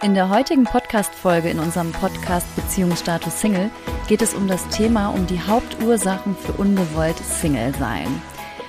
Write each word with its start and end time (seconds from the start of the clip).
In 0.00 0.14
der 0.14 0.28
heutigen 0.28 0.62
Podcast-Folge 0.62 1.50
in 1.50 1.58
unserem 1.58 1.90
Podcast 1.90 2.46
Beziehungsstatus 2.54 3.40
Single 3.40 3.68
geht 4.06 4.22
es 4.22 4.32
um 4.32 4.46
das 4.46 4.68
Thema 4.68 5.08
um 5.08 5.26
die 5.26 5.40
Hauptursachen 5.40 6.36
für 6.36 6.52
ungewollt 6.52 7.18
Single 7.18 7.74
sein. 7.74 8.06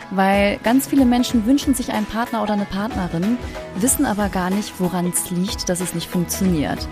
Weil 0.10 0.58
ganz 0.64 0.88
viele 0.88 1.06
Menschen 1.06 1.46
wünschen 1.46 1.76
sich 1.76 1.92
einen 1.92 2.08
Partner 2.08 2.42
oder 2.42 2.54
eine 2.54 2.66
Partnerin, 2.66 3.38
wissen 3.76 4.08
aber 4.08 4.30
gar 4.30 4.50
nicht, 4.50 4.80
woran 4.80 5.08
es 5.08 5.30
liegt, 5.30 5.70
dass 5.70 5.82
es 5.82 5.94
nicht 5.94 6.10
funktioniert. 6.10 6.88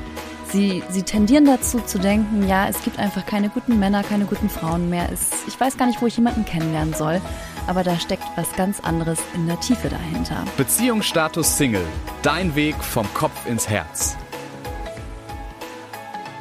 Sie, 0.52 0.84
sie 0.90 1.02
tendieren 1.02 1.46
dazu 1.46 1.80
zu 1.80 1.98
denken, 1.98 2.48
ja, 2.48 2.68
es 2.70 2.84
gibt 2.84 3.00
einfach 3.00 3.26
keine 3.26 3.50
guten 3.50 3.80
Männer, 3.80 4.04
keine 4.04 4.26
guten 4.26 4.50
Frauen 4.50 4.90
mehr. 4.90 5.10
Es, 5.12 5.32
ich 5.48 5.60
weiß 5.60 5.78
gar 5.78 5.88
nicht, 5.88 6.02
wo 6.02 6.06
ich 6.06 6.16
jemanden 6.16 6.46
kennenlernen 6.46 6.94
soll 6.94 7.22
aber 7.68 7.84
da 7.84 8.00
steckt 8.00 8.24
was 8.36 8.52
ganz 8.54 8.80
anderes 8.80 9.20
in 9.36 9.46
der 9.46 9.60
Tiefe 9.60 9.90
dahinter. 9.90 10.44
Beziehungsstatus 10.56 11.58
Single. 11.58 11.86
Dein 12.24 12.56
Weg 12.56 12.76
vom 12.76 13.06
Kopf 13.14 13.46
ins 13.46 13.70
Herz. 13.70 14.18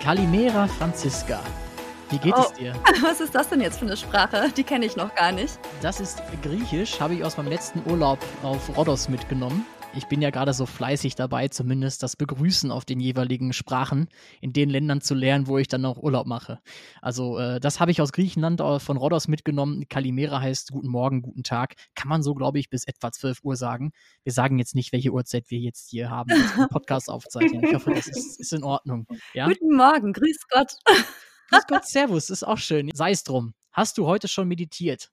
Kalimera 0.06 0.68
Franziska. 0.68 1.40
Wie 2.10 2.18
geht 2.18 2.32
oh, 2.36 2.40
es 2.40 2.52
dir? 2.52 2.72
Was 3.02 3.20
ist 3.20 3.34
das 3.34 3.48
denn 3.48 3.60
jetzt 3.60 3.80
für 3.80 3.86
eine 3.86 3.96
Sprache? 3.96 4.52
Die 4.56 4.62
kenne 4.62 4.86
ich 4.86 4.94
noch 4.94 5.12
gar 5.16 5.32
nicht. 5.32 5.58
Das 5.82 5.98
ist 5.98 6.22
Griechisch, 6.42 7.00
habe 7.00 7.14
ich 7.14 7.24
aus 7.24 7.36
meinem 7.36 7.48
letzten 7.48 7.82
Urlaub 7.90 8.20
auf 8.44 8.76
Rhodos 8.76 9.08
mitgenommen 9.08 9.66
ich 9.94 10.06
bin 10.06 10.22
ja 10.22 10.30
gerade 10.30 10.52
so 10.52 10.66
fleißig 10.66 11.14
dabei, 11.14 11.48
zumindest 11.48 12.02
das 12.02 12.16
Begrüßen 12.16 12.70
auf 12.70 12.84
den 12.84 13.00
jeweiligen 13.00 13.52
Sprachen 13.52 14.08
in 14.40 14.52
den 14.52 14.70
Ländern 14.70 15.00
zu 15.00 15.14
lernen, 15.14 15.46
wo 15.46 15.58
ich 15.58 15.68
dann 15.68 15.80
noch 15.80 15.96
Urlaub 15.96 16.26
mache. 16.26 16.60
Also 17.00 17.38
äh, 17.38 17.60
das 17.60 17.80
habe 17.80 17.90
ich 17.90 18.00
aus 18.00 18.12
Griechenland 18.12 18.60
äh, 18.60 18.78
von 18.78 18.96
Rhodos 18.96 19.28
mitgenommen. 19.28 19.88
Kalimera 19.88 20.40
heißt 20.40 20.72
Guten 20.72 20.88
Morgen, 20.88 21.22
guten 21.22 21.42
Tag. 21.42 21.74
Kann 21.94 22.08
man 22.08 22.22
so, 22.22 22.34
glaube 22.34 22.58
ich, 22.58 22.68
bis 22.68 22.84
etwa 22.84 23.10
12 23.10 23.40
Uhr 23.42 23.56
sagen. 23.56 23.92
Wir 24.22 24.32
sagen 24.32 24.58
jetzt 24.58 24.74
nicht, 24.74 24.92
welche 24.92 25.12
Uhrzeit 25.12 25.50
wir 25.50 25.58
jetzt 25.58 25.90
hier 25.90 26.10
haben, 26.10 26.30
als 26.32 26.68
Podcast 26.68 27.08
aufzeichnen. 27.10 27.64
Ich 27.64 27.74
hoffe, 27.74 27.94
das 27.94 28.06
ist, 28.06 28.40
ist 28.40 28.52
in 28.52 28.64
Ordnung. 28.64 29.06
Ja? 29.34 29.48
Guten 29.48 29.76
Morgen, 29.76 30.12
grüß 30.12 30.48
Gott. 30.50 30.72
grüß 31.50 31.66
Gott, 31.68 31.84
Servus, 31.86 32.30
ist 32.30 32.42
auch 32.42 32.58
schön. 32.58 32.90
Sei 32.94 33.12
es 33.12 33.24
drum. 33.24 33.54
Hast 33.72 33.98
du 33.98 34.06
heute 34.06 34.28
schon 34.28 34.48
meditiert? 34.48 35.10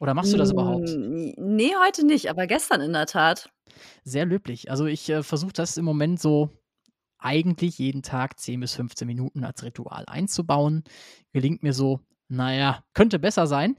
Oder 0.00 0.14
machst 0.14 0.32
du 0.32 0.36
das 0.36 0.52
überhaupt? 0.52 0.88
Nee, 0.88 1.72
heute 1.86 2.04
nicht, 2.04 2.28
aber 2.28 2.46
gestern 2.46 2.80
in 2.80 2.92
der 2.92 3.06
Tat. 3.06 3.50
Sehr 4.04 4.26
löblich. 4.26 4.70
Also 4.70 4.86
ich 4.86 5.08
äh, 5.08 5.22
versuche 5.22 5.52
das 5.52 5.76
im 5.76 5.84
Moment 5.84 6.20
so 6.20 6.50
eigentlich 7.18 7.78
jeden 7.78 8.02
Tag 8.02 8.38
10 8.38 8.60
bis 8.60 8.74
15 8.74 9.06
Minuten 9.06 9.44
als 9.44 9.62
Ritual 9.62 10.04
einzubauen. 10.06 10.84
Gelingt 11.32 11.62
mir 11.62 11.72
so, 11.72 12.00
naja, 12.28 12.84
könnte 12.92 13.18
besser 13.18 13.46
sein. 13.46 13.76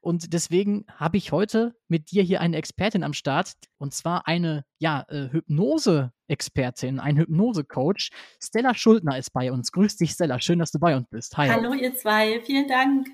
Und 0.00 0.32
deswegen 0.32 0.86
habe 0.94 1.16
ich 1.16 1.32
heute 1.32 1.74
mit 1.88 2.12
dir 2.12 2.22
hier 2.22 2.40
eine 2.40 2.56
Expertin 2.56 3.02
am 3.02 3.12
Start, 3.12 3.54
und 3.76 3.92
zwar 3.92 4.28
eine 4.28 4.64
ja, 4.78 5.04
äh, 5.08 5.30
Hypnose-Expertin, 5.32 7.00
ein 7.00 7.16
Hypnose-Coach. 7.16 8.10
Stella 8.40 8.74
Schuldner 8.74 9.18
ist 9.18 9.32
bei 9.32 9.50
uns. 9.50 9.72
Grüß 9.72 9.96
dich, 9.96 10.12
Stella. 10.12 10.40
Schön, 10.40 10.60
dass 10.60 10.70
du 10.70 10.78
bei 10.78 10.96
uns 10.96 11.08
bist. 11.10 11.36
Hi. 11.36 11.48
Hallo, 11.48 11.72
ihr 11.74 11.92
zwei. 11.96 12.40
Vielen 12.42 12.68
Dank. 12.68 13.08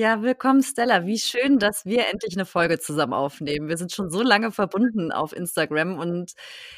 Ja, 0.00 0.22
willkommen 0.22 0.62
Stella. 0.62 1.06
Wie 1.06 1.18
schön, 1.18 1.58
dass 1.58 1.84
wir 1.84 2.06
endlich 2.06 2.36
eine 2.36 2.46
Folge 2.46 2.78
zusammen 2.78 3.14
aufnehmen. 3.14 3.66
Wir 3.66 3.76
sind 3.76 3.90
schon 3.90 4.10
so 4.10 4.22
lange 4.22 4.52
verbunden 4.52 5.10
auf 5.10 5.32
Instagram 5.32 5.98
und 5.98 6.34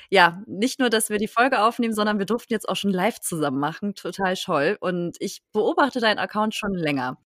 ja, 0.08 0.42
nicht 0.46 0.80
nur, 0.80 0.88
dass 0.88 1.10
wir 1.10 1.18
die 1.18 1.28
Folge 1.28 1.60
aufnehmen, 1.62 1.92
sondern 1.92 2.18
wir 2.18 2.24
durften 2.24 2.50
jetzt 2.54 2.66
auch 2.66 2.76
schon 2.76 2.92
live 2.92 3.20
zusammen 3.20 3.58
machen. 3.60 3.94
Total 3.94 4.34
toll. 4.36 4.78
Und 4.80 5.18
ich 5.20 5.42
beobachte 5.52 6.00
deinen 6.00 6.18
Account 6.18 6.54
schon 6.54 6.72
länger. 6.72 7.18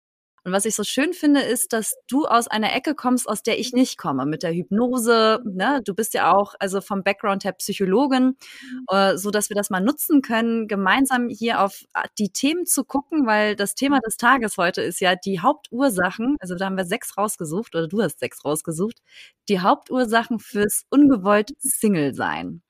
Und 0.44 0.52
was 0.52 0.64
ich 0.64 0.74
so 0.74 0.82
schön 0.82 1.12
finde, 1.12 1.40
ist, 1.40 1.72
dass 1.72 1.94
du 2.08 2.26
aus 2.26 2.48
einer 2.48 2.74
Ecke 2.74 2.94
kommst, 2.96 3.28
aus 3.28 3.42
der 3.42 3.60
ich 3.60 3.72
nicht 3.72 3.96
komme, 3.96 4.26
mit 4.26 4.42
der 4.42 4.52
Hypnose. 4.52 5.40
Ne? 5.44 5.80
Du 5.84 5.94
bist 5.94 6.14
ja 6.14 6.32
auch 6.32 6.54
also 6.58 6.80
vom 6.80 7.04
Background 7.04 7.44
her 7.44 7.52
Psychologin, 7.52 8.24
mhm. 8.24 8.84
äh, 8.88 9.16
so 9.16 9.30
dass 9.30 9.50
wir 9.50 9.54
das 9.54 9.70
mal 9.70 9.80
nutzen 9.80 10.20
können, 10.20 10.66
gemeinsam 10.66 11.28
hier 11.28 11.60
auf 11.60 11.84
äh, 11.94 12.08
die 12.18 12.30
Themen 12.30 12.66
zu 12.66 12.84
gucken, 12.84 13.26
weil 13.26 13.54
das 13.54 13.74
Thema 13.76 14.00
des 14.00 14.16
Tages 14.16 14.56
heute 14.56 14.82
ist 14.82 15.00
ja 15.00 15.14
die 15.14 15.40
Hauptursachen. 15.40 16.36
Also 16.40 16.56
da 16.56 16.66
haben 16.66 16.76
wir 16.76 16.86
sechs 16.86 17.16
rausgesucht 17.16 17.74
oder 17.76 17.86
du 17.86 18.02
hast 18.02 18.18
sechs 18.18 18.44
rausgesucht. 18.44 19.00
Die 19.48 19.60
Hauptursachen 19.60 20.40
fürs 20.40 20.84
ungewollt 20.90 21.52
Single 21.60 22.14
sein. 22.14 22.62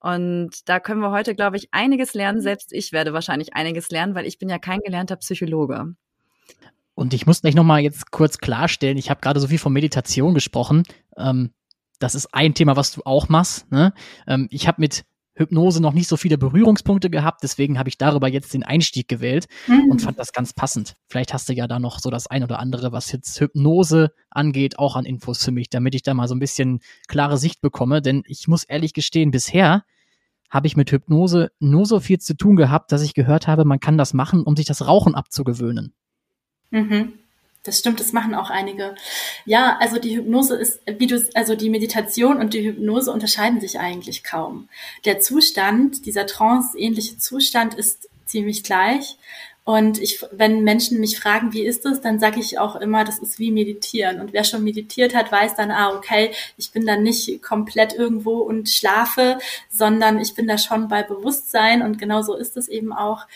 Und 0.00 0.68
da 0.68 0.80
können 0.80 1.00
wir 1.00 1.10
heute, 1.10 1.34
glaube 1.34 1.56
ich, 1.56 1.68
einiges 1.72 2.14
lernen. 2.14 2.40
Selbst 2.40 2.72
ich 2.72 2.92
werde 2.92 3.12
wahrscheinlich 3.12 3.54
einiges 3.54 3.90
lernen, 3.90 4.14
weil 4.14 4.26
ich 4.26 4.38
bin 4.38 4.48
ja 4.48 4.58
kein 4.58 4.80
gelernter 4.80 5.16
Psychologe. 5.16 5.94
Und 6.98 7.14
ich 7.14 7.26
muss 7.26 7.42
gleich 7.42 7.54
nochmal 7.54 7.80
jetzt 7.80 8.10
kurz 8.10 8.38
klarstellen, 8.38 8.98
ich 8.98 9.08
habe 9.08 9.20
gerade 9.20 9.38
so 9.38 9.46
viel 9.46 9.58
von 9.58 9.72
Meditation 9.72 10.34
gesprochen. 10.34 10.82
Ähm, 11.16 11.52
das 12.00 12.16
ist 12.16 12.34
ein 12.34 12.54
Thema, 12.54 12.74
was 12.74 12.90
du 12.90 13.02
auch 13.04 13.28
machst. 13.28 13.70
Ne? 13.70 13.92
Ähm, 14.26 14.48
ich 14.50 14.66
habe 14.66 14.80
mit 14.80 15.04
Hypnose 15.34 15.80
noch 15.80 15.92
nicht 15.92 16.08
so 16.08 16.16
viele 16.16 16.38
Berührungspunkte 16.38 17.08
gehabt, 17.08 17.44
deswegen 17.44 17.78
habe 17.78 17.88
ich 17.88 17.98
darüber 17.98 18.26
jetzt 18.26 18.52
den 18.52 18.64
Einstieg 18.64 19.06
gewählt 19.06 19.46
mhm. 19.68 19.92
und 19.92 20.02
fand 20.02 20.18
das 20.18 20.32
ganz 20.32 20.52
passend. 20.52 20.96
Vielleicht 21.06 21.32
hast 21.32 21.48
du 21.48 21.52
ja 21.52 21.68
da 21.68 21.78
noch 21.78 22.00
so 22.00 22.10
das 22.10 22.26
ein 22.26 22.42
oder 22.42 22.58
andere, 22.58 22.90
was 22.90 23.12
jetzt 23.12 23.40
Hypnose 23.40 24.10
angeht, 24.30 24.80
auch 24.80 24.96
an 24.96 25.04
Infos 25.04 25.44
für 25.44 25.52
mich, 25.52 25.70
damit 25.70 25.94
ich 25.94 26.02
da 26.02 26.14
mal 26.14 26.26
so 26.26 26.34
ein 26.34 26.40
bisschen 26.40 26.80
klare 27.06 27.38
Sicht 27.38 27.60
bekomme. 27.60 28.02
Denn 28.02 28.24
ich 28.26 28.48
muss 28.48 28.64
ehrlich 28.64 28.92
gestehen, 28.92 29.30
bisher 29.30 29.84
habe 30.50 30.66
ich 30.66 30.76
mit 30.76 30.90
Hypnose 30.90 31.52
nur 31.60 31.86
so 31.86 32.00
viel 32.00 32.18
zu 32.18 32.36
tun 32.36 32.56
gehabt, 32.56 32.90
dass 32.90 33.02
ich 33.02 33.14
gehört 33.14 33.46
habe, 33.46 33.64
man 33.64 33.78
kann 33.78 33.98
das 33.98 34.14
machen, 34.14 34.42
um 34.42 34.56
sich 34.56 34.66
das 34.66 34.84
Rauchen 34.84 35.14
abzugewöhnen. 35.14 35.94
Mhm. 36.70 37.14
Das 37.64 37.80
stimmt, 37.80 38.00
das 38.00 38.12
machen 38.12 38.34
auch 38.34 38.50
einige. 38.50 38.94
Ja, 39.44 39.76
also 39.78 39.98
die 39.98 40.16
Hypnose 40.16 40.56
ist, 40.56 40.80
wie 40.86 41.06
du, 41.06 41.22
also 41.34 41.54
die 41.54 41.68
Meditation 41.68 42.38
und 42.38 42.54
die 42.54 42.62
Hypnose 42.62 43.12
unterscheiden 43.12 43.60
sich 43.60 43.78
eigentlich 43.78 44.24
kaum. 44.24 44.68
Der 45.04 45.20
Zustand, 45.20 46.06
dieser 46.06 46.26
trance-ähnliche 46.26 47.18
Zustand 47.18 47.74
ist 47.74 48.08
ziemlich 48.24 48.62
gleich. 48.62 49.18
Und 49.64 49.98
ich, 49.98 50.24
wenn 50.32 50.64
Menschen 50.64 50.98
mich 50.98 51.20
fragen, 51.20 51.52
wie 51.52 51.60
ist 51.60 51.84
das, 51.84 52.00
dann 52.00 52.18
sage 52.18 52.40
ich 52.40 52.58
auch 52.58 52.76
immer, 52.76 53.04
das 53.04 53.18
ist 53.18 53.38
wie 53.38 53.50
meditieren. 53.50 54.18
Und 54.18 54.32
wer 54.32 54.44
schon 54.44 54.64
meditiert 54.64 55.14
hat, 55.14 55.30
weiß 55.30 55.56
dann, 55.56 55.70
ah, 55.70 55.94
okay, 55.94 56.30
ich 56.56 56.70
bin 56.70 56.86
dann 56.86 57.02
nicht 57.02 57.42
komplett 57.42 57.92
irgendwo 57.92 58.38
und 58.38 58.70
schlafe, 58.70 59.38
sondern 59.70 60.20
ich 60.20 60.34
bin 60.34 60.48
da 60.48 60.56
schon 60.56 60.88
bei 60.88 61.02
Bewusstsein. 61.02 61.82
Und 61.82 61.98
genau 61.98 62.22
so 62.22 62.34
ist 62.34 62.56
es 62.56 62.68
eben 62.68 62.94
auch. 62.94 63.26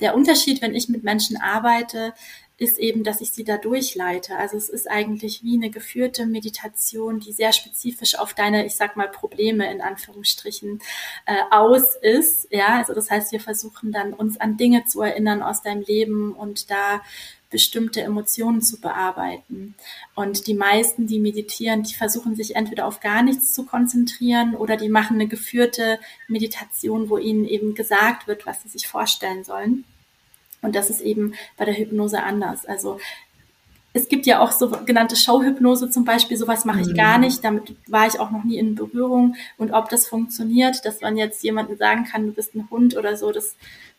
Der 0.00 0.14
Unterschied, 0.14 0.62
wenn 0.62 0.74
ich 0.74 0.88
mit 0.88 1.04
Menschen 1.04 1.36
arbeite, 1.36 2.14
ist 2.62 2.78
eben, 2.78 3.02
dass 3.02 3.20
ich 3.20 3.32
sie 3.32 3.44
da 3.44 3.58
durchleite. 3.58 4.36
Also 4.36 4.56
es 4.56 4.68
ist 4.68 4.88
eigentlich 4.88 5.42
wie 5.42 5.56
eine 5.56 5.70
geführte 5.70 6.26
Meditation, 6.26 7.18
die 7.18 7.32
sehr 7.32 7.52
spezifisch 7.52 8.16
auf 8.18 8.34
deine, 8.34 8.64
ich 8.64 8.76
sag 8.76 8.96
mal, 8.96 9.08
Probleme 9.08 9.70
in 9.70 9.80
Anführungsstrichen 9.80 10.80
äh, 11.26 11.34
aus 11.50 11.96
ist. 12.00 12.46
Ja, 12.50 12.78
also 12.78 12.94
das 12.94 13.10
heißt, 13.10 13.32
wir 13.32 13.40
versuchen 13.40 13.90
dann 13.90 14.12
uns 14.12 14.40
an 14.40 14.56
Dinge 14.56 14.84
zu 14.84 15.02
erinnern 15.02 15.42
aus 15.42 15.62
deinem 15.62 15.82
Leben 15.82 16.32
und 16.32 16.70
da 16.70 17.02
bestimmte 17.50 18.00
Emotionen 18.00 18.62
zu 18.62 18.80
bearbeiten. 18.80 19.74
Und 20.14 20.46
die 20.46 20.54
meisten, 20.54 21.06
die 21.06 21.20
meditieren, 21.20 21.82
die 21.82 21.94
versuchen 21.94 22.34
sich 22.34 22.56
entweder 22.56 22.86
auf 22.86 23.00
gar 23.00 23.22
nichts 23.22 23.52
zu 23.52 23.66
konzentrieren 23.66 24.54
oder 24.54 24.76
die 24.76 24.88
machen 24.88 25.16
eine 25.16 25.28
geführte 25.28 25.98
Meditation, 26.28 27.10
wo 27.10 27.18
ihnen 27.18 27.44
eben 27.44 27.74
gesagt 27.74 28.26
wird, 28.26 28.46
was 28.46 28.62
sie 28.62 28.70
sich 28.70 28.88
vorstellen 28.88 29.44
sollen. 29.44 29.84
Und 30.62 30.74
das 30.74 30.90
ist 30.90 31.00
eben 31.00 31.34
bei 31.56 31.64
der 31.64 31.76
Hypnose 31.76 32.22
anders. 32.22 32.64
Also 32.64 32.98
es 33.92 34.08
gibt 34.08 34.26
ja 34.26 34.40
auch 34.40 34.52
sogenannte 34.52 35.16
Showhypnose 35.16 35.90
zum 35.90 36.04
Beispiel, 36.04 36.36
sowas 36.36 36.64
mache 36.64 36.80
ich 36.80 36.88
mhm. 36.88 36.94
gar 36.94 37.18
nicht, 37.18 37.44
damit 37.44 37.76
war 37.88 38.06
ich 38.06 38.18
auch 38.18 38.30
noch 38.30 38.44
nie 38.44 38.56
in 38.56 38.74
Berührung. 38.74 39.36
Und 39.58 39.72
ob 39.72 39.90
das 39.90 40.06
funktioniert, 40.06 40.84
dass 40.84 41.00
man 41.02 41.16
jetzt 41.16 41.42
jemanden 41.42 41.76
sagen 41.76 42.04
kann, 42.04 42.26
du 42.26 42.32
bist 42.32 42.54
ein 42.54 42.68
Hund 42.70 42.96
oder 42.96 43.16
so, 43.16 43.32
das 43.32 43.56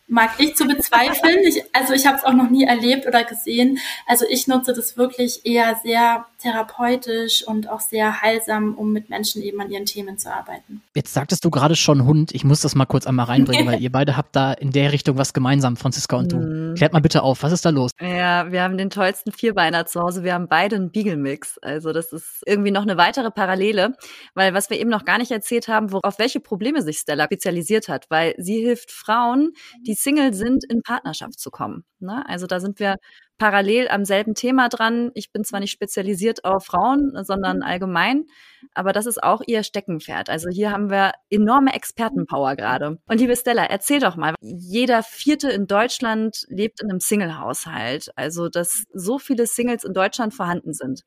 mag 0.08 0.32
ich 0.38 0.56
zu 0.56 0.66
bezweifeln. 0.66 1.40
Ich, 1.44 1.64
also 1.74 1.94
ich 1.94 2.06
habe 2.06 2.18
es 2.18 2.24
auch 2.24 2.34
noch 2.34 2.50
nie 2.50 2.64
erlebt 2.64 3.08
oder 3.08 3.24
gesehen. 3.24 3.80
Also 4.06 4.26
ich 4.28 4.48
nutze 4.48 4.74
das 4.74 4.98
wirklich 4.98 5.46
eher 5.46 5.80
sehr 5.84 6.26
therapeutisch 6.44 7.48
und 7.48 7.70
auch 7.70 7.80
sehr 7.80 8.22
heilsam, 8.22 8.76
um 8.76 8.92
mit 8.92 9.10
Menschen 9.10 9.42
eben 9.42 9.62
an 9.62 9.72
ihren 9.72 9.86
Themen 9.86 10.18
zu 10.18 10.32
arbeiten. 10.32 10.82
Jetzt 10.94 11.14
sagtest 11.14 11.46
du 11.46 11.50
gerade 11.50 11.76
schon 11.76 12.06
Hund. 12.06 12.36
Ich 12.36 12.44
muss 12.44 12.62
das 12.62 12.76
mal 12.76 12.86
kurz 12.86 13.08
einmal 13.08 13.26
reinbringen, 13.26 13.66
weil 13.66 13.82
ihr 13.82 13.92
beide 13.92 14.18
habt 14.18 14.36
da 14.36 14.54
in 14.54 14.72
der 14.72 14.92
Richtung 14.92 15.18
was 15.18 15.34
gemeinsam, 15.34 15.78
Franziska 15.78 16.18
und 16.18 16.32
du. 16.32 16.38
Mhm. 16.38 16.76
Klärt 16.76 16.94
mal 16.94 17.02
bitte 17.02 17.24
auf, 17.24 17.44
was 17.44 17.54
ist 17.54 17.66
da 17.66 17.70
los? 17.70 17.92
Ja, 18.00 18.52
wir 18.52 18.62
haben 18.62 18.78
den 18.78 18.90
tollsten 18.90 19.32
Vierbeiner 19.32 19.86
zu 19.86 20.02
Hause. 20.02 20.24
Wir 20.24 20.34
haben 20.34 20.48
beide 20.48 20.76
einen 20.76 20.92
Beagle-Mix. 20.92 21.60
Also 21.60 21.94
das 21.94 22.12
ist 22.12 22.44
irgendwie 22.46 22.72
noch 22.72 22.84
eine 22.84 22.98
weitere 22.98 23.32
Parallele, 23.32 23.96
weil 24.36 24.54
was 24.54 24.70
wir 24.70 24.80
eben 24.80 24.90
noch 24.90 25.06
gar 25.06 25.18
nicht 25.18 25.32
erzählt 25.32 25.70
haben, 25.70 25.92
worauf 25.92 26.20
welche 26.20 26.42
Probleme 26.42 26.82
sich 26.82 26.98
Stella 26.98 27.26
spezialisiert 27.26 27.88
hat, 27.88 28.06
weil 28.10 28.36
sie 28.38 28.60
hilft 28.60 28.92
Frauen, 28.92 29.54
die 29.88 29.94
Single 29.94 30.34
sind, 30.34 30.66
in 30.70 30.82
Partnerschaft 30.82 31.40
zu 31.40 31.52
kommen. 31.52 31.86
Ne? 32.00 32.24
Also 32.28 32.48
da 32.48 32.60
sind 32.60 32.80
wir 32.80 32.98
parallel 33.44 33.90
am 33.90 34.06
selben 34.06 34.36
Thema 34.36 34.70
dran. 34.70 35.12
Ich 35.16 35.34
bin 35.34 35.44
zwar 35.44 35.60
nicht 35.60 35.72
spezialisiert 35.72 36.46
auf 36.46 36.64
Frauen, 36.64 37.12
sondern 37.26 37.58
mhm. 37.58 37.64
allgemein, 37.64 38.26
aber 38.74 38.94
das 38.94 39.06
ist 39.06 39.22
auch 39.22 39.42
ihr 39.46 39.64
Steckenpferd. 39.64 40.30
Also 40.30 40.48
hier 40.48 40.72
haben 40.72 40.90
wir 40.90 41.12
enorme 41.30 41.74
Expertenpower 41.74 42.56
gerade. 42.56 43.00
Und 43.06 43.20
liebe 43.20 43.36
Stella, 43.36 43.66
erzähl 43.66 44.00
doch 44.00 44.16
mal, 44.16 44.34
jeder 44.40 45.04
Vierte 45.04 45.50
in 45.50 45.68
Deutschland 45.68 46.46
lebt 46.48 46.82
in 46.82 46.90
einem 46.90 47.02
Single-Haushalt. 47.02 48.12
Also, 48.16 48.48
dass 48.48 48.86
so 48.94 49.20
viele 49.20 49.46
Singles 49.46 49.84
in 49.84 49.94
Deutschland 49.94 50.34
vorhanden 50.34 50.72
sind. 50.72 51.02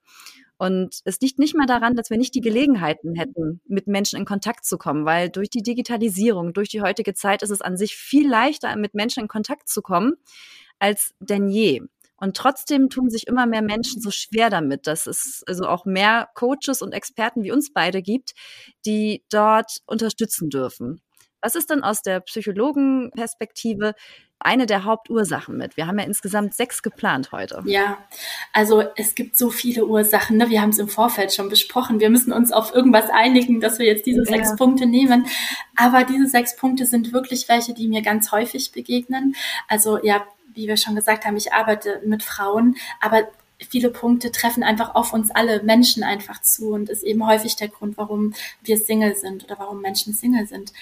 Und 0.59 1.01
es 1.07 1.19
liegt 1.21 1.39
nicht 1.39 1.57
mal 1.57 1.67
daran, 1.67 1.95
dass 1.95 2.11
wir 2.11 2.19
nicht 2.19 2.35
die 2.35 2.43
Gelegenheiten 2.43 3.15
hätten, 3.15 3.63
mit 3.67 3.87
Menschen 3.87 4.19
in 4.19 4.27
Kontakt 4.27 4.67
zu 4.67 4.77
kommen, 4.77 5.07
weil 5.07 5.31
durch 5.31 5.49
die 5.49 5.63
Digitalisierung, 5.63 6.53
durch 6.53 6.69
die 6.69 6.83
heutige 6.83 7.15
Zeit 7.15 7.43
ist 7.43 7.51
es 7.51 7.63
an 7.63 7.79
sich 7.79 7.97
viel 7.97 8.29
leichter, 8.29 8.77
mit 8.77 8.95
Menschen 8.95 9.23
in 9.23 9.29
Kontakt 9.29 9.71
zu 9.71 9.81
kommen, 9.81 10.17
als 10.79 11.15
denn 11.21 11.49
je. 11.49 11.83
Und 12.19 12.37
trotzdem 12.37 12.89
tun 12.89 13.11
sich 13.11 13.27
immer 13.27 13.47
mehr 13.47 13.63
Menschen 13.63 14.01
so 14.01 14.11
schwer 14.11 14.51
damit, 14.51 14.87
dass 14.87 15.07
es 15.07 15.43
also 15.47 15.67
auch 15.67 15.85
mehr 15.85 16.29
Coaches 16.35 16.83
und 16.83 16.93
Experten 16.93 17.43
wie 17.43 17.53
uns 17.53 17.73
beide 17.73 18.03
gibt, 18.03 18.33
die 18.87 19.25
dort 19.31 19.79
unterstützen 19.87 20.49
dürfen. 20.49 21.03
Was 21.43 21.55
ist 21.55 21.71
denn 21.71 21.85
aus 21.85 22.03
der 22.03 22.21
Psychologenperspektive 22.21 23.95
eine 24.39 24.67
der 24.67 24.85
Hauptursachen 24.85 25.57
mit? 25.57 25.77
Wir 25.77 25.87
haben 25.87 25.99
ja 25.99 26.05
insgesamt 26.05 26.55
sechs 26.55 26.83
geplant 26.83 27.31
heute. 27.33 27.63
Ja, 27.67 27.99
also 28.53 28.83
es 28.97 29.15
gibt 29.15 29.37
so 29.37 29.51
viele 29.51 29.87
Ursachen. 29.87 30.39
Ne? 30.39 30.51
Wir 30.51 30.61
haben 30.61 30.71
es 30.71 30.79
im 30.79 30.89
Vorfeld 30.89 31.33
schon 31.33 31.49
besprochen. 31.49 32.01
Wir 32.01 32.11
müssen 32.11 32.33
uns 32.33 32.53
auf 32.53 32.75
irgendwas 32.75 33.11
einigen, 33.11 33.61
dass 33.61 33.79
wir 33.79 33.87
jetzt 33.87 34.07
diese 34.07 34.25
ja. 34.25 34.25
sechs 34.25 34.57
Punkte 34.57 34.87
nehmen. 34.87 35.27
Aber 35.77 36.05
diese 36.05 36.27
sechs 36.27 36.57
Punkte 36.57 36.85
sind 36.85 37.13
wirklich 37.13 37.49
welche, 37.49 37.75
die 37.75 37.87
mir 37.89 38.03
ganz 38.03 38.33
häufig 38.33 38.73
begegnen. 38.73 39.37
Also 39.69 40.03
ja, 40.03 40.27
wie 40.57 40.67
wir 40.67 40.77
schon 40.77 40.97
gesagt 40.97 41.25
haben, 41.25 41.37
ich 41.37 41.53
arbeite 41.53 42.01
mit 42.05 42.23
Frauen, 42.23 42.77
aber 43.01 43.29
viele 43.71 43.91
Punkte 43.91 44.33
treffen 44.33 44.63
einfach 44.63 44.95
auf 44.95 45.13
uns 45.13 45.31
alle 45.31 45.63
Menschen 45.63 46.03
einfach 46.03 46.43
zu 46.43 46.73
und 46.73 46.89
ist 46.89 47.03
eben 47.03 47.27
häufig 47.27 47.57
der 47.57 47.69
Grund, 47.69 47.97
warum 47.97 48.35
wir 48.63 48.77
Single 48.77 49.17
sind 49.17 49.45
oder 49.45 49.59
warum 49.59 49.81
Menschen 49.81 50.13
Single 50.13 50.47
sind. 50.47 50.73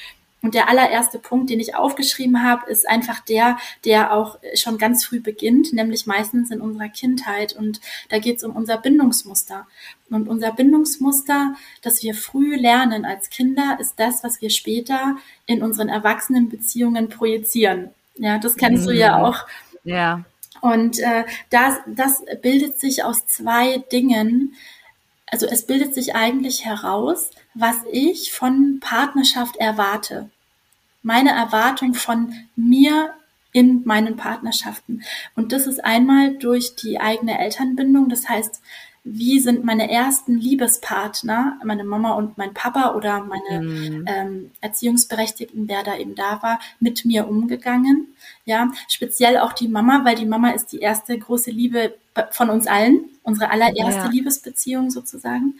Und 0.44 0.52
der 0.52 0.68
allererste 0.68 1.18
Punkt, 1.18 1.48
den 1.48 1.58
ich 1.58 1.74
aufgeschrieben 1.74 2.42
habe, 2.42 2.70
ist 2.70 2.86
einfach 2.86 3.20
der, 3.20 3.56
der 3.86 4.12
auch 4.12 4.38
schon 4.54 4.76
ganz 4.76 5.02
früh 5.02 5.18
beginnt, 5.18 5.72
nämlich 5.72 6.06
meistens 6.06 6.50
in 6.50 6.60
unserer 6.60 6.90
Kindheit. 6.90 7.54
Und 7.54 7.80
da 8.10 8.18
geht 8.18 8.36
es 8.36 8.44
um 8.44 8.54
unser 8.54 8.76
Bindungsmuster. 8.76 9.66
Und 10.10 10.28
unser 10.28 10.52
Bindungsmuster, 10.52 11.54
das 11.80 12.02
wir 12.02 12.14
früh 12.14 12.56
lernen 12.56 13.06
als 13.06 13.30
Kinder, 13.30 13.78
ist 13.80 13.94
das, 13.96 14.22
was 14.22 14.42
wir 14.42 14.50
später 14.50 15.16
in 15.46 15.62
unseren 15.62 15.88
Erwachsenenbeziehungen 15.88 17.08
projizieren. 17.08 17.88
Ja, 18.16 18.36
das 18.38 18.56
kennst 18.56 18.84
mhm. 18.84 18.90
du 18.90 18.94
ja 18.96 19.16
mhm. 19.16 19.24
auch. 19.24 19.46
Ja. 19.84 20.24
Und 20.60 20.98
äh, 20.98 21.24
das, 21.50 21.78
das 21.86 22.24
bildet 22.42 22.80
sich 22.80 23.04
aus 23.04 23.26
zwei 23.26 23.78
Dingen. 23.92 24.54
Also 25.26 25.46
es 25.46 25.66
bildet 25.66 25.94
sich 25.94 26.14
eigentlich 26.14 26.64
heraus, 26.64 27.30
was 27.54 27.76
ich 27.90 28.32
von 28.32 28.80
Partnerschaft 28.80 29.56
erwarte 29.56 30.30
meine 31.04 31.30
Erwartung 31.30 31.94
von 31.94 32.34
mir 32.56 33.14
in 33.52 33.82
meinen 33.84 34.16
Partnerschaften. 34.16 35.04
Und 35.36 35.52
das 35.52 35.68
ist 35.68 35.84
einmal 35.84 36.36
durch 36.38 36.74
die 36.74 36.98
eigene 36.98 37.38
Elternbindung. 37.38 38.08
Das 38.08 38.28
heißt, 38.28 38.60
wie 39.04 39.38
sind 39.38 39.64
meine 39.64 39.90
ersten 39.90 40.38
Liebespartner, 40.38 41.58
meine 41.62 41.84
Mama 41.84 42.14
und 42.14 42.38
mein 42.38 42.54
Papa 42.54 42.94
oder 42.94 43.20
meine 43.22 43.60
mhm. 43.60 44.04
ähm, 44.06 44.50
Erziehungsberechtigten, 44.62 45.68
wer 45.68 45.82
da 45.82 45.98
eben 45.98 46.14
da 46.14 46.42
war, 46.42 46.58
mit 46.80 47.04
mir 47.04 47.28
umgegangen. 47.28 48.08
Ja, 48.46 48.72
speziell 48.88 49.38
auch 49.38 49.52
die 49.52 49.68
Mama, 49.68 50.04
weil 50.04 50.16
die 50.16 50.24
Mama 50.24 50.50
ist 50.50 50.72
die 50.72 50.80
erste 50.80 51.18
große 51.18 51.50
Liebe 51.50 51.94
von 52.30 52.48
uns 52.48 52.66
allen, 52.66 53.04
unsere 53.22 53.50
allererste 53.50 54.04
ja. 54.04 54.10
Liebesbeziehung 54.10 54.90
sozusagen. 54.90 55.58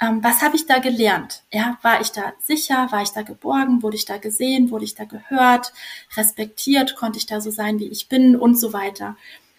Ähm, 0.00 0.22
was 0.22 0.42
habe 0.42 0.56
ich 0.56 0.66
da 0.66 0.78
gelernt? 0.78 1.42
Ja, 1.50 1.78
war 1.80 2.00
ich 2.02 2.10
da 2.10 2.34
sicher? 2.44 2.88
War 2.90 3.02
ich 3.02 3.10
da 3.10 3.22
geborgen? 3.22 3.82
Wurde 3.82 3.96
ich 3.96 4.04
da 4.04 4.18
gesehen? 4.18 4.70
Wurde 4.70 4.84
ich 4.84 4.94
da 4.94 5.04
gehört? 5.04 5.72
Respektiert? 6.16 6.96
Konnte 6.96 7.18
ich 7.18 7.26
da 7.26 7.40
so 7.40 7.50
sein, 7.50 7.78
wie 7.78 7.88
ich 7.88 8.08
bin? 8.08 8.36
Und 8.36 8.56
so 8.56 8.72
weiter. 8.72 9.16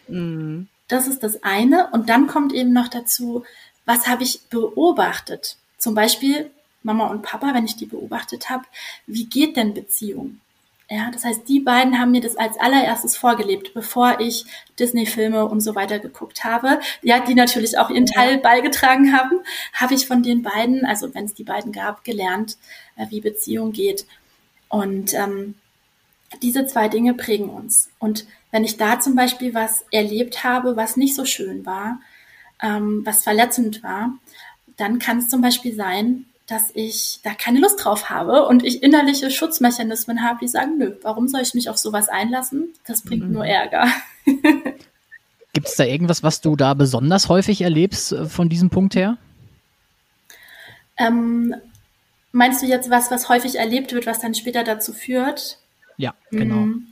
Mhm. 0.08 0.68
Das 0.94 1.08
ist 1.08 1.24
das 1.24 1.42
eine. 1.42 1.90
Und 1.90 2.08
dann 2.08 2.28
kommt 2.28 2.54
eben 2.54 2.72
noch 2.72 2.88
dazu, 2.88 3.44
was 3.84 4.06
habe 4.08 4.22
ich 4.22 4.42
beobachtet? 4.52 5.58
Zum 5.80 5.96
Beispiel 5.96 6.52
Mama 6.84 7.08
und 7.08 7.24
Papa, 7.24 7.52
wenn 7.56 7.66
ich 7.66 7.76
die 7.76 7.88
beobachtet 7.88 8.52
habe, 8.52 8.66
wie 9.08 9.26
geht 9.26 9.58
denn 9.58 9.74
Beziehung? 9.74 10.40
Ja, 10.92 11.10
das 11.10 11.26
heißt, 11.26 11.50
die 11.50 11.62
beiden 11.62 11.98
haben 12.00 12.12
mir 12.12 12.22
das 12.22 12.36
als 12.36 12.60
allererstes 12.60 13.18
vorgelebt, 13.18 13.74
bevor 13.74 14.20
ich 14.20 14.46
Disney-Filme 14.78 15.48
und 15.48 15.62
so 15.62 15.74
weiter 15.74 15.98
geguckt 15.98 16.44
habe. 16.44 16.80
Ja, 17.02 17.22
die 17.22 17.34
natürlich 17.34 17.80
auch 17.80 17.90
ihren 17.90 18.06
Teil 18.06 18.38
beigetragen 18.38 19.18
haben, 19.18 19.40
habe 19.74 19.96
ich 19.96 20.06
von 20.06 20.22
den 20.22 20.44
beiden, 20.44 20.86
also 20.86 21.12
wenn 21.16 21.26
es 21.26 21.34
die 21.34 21.44
beiden 21.44 21.72
gab, 21.72 22.04
gelernt, 22.04 22.58
äh, 22.98 23.08
wie 23.10 23.20
Beziehung 23.20 23.72
geht. 23.72 24.06
Und 24.70 25.16
ähm, 25.16 25.56
diese 26.42 26.66
zwei 26.66 26.88
Dinge 26.88 27.14
prägen 27.14 27.50
uns. 27.50 27.90
Und 28.00 28.26
wenn 28.52 28.64
ich 28.64 28.78
da 28.78 29.00
zum 29.00 29.16
Beispiel 29.16 29.54
was 29.54 29.86
erlebt 29.92 30.44
habe, 30.44 30.76
was 30.76 30.98
nicht 30.98 31.16
so 31.16 31.26
schön 31.26 31.66
war, 31.66 32.00
ähm, 32.62 33.02
was 33.06 33.24
verletzend 33.24 33.84
war, 33.84 34.14
dann 34.78 35.00
kann 35.00 35.20
es 35.20 35.30
zum 35.30 35.42
Beispiel 35.42 35.76
sein, 35.76 36.26
dass 36.48 36.72
ich 36.74 37.20
da 37.24 37.34
keine 37.34 37.60
Lust 37.60 37.84
drauf 37.84 38.10
habe 38.10 38.46
und 38.46 38.64
ich 38.64 38.84
innerliche 38.84 39.32
Schutzmechanismen 39.32 40.24
habe, 40.24 40.40
die 40.42 40.48
sagen, 40.48 40.78
nö, 40.78 40.96
warum 41.02 41.28
soll 41.28 41.42
ich 41.42 41.54
mich 41.54 41.70
auf 41.70 41.78
sowas 41.78 42.10
einlassen? 42.10 42.74
Das 42.86 43.02
bringt 43.02 43.28
mhm. 43.28 43.34
nur 43.34 43.46
Ärger. 43.46 43.88
Gibt 45.54 45.68
es 45.68 45.76
da 45.76 45.84
irgendwas, 45.84 46.24
was 46.24 46.42
du 46.42 46.56
da 46.56 46.74
besonders 46.74 47.30
häufig 47.30 47.62
erlebst 47.62 48.12
äh, 48.12 48.26
von 48.26 48.50
diesem 48.50 48.70
Punkt 48.70 48.96
her? 48.96 49.18
Ähm, 50.98 51.56
meinst 52.32 52.62
du 52.62 52.66
jetzt 52.66 52.90
was, 52.90 53.10
was 53.12 53.30
häufig 53.30 53.56
erlebt 53.56 53.94
wird, 53.94 54.06
was 54.06 54.20
dann 54.20 54.36
später 54.36 54.64
dazu 54.64 54.94
führt? 54.94 55.60
Ja, 55.98 56.14
genau. 56.32 56.56
Mhm. 56.56 56.88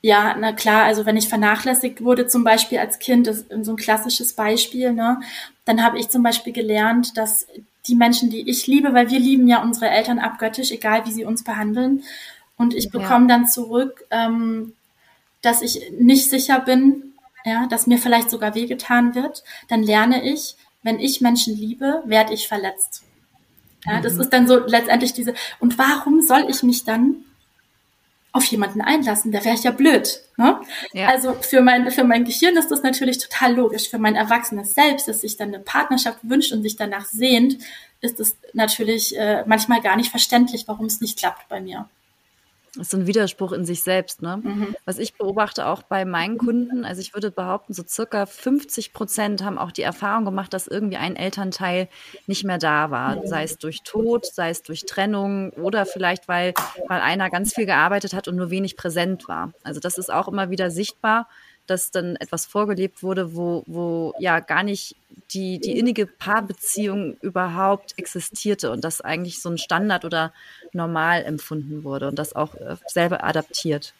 Ja, 0.00 0.36
na 0.38 0.52
klar, 0.52 0.84
also 0.84 1.06
wenn 1.06 1.16
ich 1.16 1.28
vernachlässigt 1.28 2.04
wurde, 2.04 2.28
zum 2.28 2.44
Beispiel 2.44 2.78
als 2.78 3.00
Kind, 3.00 3.26
das 3.26 3.38
ist 3.38 3.64
so 3.64 3.72
ein 3.72 3.76
klassisches 3.76 4.32
Beispiel, 4.32 4.92
ne, 4.92 5.20
dann 5.64 5.82
habe 5.82 5.98
ich 5.98 6.08
zum 6.08 6.22
Beispiel 6.22 6.52
gelernt, 6.52 7.16
dass 7.16 7.46
die 7.88 7.96
Menschen, 7.96 8.30
die 8.30 8.48
ich 8.48 8.66
liebe, 8.66 8.92
weil 8.92 9.10
wir 9.10 9.18
lieben 9.18 9.48
ja 9.48 9.62
unsere 9.62 9.88
Eltern 9.88 10.18
abgöttisch, 10.18 10.70
egal 10.70 11.04
wie 11.06 11.12
sie 11.12 11.24
uns 11.24 11.42
behandeln. 11.42 12.04
Und 12.56 12.74
ich 12.74 12.90
bekomme 12.90 13.28
ja. 13.28 13.36
dann 13.36 13.48
zurück, 13.48 14.04
ähm, 14.10 14.74
dass 15.42 15.62
ich 15.62 15.90
nicht 15.98 16.28
sicher 16.28 16.60
bin, 16.60 17.14
ja, 17.44 17.66
dass 17.66 17.86
mir 17.86 17.98
vielleicht 17.98 18.30
sogar 18.30 18.54
wehgetan 18.54 19.14
wird. 19.14 19.42
Dann 19.68 19.82
lerne 19.82 20.24
ich, 20.24 20.56
wenn 20.82 21.00
ich 21.00 21.20
Menschen 21.20 21.56
liebe, 21.56 22.02
werde 22.04 22.34
ich 22.34 22.46
verletzt. 22.48 23.02
Ja, 23.84 24.00
das 24.00 24.14
mhm. 24.14 24.20
ist 24.20 24.32
dann 24.32 24.46
so 24.46 24.58
letztendlich 24.58 25.12
diese, 25.12 25.34
und 25.60 25.78
warum 25.78 26.20
soll 26.20 26.46
ich 26.48 26.62
mich 26.62 26.84
dann 26.84 27.24
auf 28.32 28.44
jemanden 28.44 28.80
einlassen, 28.80 29.32
da 29.32 29.44
wäre 29.44 29.54
ich 29.54 29.64
ja 29.64 29.70
blöd. 29.70 30.20
Ne? 30.36 30.60
Ja. 30.92 31.08
Also 31.08 31.34
für 31.34 31.60
mein, 31.60 31.90
für 31.90 32.04
mein 32.04 32.24
Gehirn 32.24 32.56
ist 32.56 32.70
das 32.70 32.82
natürlich 32.82 33.18
total 33.18 33.54
logisch. 33.54 33.88
Für 33.88 33.98
mein 33.98 34.16
erwachsenes 34.16 34.74
Selbst, 34.74 35.08
das 35.08 35.22
sich 35.22 35.36
dann 35.36 35.48
eine 35.48 35.60
Partnerschaft 35.62 36.18
wünscht 36.22 36.52
und 36.52 36.62
sich 36.62 36.76
danach 36.76 37.06
sehnt, 37.06 37.58
ist 38.00 38.20
es 38.20 38.36
natürlich 38.52 39.18
äh, 39.18 39.44
manchmal 39.46 39.80
gar 39.80 39.96
nicht 39.96 40.10
verständlich, 40.10 40.64
warum 40.68 40.86
es 40.86 41.00
nicht 41.00 41.18
klappt 41.18 41.48
bei 41.48 41.60
mir. 41.60 41.88
Das 42.74 42.86
ist 42.86 42.90
so 42.90 42.96
ein 42.98 43.06
Widerspruch 43.06 43.52
in 43.52 43.64
sich 43.64 43.82
selbst, 43.82 44.22
ne? 44.22 44.40
Mhm. 44.42 44.76
Was 44.84 44.98
ich 44.98 45.14
beobachte 45.14 45.66
auch 45.66 45.82
bei 45.82 46.04
meinen 46.04 46.38
Kunden, 46.38 46.84
also 46.84 47.00
ich 47.00 47.14
würde 47.14 47.30
behaupten, 47.30 47.72
so 47.72 47.82
circa 47.86 48.26
50 48.26 48.92
Prozent 48.92 49.42
haben 49.42 49.58
auch 49.58 49.72
die 49.72 49.82
Erfahrung 49.82 50.24
gemacht, 50.24 50.52
dass 50.52 50.66
irgendwie 50.66 50.96
ein 50.96 51.16
Elternteil 51.16 51.88
nicht 52.26 52.44
mehr 52.44 52.58
da 52.58 52.90
war. 52.90 53.16
Mhm. 53.16 53.26
Sei 53.26 53.42
es 53.44 53.58
durch 53.58 53.82
Tod, 53.82 54.26
sei 54.26 54.50
es 54.50 54.62
durch 54.62 54.86
Trennung 54.86 55.50
oder 55.50 55.86
vielleicht, 55.86 56.28
weil, 56.28 56.54
weil 56.88 57.00
einer 57.00 57.30
ganz 57.30 57.54
viel 57.54 57.66
gearbeitet 57.66 58.14
hat 58.14 58.28
und 58.28 58.36
nur 58.36 58.50
wenig 58.50 58.76
präsent 58.76 59.28
war. 59.28 59.52
Also 59.62 59.80
das 59.80 59.98
ist 59.98 60.12
auch 60.12 60.28
immer 60.28 60.50
wieder 60.50 60.70
sichtbar 60.70 61.28
dass 61.70 61.90
dann 61.90 62.16
etwas 62.16 62.46
vorgelebt 62.46 63.02
wurde, 63.02 63.34
wo, 63.34 63.62
wo 63.66 64.14
ja 64.18 64.40
gar 64.40 64.62
nicht 64.62 64.96
die, 65.32 65.58
die 65.58 65.78
innige 65.78 66.06
Paarbeziehung 66.06 67.16
überhaupt 67.20 67.98
existierte 67.98 68.70
und 68.70 68.84
das 68.84 69.00
eigentlich 69.00 69.40
so 69.40 69.50
ein 69.50 69.58
Standard 69.58 70.04
oder 70.04 70.32
normal 70.72 71.24
empfunden 71.24 71.84
wurde 71.84 72.08
und 72.08 72.18
das 72.18 72.34
auch 72.34 72.54
äh, 72.54 72.76
selber 72.86 73.24
adaptiert. 73.24 73.94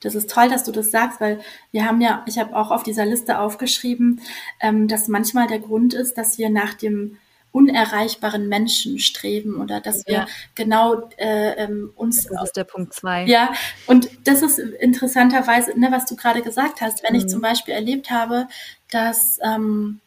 Das 0.00 0.14
ist 0.14 0.30
toll, 0.30 0.48
dass 0.48 0.64
du 0.64 0.72
das 0.72 0.90
sagst, 0.90 1.20
weil 1.20 1.40
wir 1.70 1.86
haben 1.86 2.00
ja, 2.00 2.24
ich 2.26 2.38
habe 2.38 2.56
auch 2.56 2.70
auf 2.70 2.82
dieser 2.82 3.06
Liste 3.06 3.38
aufgeschrieben, 3.38 4.20
ähm, 4.60 4.88
dass 4.88 5.08
manchmal 5.08 5.46
der 5.46 5.60
Grund 5.60 5.94
ist, 5.94 6.18
dass 6.18 6.38
wir 6.38 6.50
nach 6.50 6.74
dem 6.74 7.18
unerreichbaren 7.52 8.48
Menschen 8.48 8.98
streben 8.98 9.60
oder 9.60 9.80
dass 9.80 10.06
wir 10.06 10.14
ja. 10.14 10.26
genau 10.54 11.08
äh, 11.18 11.64
ähm, 11.64 11.92
uns. 11.96 12.24
Das 12.24 12.44
ist 12.44 12.56
der 12.56 12.64
Punkt 12.64 12.94
zwei. 12.94 13.24
Ja, 13.26 13.52
und 13.86 14.08
das 14.24 14.42
ist 14.42 14.58
interessanterweise, 14.58 15.78
ne, 15.78 15.88
was 15.90 16.06
du 16.06 16.16
gerade 16.16 16.42
gesagt 16.42 16.80
hast, 16.80 17.02
wenn 17.02 17.12
mhm. 17.12 17.20
ich 17.20 17.28
zum 17.28 17.42
Beispiel 17.42 17.74
erlebt 17.74 18.10
habe, 18.10 18.48
dass 18.90 19.38
ähm, 19.42 20.00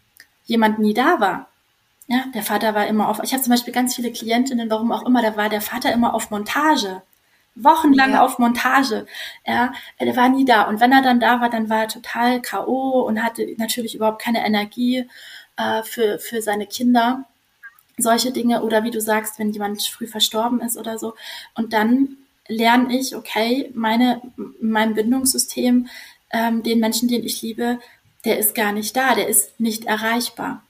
jemand 0.45 0.79
nie 0.79 0.93
da 0.93 1.19
war. 1.19 1.47
Ja, 2.07 2.25
der 2.33 2.43
Vater 2.43 2.75
war 2.75 2.87
immer 2.87 3.09
auf. 3.09 3.19
Ich 3.23 3.33
habe 3.33 3.41
zum 3.41 3.51
Beispiel 3.51 3.73
ganz 3.73 3.95
viele 3.95 4.11
Klientinnen, 4.11 4.69
warum 4.69 4.91
auch 4.91 5.05
immer, 5.05 5.21
da 5.21 5.37
war 5.37 5.49
der 5.49 5.61
Vater 5.61 5.91
immer 5.93 6.13
auf 6.13 6.31
Montage 6.31 7.01
wochenlang 7.55 8.11
ja. 8.11 8.21
auf 8.23 8.37
Montage. 8.37 9.05
Ja, 9.45 9.73
er 9.97 10.15
war 10.15 10.29
nie 10.29 10.45
da. 10.45 10.63
Und 10.63 10.79
wenn 10.79 10.91
er 10.91 11.01
dann 11.01 11.19
da 11.19 11.41
war, 11.41 11.49
dann 11.49 11.69
war 11.69 11.83
er 11.83 11.87
total 11.87 12.41
K.O. 12.41 13.01
und 13.01 13.23
hatte 13.23 13.47
natürlich 13.57 13.95
überhaupt 13.95 14.21
keine 14.21 14.45
Energie 14.45 15.07
äh, 15.57 15.83
für, 15.83 16.19
für 16.19 16.41
seine 16.41 16.67
Kinder 16.67 17.23
solche 17.97 18.31
Dinge 18.31 18.63
oder 18.63 18.83
wie 18.83 18.91
du 18.91 19.01
sagst, 19.01 19.39
wenn 19.39 19.51
jemand 19.51 19.81
früh 19.83 20.07
verstorben 20.07 20.61
ist 20.61 20.77
oder 20.77 20.97
so. 20.97 21.13
Und 21.55 21.73
dann 21.73 22.17
lerne 22.47 22.97
ich, 22.97 23.15
okay, 23.15 23.71
meine, 23.73 24.21
mein 24.61 24.93
Bindungssystem, 24.93 25.87
ähm, 26.31 26.63
den 26.63 26.79
Menschen, 26.79 27.07
den 27.07 27.23
ich 27.23 27.41
liebe, 27.41 27.79
der 28.25 28.39
ist 28.39 28.55
gar 28.55 28.71
nicht 28.71 28.95
da, 28.95 29.15
der 29.15 29.27
ist 29.27 29.59
nicht 29.59 29.85
erreichbar. 29.85 30.63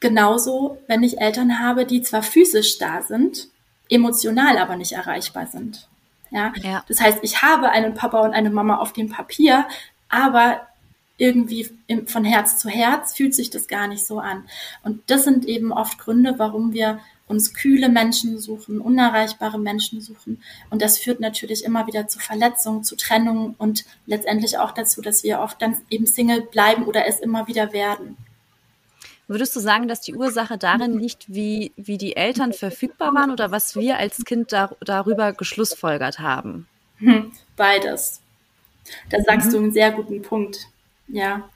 Genauso, 0.00 0.78
wenn 0.86 1.02
ich 1.02 1.20
Eltern 1.20 1.58
habe, 1.58 1.84
die 1.84 2.02
zwar 2.02 2.22
physisch 2.22 2.78
da 2.78 3.02
sind, 3.02 3.48
emotional 3.90 4.58
aber 4.58 4.76
nicht 4.76 4.92
erreichbar 4.92 5.46
sind. 5.46 5.88
Ja? 6.30 6.52
ja. 6.62 6.84
Das 6.88 7.00
heißt, 7.00 7.18
ich 7.22 7.42
habe 7.42 7.70
einen 7.70 7.94
Papa 7.94 8.20
und 8.20 8.32
eine 8.32 8.50
Mama 8.50 8.76
auf 8.76 8.92
dem 8.92 9.08
Papier, 9.08 9.66
aber 10.08 10.67
irgendwie 11.18 11.68
von 12.06 12.24
Herz 12.24 12.58
zu 12.58 12.68
Herz 12.68 13.14
fühlt 13.14 13.34
sich 13.34 13.50
das 13.50 13.66
gar 13.66 13.88
nicht 13.88 14.06
so 14.06 14.20
an. 14.20 14.44
Und 14.82 15.02
das 15.10 15.24
sind 15.24 15.44
eben 15.44 15.72
oft 15.72 15.98
Gründe, 15.98 16.34
warum 16.38 16.72
wir 16.72 17.00
uns 17.26 17.52
kühle 17.52 17.88
Menschen 17.88 18.38
suchen, 18.38 18.80
unerreichbare 18.80 19.58
Menschen 19.58 20.00
suchen. 20.00 20.42
Und 20.70 20.80
das 20.80 20.98
führt 20.98 21.20
natürlich 21.20 21.64
immer 21.64 21.86
wieder 21.86 22.08
zu 22.08 22.18
Verletzungen, 22.18 22.84
zu 22.84 22.96
Trennungen 22.96 23.54
und 23.58 23.84
letztendlich 24.06 24.58
auch 24.58 24.72
dazu, 24.72 25.02
dass 25.02 25.22
wir 25.24 25.40
oft 25.40 25.60
dann 25.60 25.76
eben 25.90 26.06
Single 26.06 26.42
bleiben 26.42 26.84
oder 26.84 27.06
es 27.06 27.20
immer 27.20 27.46
wieder 27.46 27.72
werden. 27.72 28.16
Würdest 29.26 29.54
du 29.54 29.60
sagen, 29.60 29.88
dass 29.88 30.00
die 30.00 30.14
Ursache 30.14 30.56
darin 30.56 30.98
liegt, 30.98 31.26
wie, 31.28 31.72
wie 31.76 31.98
die 31.98 32.16
Eltern 32.16 32.54
verfügbar 32.54 33.12
waren 33.12 33.30
oder 33.30 33.50
was 33.50 33.76
wir 33.76 33.98
als 33.98 34.24
Kind 34.24 34.52
da, 34.52 34.70
darüber 34.80 35.34
geschlussfolgert 35.34 36.18
haben? 36.18 36.66
Hm, 36.96 37.30
beides. 37.54 38.22
Da 39.10 39.20
sagst 39.20 39.48
mhm. 39.48 39.52
du 39.52 39.58
einen 39.58 39.72
sehr 39.72 39.92
guten 39.92 40.22
Punkt. 40.22 40.68
Ja. 41.08 41.48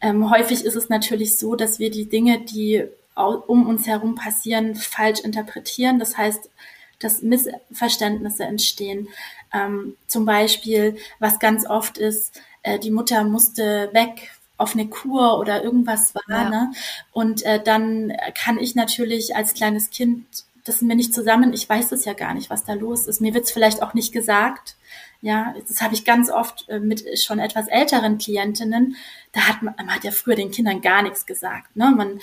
Ähm, 0.00 0.30
häufig 0.30 0.64
ist 0.64 0.74
es 0.74 0.88
natürlich 0.88 1.38
so, 1.38 1.54
dass 1.54 1.78
wir 1.78 1.90
die 1.90 2.08
Dinge, 2.08 2.40
die 2.40 2.84
um 3.14 3.66
uns 3.66 3.86
herum 3.86 4.14
passieren, 4.14 4.74
falsch 4.74 5.20
interpretieren. 5.20 5.98
Das 5.98 6.16
heißt, 6.16 6.50
dass 6.98 7.22
Missverständnisse 7.22 8.44
entstehen. 8.44 9.08
Ähm, 9.52 9.96
zum 10.06 10.24
Beispiel, 10.24 10.96
was 11.18 11.38
ganz 11.38 11.66
oft 11.68 11.98
ist, 11.98 12.40
äh, 12.62 12.78
die 12.78 12.90
Mutter 12.90 13.24
musste 13.24 13.90
weg 13.92 14.30
auf 14.56 14.74
eine 14.74 14.88
Kur 14.88 15.38
oder 15.38 15.62
irgendwas 15.62 16.14
war. 16.14 16.22
Ja. 16.28 16.48
Ne? 16.48 16.72
Und 17.12 17.42
äh, 17.42 17.62
dann 17.62 18.12
kann 18.34 18.58
ich 18.58 18.74
natürlich 18.74 19.34
als 19.34 19.54
kleines 19.54 19.90
Kind, 19.90 20.24
das 20.64 20.78
sind 20.78 20.88
wir 20.88 20.96
nicht 20.96 21.12
zusammen, 21.12 21.52
ich 21.52 21.68
weiß 21.68 21.92
es 21.92 22.04
ja 22.04 22.12
gar 22.12 22.34
nicht, 22.34 22.48
was 22.48 22.64
da 22.64 22.74
los 22.74 23.06
ist. 23.06 23.20
Mir 23.20 23.34
wird 23.34 23.44
es 23.44 23.52
vielleicht 23.52 23.82
auch 23.82 23.94
nicht 23.94 24.12
gesagt. 24.12 24.76
Ja, 25.24 25.54
das 25.68 25.80
habe 25.80 25.94
ich 25.94 26.04
ganz 26.04 26.30
oft 26.30 26.68
äh, 26.68 26.80
mit 26.80 27.04
schon 27.20 27.38
etwas 27.38 27.68
älteren 27.68 28.18
Klientinnen. 28.18 28.96
Da 29.30 29.42
hat 29.42 29.62
man, 29.62 29.72
man 29.76 29.94
hat 29.94 30.02
ja 30.02 30.10
früher 30.10 30.34
den 30.34 30.50
Kindern 30.50 30.80
gar 30.80 31.02
nichts 31.02 31.26
gesagt. 31.26 31.76
Ne? 31.76 31.94
Man, 31.96 32.20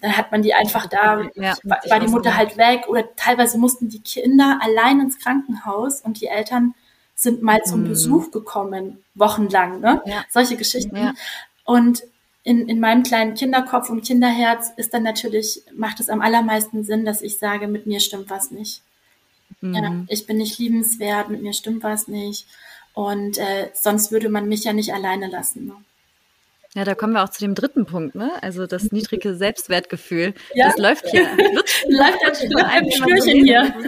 dann 0.00 0.16
hat 0.16 0.32
man 0.32 0.40
die 0.40 0.54
einfach 0.54 0.86
da, 0.86 1.28
ja, 1.34 1.54
war, 1.64 1.80
war 1.86 2.00
die 2.00 2.08
Mutter 2.08 2.34
halt 2.34 2.56
weg 2.56 2.88
oder 2.88 3.14
teilweise 3.14 3.58
mussten 3.58 3.90
die 3.90 4.00
Kinder 4.00 4.58
allein 4.62 5.00
ins 5.00 5.18
Krankenhaus 5.18 6.00
und 6.00 6.22
die 6.22 6.26
Eltern 6.26 6.74
sind 7.14 7.42
mal 7.42 7.62
zum 7.62 7.82
mhm. 7.82 7.88
Besuch 7.88 8.30
gekommen, 8.30 9.04
wochenlang, 9.14 9.80
ne? 9.80 10.02
Ja. 10.06 10.24
Solche 10.30 10.56
Geschichten. 10.56 10.96
Ja. 10.96 11.12
Und 11.64 12.04
in, 12.42 12.68
in 12.68 12.80
meinem 12.80 13.02
kleinen 13.02 13.34
Kinderkopf 13.34 13.90
und 13.90 14.02
Kinderherz 14.02 14.72
ist 14.76 14.94
dann 14.94 15.02
natürlich, 15.02 15.62
macht 15.74 16.00
es 16.00 16.08
am 16.08 16.22
allermeisten 16.22 16.84
Sinn, 16.84 17.04
dass 17.04 17.20
ich 17.20 17.38
sage, 17.38 17.68
mit 17.68 17.86
mir 17.86 18.00
stimmt 18.00 18.30
was 18.30 18.50
nicht. 18.50 18.82
Mhm. 19.60 19.74
Ja, 19.74 20.04
ich 20.08 20.26
bin 20.26 20.38
nicht 20.38 20.58
liebenswert, 20.58 21.30
mit 21.30 21.42
mir 21.42 21.52
stimmt 21.52 21.82
was 21.82 22.08
nicht. 22.08 22.46
Und 22.92 23.38
äh, 23.38 23.70
sonst 23.74 24.12
würde 24.12 24.28
man 24.28 24.48
mich 24.48 24.64
ja 24.64 24.72
nicht 24.72 24.92
alleine 24.92 25.28
lassen. 25.28 25.66
Ne? 25.66 25.74
Ja, 26.74 26.84
da 26.84 26.96
kommen 26.96 27.12
wir 27.12 27.22
auch 27.22 27.28
zu 27.28 27.40
dem 27.40 27.54
dritten 27.54 27.86
Punkt, 27.86 28.16
ne? 28.16 28.32
Also 28.40 28.66
das 28.66 28.90
niedrige 28.90 29.36
Selbstwertgefühl. 29.36 30.34
Ja. 30.54 30.66
Das 30.66 30.76
läuft 30.76 31.08
hier. 31.08 31.22
läuft 31.88 32.18
ja 32.22 32.34
schon 32.34 32.56
einem 32.56 32.90
Schnürchen 32.90 33.44
hier. 33.44 33.74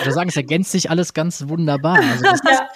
Ich 0.00 0.06
würde 0.06 0.12
sagen, 0.12 0.28
es 0.30 0.36
ergänzt 0.36 0.72
sich 0.72 0.90
alles 0.90 1.12
ganz 1.12 1.46
wunderbar. 1.48 2.00
Also 2.00 2.24
das 2.24 2.40
ja. 2.44 2.68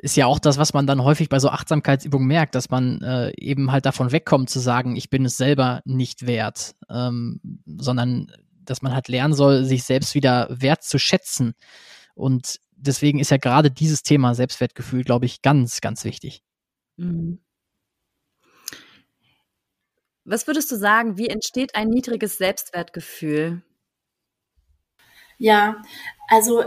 ist 0.00 0.16
ja 0.16 0.26
auch 0.26 0.38
das, 0.38 0.58
was 0.58 0.74
man 0.74 0.86
dann 0.86 1.02
häufig 1.02 1.28
bei 1.28 1.38
so 1.38 1.48
Achtsamkeitsübungen 1.48 2.28
merkt, 2.28 2.54
dass 2.54 2.70
man 2.70 3.00
äh, 3.02 3.32
eben 3.38 3.72
halt 3.72 3.86
davon 3.86 4.12
wegkommt 4.12 4.50
zu 4.50 4.60
sagen, 4.60 4.94
ich 4.94 5.10
bin 5.10 5.24
es 5.24 5.36
selber 5.36 5.80
nicht 5.84 6.26
wert, 6.26 6.74
ähm, 6.90 7.40
sondern 7.64 8.30
dass 8.70 8.82
man 8.82 8.94
halt 8.94 9.08
lernen 9.08 9.34
soll, 9.34 9.64
sich 9.64 9.84
selbst 9.84 10.14
wieder 10.14 10.48
wert 10.50 10.82
zu 10.82 10.98
schätzen. 10.98 11.54
Und 12.14 12.60
deswegen 12.72 13.18
ist 13.18 13.30
ja 13.30 13.36
gerade 13.36 13.70
dieses 13.70 14.02
Thema 14.02 14.34
Selbstwertgefühl, 14.34 15.04
glaube 15.04 15.26
ich, 15.26 15.42
ganz, 15.42 15.80
ganz 15.80 16.04
wichtig. 16.04 16.42
Mhm. 16.96 17.38
Was 20.24 20.46
würdest 20.48 20.70
du 20.72 20.76
sagen, 20.76 21.18
wie 21.18 21.28
entsteht 21.28 21.76
ein 21.76 21.88
niedriges 21.88 22.36
Selbstwertgefühl? 22.36 23.62
Ja, 25.38 25.82
also 26.28 26.62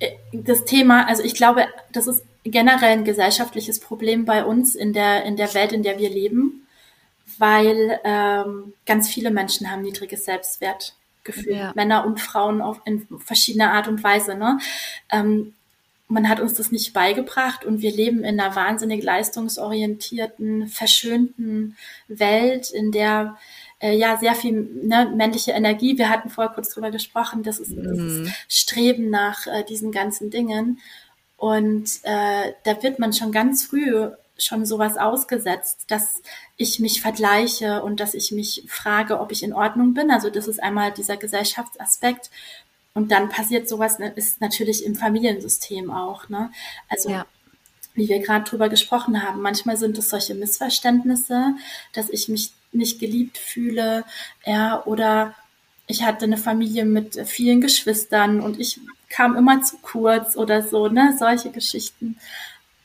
äh, 0.00 0.16
das 0.32 0.64
Thema, 0.64 1.06
also 1.06 1.22
ich 1.22 1.34
glaube, 1.34 1.66
das 1.92 2.08
ist 2.08 2.24
generell 2.42 2.90
ein 2.90 3.04
gesellschaftliches 3.04 3.78
Problem 3.78 4.24
bei 4.24 4.44
uns 4.44 4.74
in 4.74 4.92
der, 4.92 5.24
in 5.24 5.36
der 5.36 5.54
Welt, 5.54 5.72
in 5.72 5.82
der 5.82 5.98
wir 5.98 6.10
leben, 6.10 6.66
weil 7.38 8.00
ähm, 8.04 8.74
ganz 8.84 9.08
viele 9.08 9.30
Menschen 9.30 9.70
haben 9.70 9.82
niedriges 9.82 10.24
Selbstwertgefühl, 11.24 11.56
ja. 11.56 11.72
Männer 11.74 12.04
und 12.04 12.20
Frauen 12.20 12.60
auf, 12.60 12.80
in 12.84 13.06
verschiedener 13.18 13.72
Art 13.72 13.88
und 13.88 14.02
Weise. 14.02 14.34
Ne? 14.34 14.58
Ähm, 15.10 15.54
man 16.08 16.28
hat 16.28 16.40
uns 16.40 16.54
das 16.54 16.70
nicht 16.70 16.92
beigebracht 16.92 17.64
und 17.64 17.80
wir 17.80 17.90
leben 17.90 18.24
in 18.24 18.38
einer 18.38 18.54
wahnsinnig 18.54 19.02
leistungsorientierten, 19.02 20.68
verschönten 20.68 21.76
Welt, 22.08 22.70
in 22.70 22.92
der 22.92 23.36
äh, 23.80 23.96
ja 23.96 24.16
sehr 24.18 24.34
viel 24.34 24.52
ne, 24.52 25.10
männliche 25.16 25.52
Energie, 25.52 25.96
wir 25.98 26.10
hatten 26.10 26.28
vorher 26.28 26.52
kurz 26.52 26.70
drüber 26.70 26.90
gesprochen, 26.90 27.42
das 27.42 27.58
ist 27.58 27.70
mhm. 27.70 27.82
dieses 27.82 28.32
Streben 28.48 29.10
nach 29.10 29.46
äh, 29.46 29.64
diesen 29.64 29.92
ganzen 29.92 30.30
Dingen. 30.30 30.78
Und 31.36 32.00
äh, 32.04 32.52
da 32.64 32.82
wird 32.82 32.98
man 32.98 33.12
schon 33.12 33.32
ganz 33.32 33.64
früh 33.64 34.08
schon 34.36 34.66
sowas 34.66 34.96
ausgesetzt, 34.96 35.84
dass 35.88 36.22
ich 36.56 36.80
mich 36.80 37.00
vergleiche 37.00 37.82
und 37.82 38.00
dass 38.00 38.14
ich 38.14 38.32
mich 38.32 38.64
frage, 38.68 39.20
ob 39.20 39.32
ich 39.32 39.42
in 39.42 39.52
Ordnung 39.52 39.94
bin. 39.94 40.10
Also 40.10 40.30
das 40.30 40.48
ist 40.48 40.62
einmal 40.62 40.92
dieser 40.92 41.16
Gesellschaftsaspekt. 41.16 42.30
Und 42.94 43.10
dann 43.10 43.28
passiert 43.28 43.68
sowas, 43.68 43.98
ne, 43.98 44.12
ist 44.14 44.40
natürlich 44.40 44.84
im 44.84 44.94
Familiensystem 44.94 45.90
auch. 45.90 46.28
Ne? 46.28 46.50
Also 46.88 47.10
ja. 47.10 47.26
wie 47.94 48.08
wir 48.08 48.20
gerade 48.20 48.48
drüber 48.48 48.68
gesprochen 48.68 49.22
haben, 49.22 49.40
manchmal 49.40 49.76
sind 49.76 49.98
es 49.98 50.10
solche 50.10 50.34
Missverständnisse, 50.34 51.54
dass 51.92 52.08
ich 52.10 52.28
mich 52.28 52.52
nicht 52.72 52.98
geliebt 52.98 53.38
fühle, 53.38 54.04
ja, 54.44 54.82
oder 54.84 55.34
ich 55.86 56.02
hatte 56.02 56.24
eine 56.24 56.36
Familie 56.36 56.84
mit 56.84 57.14
vielen 57.28 57.60
Geschwistern 57.60 58.40
und 58.40 58.58
ich 58.58 58.80
kam 59.08 59.36
immer 59.36 59.62
zu 59.62 59.76
kurz 59.78 60.36
oder 60.36 60.62
so, 60.62 60.88
ne, 60.88 61.14
solche 61.18 61.50
Geschichten. 61.50 62.16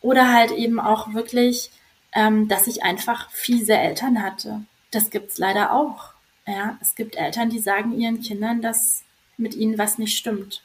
Oder 0.01 0.33
halt 0.33 0.51
eben 0.51 0.79
auch 0.79 1.13
wirklich, 1.13 1.71
ähm, 2.13 2.47
dass 2.47 2.67
ich 2.67 2.83
einfach 2.83 3.29
fiese 3.31 3.73
Eltern 3.73 4.23
hatte. 4.23 4.61
Das 4.91 5.09
gibt's 5.09 5.37
leider 5.37 5.73
auch. 5.73 6.13
Ja, 6.47 6.77
es 6.81 6.95
gibt 6.95 7.15
Eltern, 7.15 7.49
die 7.49 7.59
sagen 7.59 7.99
ihren 7.99 8.21
Kindern, 8.21 8.61
dass 8.61 9.03
mit 9.37 9.55
ihnen 9.55 9.77
was 9.77 9.97
nicht 9.97 10.17
stimmt. 10.17 10.63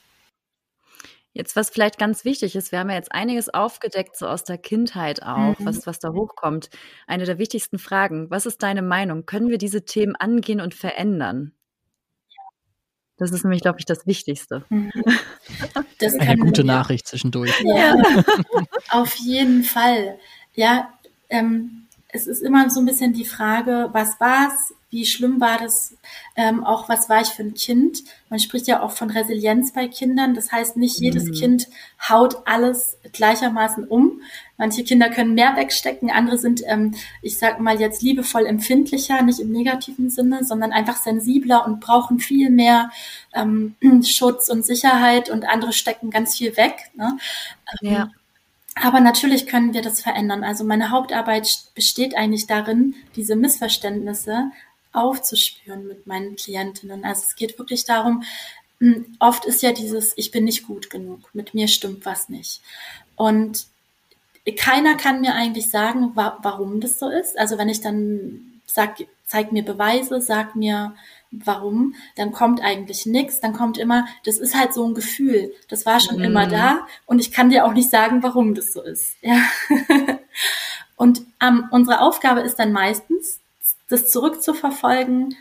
Jetzt, 1.33 1.57
was 1.57 1.71
vielleicht 1.71 1.99
ganz 1.99 2.25
wichtig 2.25 2.55
ist, 2.55 2.71
wir 2.71 2.79
haben 2.79 2.91
ja 2.91 2.95
jetzt 2.95 3.12
einiges 3.12 3.53
aufgedeckt, 3.53 4.17
so 4.17 4.29
aus 4.29 4.45
der 4.45 4.57
Kindheit 4.57 5.23
auch, 5.25 5.59
mhm. 5.59 5.67
was, 5.67 5.85
was 5.85 5.99
da 5.99 6.12
hochkommt. 6.12 6.71
Eine 7.09 7.25
der 7.25 7.38
wichtigsten 7.38 7.81
Fragen, 7.81 8.31
was 8.31 8.47
ist 8.47 8.62
deine 8.62 8.83
Meinung? 8.83 9.26
Können 9.26 9.49
wir 9.49 9.59
diese 9.59 9.85
Themen 9.85 10.14
angehen 10.14 10.61
und 10.61 10.75
verändern? 10.75 11.53
Das 13.25 13.33
ist 13.33 13.45
nämlich, 13.45 13.62
glaube 13.62 13.78
ich, 13.78 13.87
das 13.87 14.07
Wichtigste. 14.07 14.64
Mhm. 14.69 14.93
Das 15.99 16.14
Eine 16.14 16.37
gute. 16.37 16.64
Nachricht 16.64 17.07
zwischendurch. 17.07 17.52
Ja, 17.62 17.95
auf 18.90 19.14
jeden 19.16 19.62
Fall. 19.62 20.19
Ja, 20.54 20.93
ähm, 21.31 21.84
es 22.14 22.26
ist 22.26 22.42
immer 22.42 22.71
so 22.71 22.80
ein 22.80 22.87
bisschen 22.87 23.12
die 23.12 23.25
Frage, 23.25 23.90
was 23.92 24.21
war's? 24.21 24.73
wie 24.94 25.04
schlimm 25.04 25.40
war 25.40 25.59
das, 25.59 25.97
ähm, 26.37 26.62
auch 26.62 26.88
was 26.88 27.09
war 27.09 27.21
ich 27.21 27.26
für 27.30 27.42
ein 27.42 27.54
Kind. 27.54 28.04
Man 28.30 28.38
spricht 28.38 28.68
ja 28.68 28.80
auch 28.80 28.92
von 28.92 29.11
Resilienz 29.11 29.73
bei 29.73 29.88
Kindern. 29.88 30.35
Das 30.35 30.52
heißt, 30.52 30.76
nicht 30.76 31.00
jedes 31.00 31.25
mhm. 31.25 31.33
Kind 31.33 31.68
haut 32.09 32.47
alles 32.47 32.97
gleichermaßen 33.12 33.88
um. 33.88 34.21
Manche 34.56 34.85
Kinder 34.85 35.11
können 35.11 35.35
mehr 35.35 35.56
wegstecken, 35.56 36.11
andere 36.11 36.38
sind, 36.38 36.62
ähm, 36.66 36.94
ich 37.23 37.38
sag 37.38 37.59
mal 37.59 37.80
jetzt 37.80 38.02
liebevoll 38.02 38.47
empfindlicher, 38.47 39.21
nicht 39.23 39.40
im 39.40 39.50
negativen 39.50 40.11
Sinne, 40.11 40.44
sondern 40.44 40.71
einfach 40.71 41.02
sensibler 41.02 41.66
und 41.66 41.80
brauchen 41.80 42.21
viel 42.21 42.50
mehr 42.50 42.92
ähm, 43.35 43.75
Schutz 44.04 44.49
und 44.49 44.64
Sicherheit 44.64 45.28
und 45.28 45.44
andere 45.44 45.73
stecken 45.73 46.11
ganz 46.11 46.37
viel 46.37 46.56
weg. 46.56 46.92
Ne? 46.94 47.18
Ähm, 47.83 47.92
ja. 47.92 48.11
Aber 48.75 49.00
natürlich 49.00 49.47
können 49.47 49.73
wir 49.73 49.83
das 49.83 50.00
verändern. 50.00 50.43
Also 50.43 50.64
meine 50.64 50.90
Hauptarbeit 50.90 51.49
besteht 51.75 52.16
eigentlich 52.16 52.47
darin, 52.47 52.95
diese 53.14 53.37
Missverständnisse 53.37 54.50
aufzuspüren 54.93 55.87
mit 55.87 56.07
meinen 56.07 56.37
Klientinnen. 56.37 57.04
Also 57.04 57.23
es 57.25 57.37
geht 57.37 57.59
wirklich 57.59 57.85
darum, 57.85 58.25
hm, 58.81 59.16
oft 59.21 59.45
ist 59.45 59.62
ja 59.62 59.73
dieses, 59.73 60.12
ich 60.16 60.31
bin 60.31 60.45
nicht 60.45 60.66
gut 60.66 60.90
genug, 60.90 61.31
mit 61.35 61.54
mir 61.54 61.69
stimmt 61.69 62.04
was 62.04 62.28
nicht. 62.28 62.61
Und 63.16 63.66
keiner 64.57 64.97
kann 64.97 65.21
mir 65.21 65.35
eigentlich 65.35 65.71
sagen, 65.71 66.12
wa 66.14 66.38
warum 66.43 66.81
das 66.81 66.99
so 66.99 67.09
ist. 67.09 67.38
Also 67.38 67.59
wenn 67.59 67.69
ich 67.69 67.81
dann 67.81 68.61
sag, 68.66 68.97
zeig 69.26 69.52
mir 69.52 69.64
Beweise, 69.64 70.21
sag 70.21 70.57
mir 70.57 70.95
warum, 71.45 71.95
dann 72.17 72.33
kommt 72.33 72.62
eigentlich 72.62 73.07
nichts, 73.07 73.41
dann 73.41 73.53
kommt 73.53 73.79
immer, 73.79 74.07
das 74.25 74.38
ist 74.38 74.55
halt 74.55 74.75
so 74.75 74.87
ein 74.87 74.95
Gefühl, 74.95 75.53
das 75.69 75.87
war 75.87 76.00
schon 76.00 76.19
mhm. 76.19 76.25
immer 76.25 76.47
da 76.47 76.87
und 77.07 77.19
ich 77.19 77.33
kann 77.33 77.50
dir 77.50 77.64
auch 77.64 77.73
nicht 77.73 77.91
sagen, 77.91 78.23
warum 78.23 78.55
das 78.55 78.73
so 78.73 78.83
ist. 78.83 79.17
Ja. 79.23 79.41
und 80.97 81.23
ähm, 81.43 81.69
unsere 81.71 82.00
Aufgabe 82.00 82.41
ist 82.41 82.57
dann 82.57 82.73
meistens, 82.73 83.41
das 83.88 84.11
zurückzuverfolgen 84.11 85.35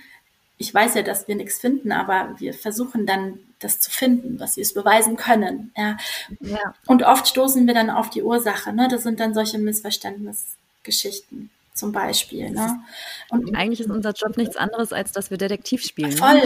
ich 0.64 0.74
weiß 0.74 0.96
ja, 0.96 1.02
dass 1.02 1.28
wir 1.28 1.36
nichts 1.36 1.60
finden, 1.60 1.92
aber 1.92 2.36
wir 2.40 2.54
versuchen 2.54 3.06
dann, 3.06 3.40
das 3.60 3.82
zu 3.82 3.92
finden, 3.92 4.40
was 4.40 4.56
wir 4.58 4.62
es 4.62 4.74
beweisen 4.74 5.16
können. 5.16 5.72
Ja. 5.76 5.98
ja. 6.42 6.74
Und 6.86 7.04
oft 7.04 7.28
stoßen 7.28 7.66
wir 7.68 7.74
dann 7.74 7.90
auf 7.90 8.10
die 8.10 8.24
Ursache. 8.24 8.74
Ne? 8.74 8.88
Das 8.90 9.04
sind 9.04 9.20
dann 9.20 9.34
solche 9.34 9.58
Missverständnisgeschichten 9.58 11.50
zum 11.74 11.92
Beispiel. 11.92 12.52
Ne? 12.52 12.84
Und 13.30 13.56
eigentlich 13.56 13.80
ist 13.80 13.90
unser 13.90 14.12
Job 14.12 14.38
nichts 14.38 14.56
anderes, 14.56 14.94
als 14.94 15.12
dass 15.12 15.32
wir 15.32 15.38
Detektiv 15.38 15.84
spielen. 15.84 16.12
Ne? 16.12 16.18
Voll, 16.18 16.42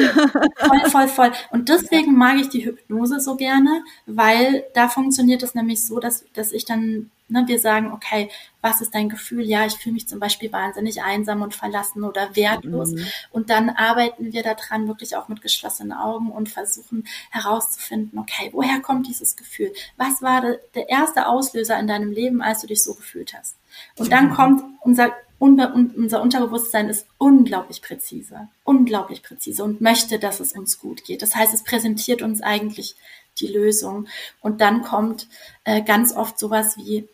voll, 0.56 0.80
voll, 0.90 1.08
voll. 1.08 1.32
Und 1.52 1.70
deswegen 1.70 2.18
mag 2.18 2.38
ich 2.40 2.50
die 2.50 2.66
Hypnose 2.66 3.20
so 3.20 3.36
gerne, 3.36 3.84
weil 4.06 4.64
da 4.74 4.88
funktioniert 4.88 5.44
es 5.44 5.56
nämlich 5.56 5.86
so, 5.86 6.00
dass, 6.00 6.26
dass 6.34 6.52
ich 6.52 6.66
dann, 6.66 7.12
ne, 7.30 7.44
wir 7.48 7.60
sagen, 7.60 7.92
okay, 7.92 8.30
was 8.62 8.82
ist 8.82 8.94
dein 8.96 9.10
Gefühl? 9.10 9.46
Ja, 9.46 9.66
ich 9.66 9.76
fühle 9.76 9.94
mich 9.94 10.08
zum 10.08 10.20
Beispiel 10.20 10.52
wahnsinnig 10.52 11.02
einsam 11.02 11.42
und 11.42 11.56
verlassen 11.56 12.04
oder 12.04 12.36
wertlos. 12.36 12.92
Mhm. 12.92 13.06
Und 13.32 13.50
dann 13.50 13.70
arbeiten 13.70 14.34
wir 14.34 14.44
daran 14.44 14.88
wirklich 14.88 15.16
auch 15.16 15.28
mit 15.28 15.42
geschlossenen 15.42 15.94
Augen 15.94 16.32
und 16.32 16.50
versuchen 16.50 17.08
herauszufinden, 17.30 18.20
okay, 18.20 18.50
woher 18.52 18.80
kommt 18.82 19.08
dieses 19.08 19.36
Gefühl? 19.36 19.74
Was 19.98 20.22
war 20.22 20.42
der 20.76 20.90
erste 20.90 21.28
Auslöser 21.28 21.80
in 21.80 21.88
deinem 21.88 22.12
Leben, 22.12 22.42
als 22.42 22.62
du 22.62 22.68
dich 22.68 22.84
so 22.84 22.96
gefühlt 22.96 23.34
hast? 23.34 23.56
Und 23.98 24.12
dann 24.12 24.34
kommt 24.34 24.64
unser, 24.82 25.14
unser 25.40 26.22
Unterbewusstsein 26.22 26.90
ist 26.90 27.06
unglaublich 27.18 27.82
präzise, 27.82 28.48
unglaublich 28.64 29.22
präzise 29.22 29.64
und 29.64 29.82
möchte, 29.82 30.18
dass 30.18 30.40
es 30.40 30.54
uns 30.54 30.80
gut 30.80 31.04
geht. 31.04 31.22
Das 31.22 31.36
heißt, 31.36 31.54
es 31.54 31.64
präsentiert 31.64 32.22
uns 32.22 32.42
eigentlich 32.42 32.96
die 33.40 33.48
Lösung. 33.48 34.08
Und 34.42 34.62
dann 34.62 34.82
kommt 34.82 35.28
äh, 35.64 35.82
ganz 35.82 36.14
oft 36.16 36.40
sowas 36.40 36.78
wie, 36.78 37.08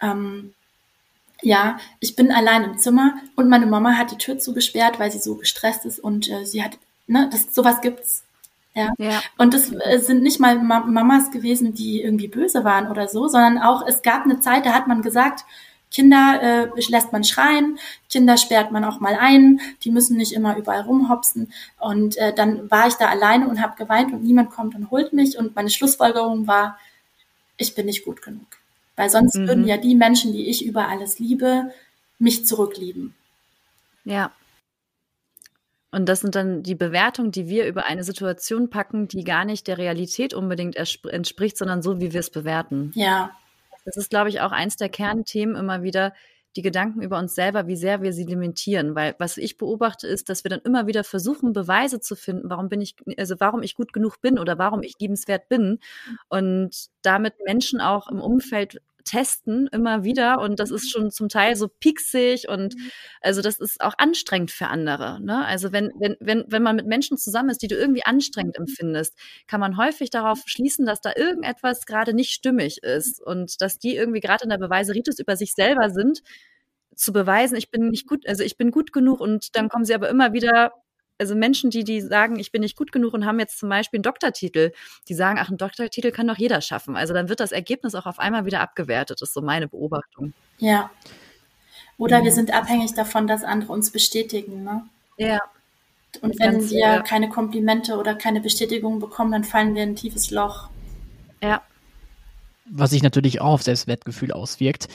ähm, 0.00 0.54
ja, 1.42 1.78
ich 2.00 2.16
bin 2.16 2.32
allein 2.32 2.64
im 2.64 2.78
Zimmer 2.78 3.14
und 3.36 3.48
meine 3.48 3.66
Mama 3.66 3.92
hat 3.96 4.10
die 4.10 4.18
Tür 4.18 4.38
zugesperrt, 4.38 4.98
weil 4.98 5.12
sie 5.12 5.20
so 5.20 5.36
gestresst 5.36 5.84
ist 5.84 6.00
und 6.00 6.28
äh, 6.28 6.44
sie 6.44 6.62
hat, 6.62 6.78
ne, 7.06 7.28
das 7.30 7.54
sowas 7.54 7.80
gibt's. 7.80 8.24
Ja. 8.74 8.92
ja. 8.98 9.20
Und 9.38 9.54
das 9.54 9.72
äh, 9.72 9.98
sind 9.98 10.22
nicht 10.22 10.40
mal 10.40 10.58
Mamas 10.58 11.30
gewesen, 11.30 11.74
die 11.74 12.02
irgendwie 12.02 12.28
böse 12.28 12.64
waren 12.64 12.88
oder 12.90 13.08
so, 13.08 13.28
sondern 13.28 13.58
auch 13.58 13.86
es 13.86 14.02
gab 14.02 14.24
eine 14.24 14.40
Zeit, 14.40 14.66
da 14.66 14.72
hat 14.72 14.86
man 14.86 15.02
gesagt, 15.02 15.44
Kinder 15.90 16.40
äh, 16.76 16.80
lässt 16.90 17.12
man 17.12 17.24
schreien, 17.24 17.78
Kinder 18.10 18.36
sperrt 18.36 18.72
man 18.72 18.84
auch 18.84 19.00
mal 19.00 19.16
ein, 19.18 19.60
die 19.82 19.90
müssen 19.90 20.16
nicht 20.16 20.32
immer 20.32 20.56
überall 20.56 20.82
rumhopsen. 20.82 21.52
Und 21.78 22.16
äh, 22.18 22.34
dann 22.34 22.70
war 22.70 22.88
ich 22.88 22.94
da 22.94 23.06
alleine 23.06 23.48
und 23.48 23.62
habe 23.62 23.76
geweint 23.76 24.12
und 24.12 24.22
niemand 24.22 24.50
kommt 24.50 24.74
und 24.74 24.90
holt 24.90 25.12
mich. 25.12 25.38
Und 25.38 25.56
meine 25.56 25.70
Schlussfolgerung 25.70 26.46
war, 26.46 26.78
ich 27.56 27.74
bin 27.74 27.86
nicht 27.86 28.04
gut 28.04 28.22
genug. 28.22 28.57
Weil 28.98 29.10
sonst 29.10 29.36
mhm. 29.36 29.46
würden 29.46 29.64
ja 29.64 29.76
die 29.76 29.94
Menschen, 29.94 30.32
die 30.32 30.48
ich 30.48 30.66
über 30.66 30.88
alles 30.88 31.20
liebe, 31.20 31.70
mich 32.18 32.44
zurücklieben. 32.46 33.14
Ja. 34.04 34.32
Und 35.92 36.08
das 36.08 36.20
sind 36.20 36.34
dann 36.34 36.64
die 36.64 36.74
Bewertungen, 36.74 37.30
die 37.30 37.46
wir 37.46 37.68
über 37.68 37.86
eine 37.86 38.02
Situation 38.02 38.70
packen, 38.70 39.06
die 39.06 39.22
gar 39.22 39.44
nicht 39.44 39.68
der 39.68 39.78
Realität 39.78 40.34
unbedingt 40.34 40.74
entspricht, 40.74 41.56
sondern 41.56 41.80
so, 41.80 42.00
wie 42.00 42.12
wir 42.12 42.18
es 42.18 42.30
bewerten. 42.30 42.90
Ja, 42.96 43.30
das 43.84 43.96
ist, 43.96 44.10
glaube 44.10 44.30
ich, 44.30 44.40
auch 44.40 44.50
eins 44.50 44.74
der 44.74 44.88
Kernthemen 44.88 45.54
immer 45.54 45.84
wieder, 45.84 46.12
die 46.56 46.62
Gedanken 46.62 47.02
über 47.02 47.18
uns 47.18 47.36
selber, 47.36 47.68
wie 47.68 47.76
sehr 47.76 48.02
wir 48.02 48.12
sie 48.12 48.24
limitieren. 48.24 48.96
Weil 48.96 49.14
was 49.18 49.36
ich 49.36 49.58
beobachte, 49.58 50.08
ist, 50.08 50.28
dass 50.28 50.44
wir 50.44 50.50
dann 50.50 50.60
immer 50.60 50.88
wieder 50.88 51.04
versuchen, 51.04 51.52
Beweise 51.52 52.00
zu 52.00 52.16
finden, 52.16 52.50
warum 52.50 52.68
bin 52.68 52.80
ich, 52.80 52.96
also 53.16 53.36
warum 53.38 53.62
ich 53.62 53.76
gut 53.76 53.92
genug 53.92 54.20
bin 54.20 54.40
oder 54.40 54.58
warum 54.58 54.82
ich 54.82 54.98
liebenswert 54.98 55.48
bin. 55.48 55.78
Und 56.28 56.88
damit 57.02 57.34
Menschen 57.44 57.80
auch 57.80 58.08
im 58.08 58.20
Umfeld 58.20 58.80
testen 59.08 59.68
immer 59.72 60.04
wieder 60.04 60.40
und 60.40 60.60
das 60.60 60.70
ist 60.70 60.90
schon 60.90 61.10
zum 61.10 61.28
Teil 61.28 61.56
so 61.56 61.68
pieksig 61.68 62.48
und 62.48 62.76
mhm. 62.76 62.90
also 63.20 63.40
das 63.40 63.58
ist 63.58 63.80
auch 63.80 63.94
anstrengend 63.98 64.50
für 64.50 64.68
andere. 64.68 65.20
Ne? 65.22 65.44
Also 65.44 65.72
wenn, 65.72 65.90
wenn, 65.98 66.16
wenn, 66.20 66.44
wenn 66.48 66.62
man 66.62 66.76
mit 66.76 66.86
Menschen 66.86 67.16
zusammen 67.16 67.50
ist, 67.50 67.62
die 67.62 67.68
du 67.68 67.76
irgendwie 67.76 68.04
anstrengend 68.04 68.58
mhm. 68.58 68.66
empfindest, 68.66 69.18
kann 69.46 69.60
man 69.60 69.76
häufig 69.76 70.10
darauf 70.10 70.42
schließen, 70.46 70.86
dass 70.86 71.00
da 71.00 71.12
irgendetwas 71.16 71.86
gerade 71.86 72.12
nicht 72.14 72.30
stimmig 72.30 72.82
ist 72.82 73.20
und 73.20 73.60
dass 73.62 73.78
die 73.78 73.96
irgendwie 73.96 74.20
gerade 74.20 74.44
in 74.44 74.50
der 74.50 74.58
Beweiseritis 74.58 75.18
über 75.18 75.36
sich 75.36 75.54
selber 75.54 75.90
sind, 75.90 76.22
zu 76.94 77.12
beweisen, 77.12 77.56
ich 77.56 77.70
bin 77.70 77.88
nicht 77.90 78.06
gut, 78.06 78.26
also 78.26 78.42
ich 78.42 78.56
bin 78.56 78.70
gut 78.70 78.92
genug 78.92 79.20
und 79.20 79.56
dann 79.56 79.68
kommen 79.68 79.84
sie 79.84 79.94
aber 79.94 80.08
immer 80.08 80.32
wieder 80.32 80.72
also 81.18 81.34
Menschen, 81.34 81.70
die, 81.70 81.84
die 81.84 82.00
sagen, 82.00 82.38
ich 82.38 82.52
bin 82.52 82.62
nicht 82.62 82.76
gut 82.76 82.92
genug 82.92 83.12
und 83.12 83.26
haben 83.26 83.40
jetzt 83.40 83.58
zum 83.58 83.68
Beispiel 83.68 83.98
einen 83.98 84.04
Doktortitel, 84.04 84.72
die 85.08 85.14
sagen, 85.14 85.38
ach, 85.40 85.48
einen 85.48 85.58
Doktortitel 85.58 86.10
kann 86.12 86.28
doch 86.28 86.38
jeder 86.38 86.60
schaffen. 86.60 86.96
Also 86.96 87.12
dann 87.12 87.28
wird 87.28 87.40
das 87.40 87.52
Ergebnis 87.52 87.94
auch 87.94 88.06
auf 88.06 88.18
einmal 88.18 88.44
wieder 88.44 88.60
abgewertet, 88.60 89.20
ist 89.20 89.34
so 89.34 89.40
meine 89.40 89.68
Beobachtung. 89.68 90.32
Ja. 90.58 90.90
Oder 91.96 92.18
ja. 92.18 92.24
wir 92.24 92.32
sind 92.32 92.54
abhängig 92.54 92.94
davon, 92.94 93.26
dass 93.26 93.42
andere 93.42 93.72
uns 93.72 93.90
bestätigen, 93.90 94.62
ne? 94.62 94.82
Ja. 95.16 95.40
Und 96.22 96.38
wenn 96.38 96.52
Ganz, 96.52 96.70
wir 96.70 96.78
ja. 96.78 97.02
keine 97.02 97.28
Komplimente 97.28 97.96
oder 97.96 98.14
keine 98.14 98.40
Bestätigung 98.40 98.98
bekommen, 98.98 99.32
dann 99.32 99.44
fallen 99.44 99.74
wir 99.74 99.82
in 99.82 99.90
ein 99.90 99.96
tiefes 99.96 100.30
Loch. 100.30 100.70
Ja. 101.42 101.62
Was 102.64 102.90
sich 102.90 103.02
natürlich 103.02 103.40
auch 103.40 103.54
auf 103.54 103.62
Selbstwertgefühl 103.62 104.32
auswirkt. 104.32 104.88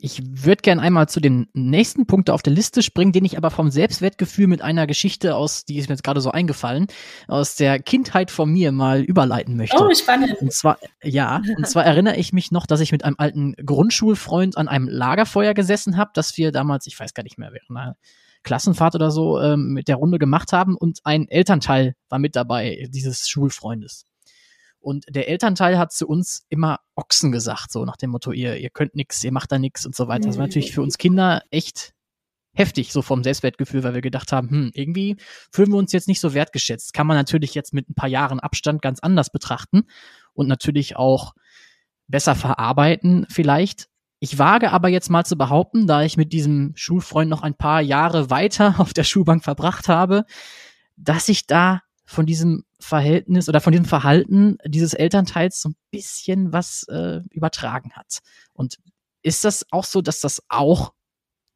Ich 0.00 0.22
würde 0.44 0.60
gern 0.62 0.80
einmal 0.80 1.08
zu 1.08 1.20
dem 1.20 1.46
nächsten 1.54 2.06
Punkt 2.06 2.28
auf 2.28 2.42
der 2.42 2.52
Liste 2.52 2.82
springen, 2.82 3.12
den 3.12 3.24
ich 3.24 3.38
aber 3.38 3.50
vom 3.50 3.70
Selbstwertgefühl 3.70 4.46
mit 4.46 4.60
einer 4.60 4.86
Geschichte 4.86 5.34
aus, 5.34 5.64
die 5.64 5.78
ist 5.78 5.88
mir 5.88 5.94
jetzt 5.94 6.04
gerade 6.04 6.20
so 6.20 6.30
eingefallen, 6.30 6.88
aus 7.26 7.56
der 7.56 7.78
Kindheit 7.78 8.30
von 8.30 8.50
mir 8.50 8.70
mal 8.70 9.00
überleiten 9.00 9.56
möchte. 9.56 9.82
Oh, 9.82 9.94
spannend. 9.94 10.36
Und 10.40 10.52
zwar, 10.52 10.78
ja, 11.02 11.40
und 11.56 11.66
zwar 11.66 11.84
erinnere 11.84 12.16
ich 12.16 12.32
mich 12.32 12.50
noch, 12.50 12.66
dass 12.66 12.80
ich 12.80 12.92
mit 12.92 13.04
einem 13.04 13.16
alten 13.18 13.54
Grundschulfreund 13.64 14.58
an 14.58 14.68
einem 14.68 14.88
Lagerfeuer 14.88 15.54
gesessen 15.54 15.96
habe, 15.96 16.10
dass 16.12 16.36
wir 16.36 16.52
damals, 16.52 16.86
ich 16.86 16.98
weiß 16.98 17.14
gar 17.14 17.22
nicht 17.22 17.38
mehr, 17.38 17.52
während 17.52 17.70
einer 17.70 17.96
Klassenfahrt 18.42 18.94
oder 18.94 19.10
so 19.10 19.40
ähm, 19.40 19.72
mit 19.72 19.88
der 19.88 19.96
Runde 19.96 20.18
gemacht 20.18 20.52
haben 20.52 20.76
und 20.76 21.00
ein 21.04 21.28
Elternteil 21.28 21.94
war 22.08 22.18
mit 22.18 22.36
dabei, 22.36 22.88
dieses 22.90 23.28
Schulfreundes. 23.28 24.04
Und 24.84 25.06
der 25.08 25.28
Elternteil 25.28 25.78
hat 25.78 25.92
zu 25.92 26.06
uns 26.06 26.44
immer 26.50 26.80
Ochsen 26.94 27.32
gesagt, 27.32 27.72
so 27.72 27.86
nach 27.86 27.96
dem 27.96 28.10
Motto, 28.10 28.32
ihr, 28.32 28.58
ihr 28.58 28.68
könnt 28.68 28.94
nix, 28.94 29.24
ihr 29.24 29.32
macht 29.32 29.50
da 29.50 29.58
nix 29.58 29.86
und 29.86 29.96
so 29.96 30.08
weiter. 30.08 30.26
Das 30.26 30.36
war 30.36 30.46
natürlich 30.46 30.72
für 30.72 30.82
uns 30.82 30.98
Kinder 30.98 31.42
echt 31.50 31.94
heftig, 32.52 32.92
so 32.92 33.00
vom 33.00 33.24
Selbstwertgefühl, 33.24 33.82
weil 33.82 33.94
wir 33.94 34.02
gedacht 34.02 34.30
haben, 34.30 34.50
hm, 34.50 34.70
irgendwie 34.74 35.16
fühlen 35.50 35.70
wir 35.70 35.78
uns 35.78 35.92
jetzt 35.92 36.06
nicht 36.06 36.20
so 36.20 36.34
wertgeschätzt. 36.34 36.92
Kann 36.92 37.06
man 37.06 37.16
natürlich 37.16 37.54
jetzt 37.54 37.72
mit 37.72 37.88
ein 37.88 37.94
paar 37.94 38.10
Jahren 38.10 38.40
Abstand 38.40 38.82
ganz 38.82 39.00
anders 39.00 39.30
betrachten 39.30 39.84
und 40.34 40.48
natürlich 40.48 40.96
auch 40.96 41.34
besser 42.06 42.34
verarbeiten 42.34 43.26
vielleicht. 43.30 43.88
Ich 44.20 44.38
wage 44.38 44.70
aber 44.70 44.88
jetzt 44.88 45.10
mal 45.10 45.24
zu 45.24 45.36
behaupten, 45.36 45.86
da 45.86 46.02
ich 46.02 46.18
mit 46.18 46.32
diesem 46.32 46.72
Schulfreund 46.76 47.30
noch 47.30 47.42
ein 47.42 47.56
paar 47.56 47.80
Jahre 47.80 48.28
weiter 48.28 48.74
auf 48.78 48.92
der 48.92 49.04
Schulbank 49.04 49.42
verbracht 49.42 49.88
habe, 49.88 50.24
dass 50.96 51.28
ich 51.30 51.46
da 51.46 51.80
von 52.04 52.26
diesem 52.26 52.64
Verhältnis 52.80 53.48
oder 53.48 53.60
von 53.60 53.72
diesem 53.72 53.86
Verhalten 53.86 54.58
dieses 54.66 54.94
Elternteils 54.94 55.60
so 55.60 55.70
ein 55.70 55.76
bisschen 55.90 56.52
was 56.52 56.84
äh, 56.88 57.20
übertragen 57.30 57.92
hat. 57.92 58.18
Und 58.52 58.78
ist 59.22 59.44
das 59.44 59.66
auch 59.70 59.84
so, 59.84 60.02
dass 60.02 60.20
das 60.20 60.42
auch 60.48 60.92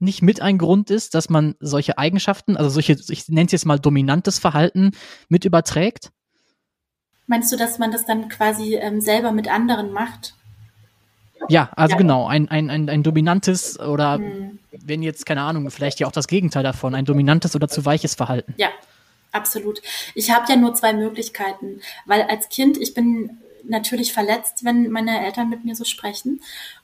nicht 0.01 0.23
mit 0.23 0.41
ein 0.41 0.59
Grund 0.59 0.91
ist, 0.91 1.15
dass 1.15 1.29
man 1.29 1.55
solche 1.61 1.99
Eigenschaften, 1.99 2.57
also 2.57 2.71
solche, 2.71 2.97
ich 3.09 3.29
nenne 3.29 3.47
es 3.47 3.53
jetzt 3.53 3.67
mal 3.67 3.79
dominantes 3.79 4.39
Verhalten, 4.39 4.93
mit 5.29 5.45
überträgt? 5.45 6.11
Meinst 7.27 7.53
du, 7.53 7.57
dass 7.57 7.79
man 7.79 7.93
das 7.93 8.07
dann 8.07 8.29
quasi 8.29 8.77
ähm, 8.77 9.01
selber 9.01 9.33
mit 9.33 9.49
anderen 9.49 9.93
macht? 9.93 10.35
Ja, 11.49 11.71
also 11.77 11.93
ja. 11.93 11.99
genau, 11.99 12.27
ein, 12.27 12.49
ein, 12.49 12.71
ein, 12.71 12.89
ein 12.89 13.03
dominantes 13.03 13.79
oder 13.79 14.15
hm. 14.15 14.59
wenn 14.71 15.03
jetzt, 15.03 15.27
keine 15.27 15.43
Ahnung, 15.43 15.71
vielleicht 15.71 16.01
ja 16.01 16.07
auch 16.07 16.13
das 16.13 16.27
Gegenteil 16.27 16.63
davon, 16.63 16.95
ein 16.95 17.05
dominantes 17.05 17.55
oder 17.55 17.69
zu 17.69 17.85
weiches 17.85 18.15
Verhalten. 18.15 18.55
Ja, 18.57 18.69
Absolut. 19.33 19.83
Ich 20.15 20.31
habe 20.31 20.51
ja 20.51 20.57
nur 20.57 20.75
zwei 20.75 20.93
Möglichkeiten, 20.93 21.81
weil 22.07 22.23
als 22.23 22.49
Kind, 22.49 22.79
ich 22.79 22.95
bin 22.95 23.39
natürlich 23.65 24.13
verletzt, 24.13 24.65
wenn 24.65 24.91
meine 24.91 25.25
Eltern 25.25 25.49
mit 25.49 25.65
mir 25.65 25.77
so 25.77 25.85
sprechen. 25.85 26.41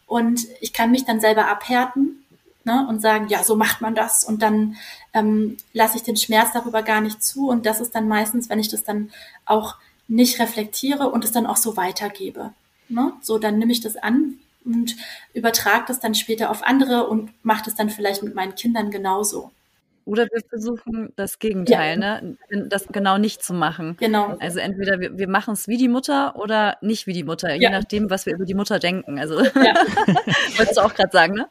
Und 0.07 0.47
ich 0.61 0.73
kann 0.73 0.91
mich 0.91 1.05
dann 1.05 1.21
selber 1.21 1.49
abhärten 1.49 2.25
ne, 2.65 2.87
und 2.89 3.01
sagen, 3.01 3.29
ja, 3.29 3.43
so 3.43 3.57
macht 3.57 3.81
man 3.81 3.95
das. 3.95 4.25
Und 4.25 4.43
dann 4.43 4.77
ähm, 5.13 5.57
lasse 5.73 5.97
ich 5.97 6.03
den 6.03 6.17
Schmerz 6.17 6.53
darüber 6.53 6.83
gar 6.83 7.01
nicht 7.01 7.23
zu. 7.23 7.49
Und 7.49 7.67
das 7.67 7.81
ist 7.81 7.95
dann 7.95 8.09
meistens, 8.09 8.49
wenn 8.49 8.59
ich 8.59 8.69
das 8.69 8.85
dann 8.85 9.11
auch 9.47 9.77
nicht 10.09 10.39
reflektiere 10.39 11.09
und 11.09 11.25
es 11.25 11.33
dann 11.33 11.47
auch 11.47 11.57
so 11.57 11.77
weitergebe. 11.77 12.53
Ne? 12.89 13.13
So, 13.23 13.39
dann 13.39 13.59
nehme 13.59 13.73
ich 13.73 13.81
das 13.81 13.97
an 13.97 14.35
und 14.65 14.97
übertrage 15.33 15.85
das 15.89 16.01
dann 16.01 16.15
später 16.15 16.51
auf 16.51 16.63
andere 16.65 17.09
und 17.09 17.31
mache 17.43 17.65
das 17.65 17.75
dann 17.75 17.91
vielleicht 17.91 18.23
mit 18.23 18.35
meinen 18.35 18.55
Kindern 18.55 18.91
genauso. 18.91 19.51
Oder 20.07 20.25
wir 20.25 20.43
versuchen 20.49 21.13
das 21.17 21.39
Gegenteil, 21.39 22.01
ja. 22.01 22.21
ne? 22.21 22.37
Das 22.69 22.87
genau 22.89 23.17
nicht 23.17 23.43
zu 23.43 23.55
machen. 23.55 23.97
Genau. 23.99 24.37
Also 24.39 24.59
entweder 24.59 25.01
wir, 25.01 25.17
wir 25.17 25.29
machen 25.29 25.55
es 25.55 25.67
wie 25.67 25.79
die 25.79 25.89
Mutter 25.89 26.37
oder 26.37 26.77
nicht 26.83 27.07
wie 27.07 27.15
die 27.15 27.25
Mutter, 27.25 27.55
ja. 27.55 27.71
je 27.71 27.71
nachdem, 27.71 28.11
was 28.11 28.27
wir 28.27 28.35
über 28.35 28.45
die 28.45 28.55
Mutter 28.55 28.79
denken. 28.79 29.19
Also 29.19 29.41
ja. 29.43 29.75
wolltest 30.57 30.77
du 30.77 30.83
auch 30.83 30.95
gerade 30.95 31.11
sagen, 31.11 31.35
ne? 31.35 31.49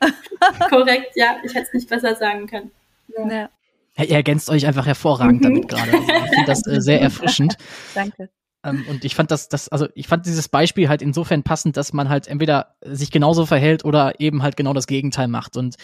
Korrekt, 0.70 1.14
ja. 1.16 1.38
Ich 1.44 1.54
hätte 1.56 1.68
es 1.68 1.74
nicht 1.74 1.90
besser 1.90 2.16
sagen 2.16 2.48
können. 2.48 2.72
Ja. 3.18 3.50
Ihr 3.98 4.16
ergänzt 4.16 4.50
euch 4.50 4.66
einfach 4.66 4.86
hervorragend 4.86 5.42
mhm. 5.42 5.44
damit 5.44 5.68
gerade. 5.70 5.92
Also 5.92 6.08
ich 6.08 6.30
finde 6.30 6.46
das 6.46 6.68
äh, 6.68 6.82
sehr 6.82 7.02
erfrischend. 7.02 7.58
Danke. 7.96 8.30
Ähm, 8.64 8.86
und 8.90 9.04
ich 9.06 9.16
fand 9.16 9.30
das, 9.30 9.50
das, 9.50 9.70
also 9.70 9.88
ich 9.94 10.08
fand 10.08 10.26
dieses 10.26 10.48
Beispiel 10.48 10.90
halt 10.90 11.02
insofern 11.02 11.44
passend, 11.44 11.78
dass 11.78 11.94
man 11.94 12.10
halt 12.10 12.28
entweder 12.28 12.76
sich 12.82 13.12
genauso 13.12 13.46
verhält 13.46 13.86
oder 13.86 14.20
eben 14.20 14.42
halt 14.42 14.56
genau 14.56 14.74
das 14.74 14.88
Gegenteil 14.88 15.28
macht. 15.28 15.58
Und 15.58 15.76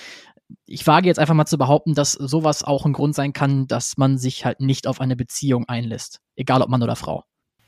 ich 0.65 0.85
wage 0.87 1.07
jetzt 1.07 1.19
einfach 1.19 1.33
mal 1.33 1.45
zu 1.45 1.57
behaupten, 1.57 1.93
dass 1.93 2.13
sowas 2.13 2.63
auch 2.63 2.85
ein 2.85 2.93
Grund 2.93 3.15
sein 3.15 3.33
kann, 3.33 3.67
dass 3.67 3.97
man 3.97 4.17
sich 4.17 4.45
halt 4.45 4.59
nicht 4.59 4.87
auf 4.87 5.01
eine 5.01 5.15
Beziehung 5.15 5.67
einlässt. 5.67 6.21
Egal 6.35 6.61
ob 6.61 6.69
Mann 6.69 6.83
oder 6.83 6.95
Frau. 6.95 7.23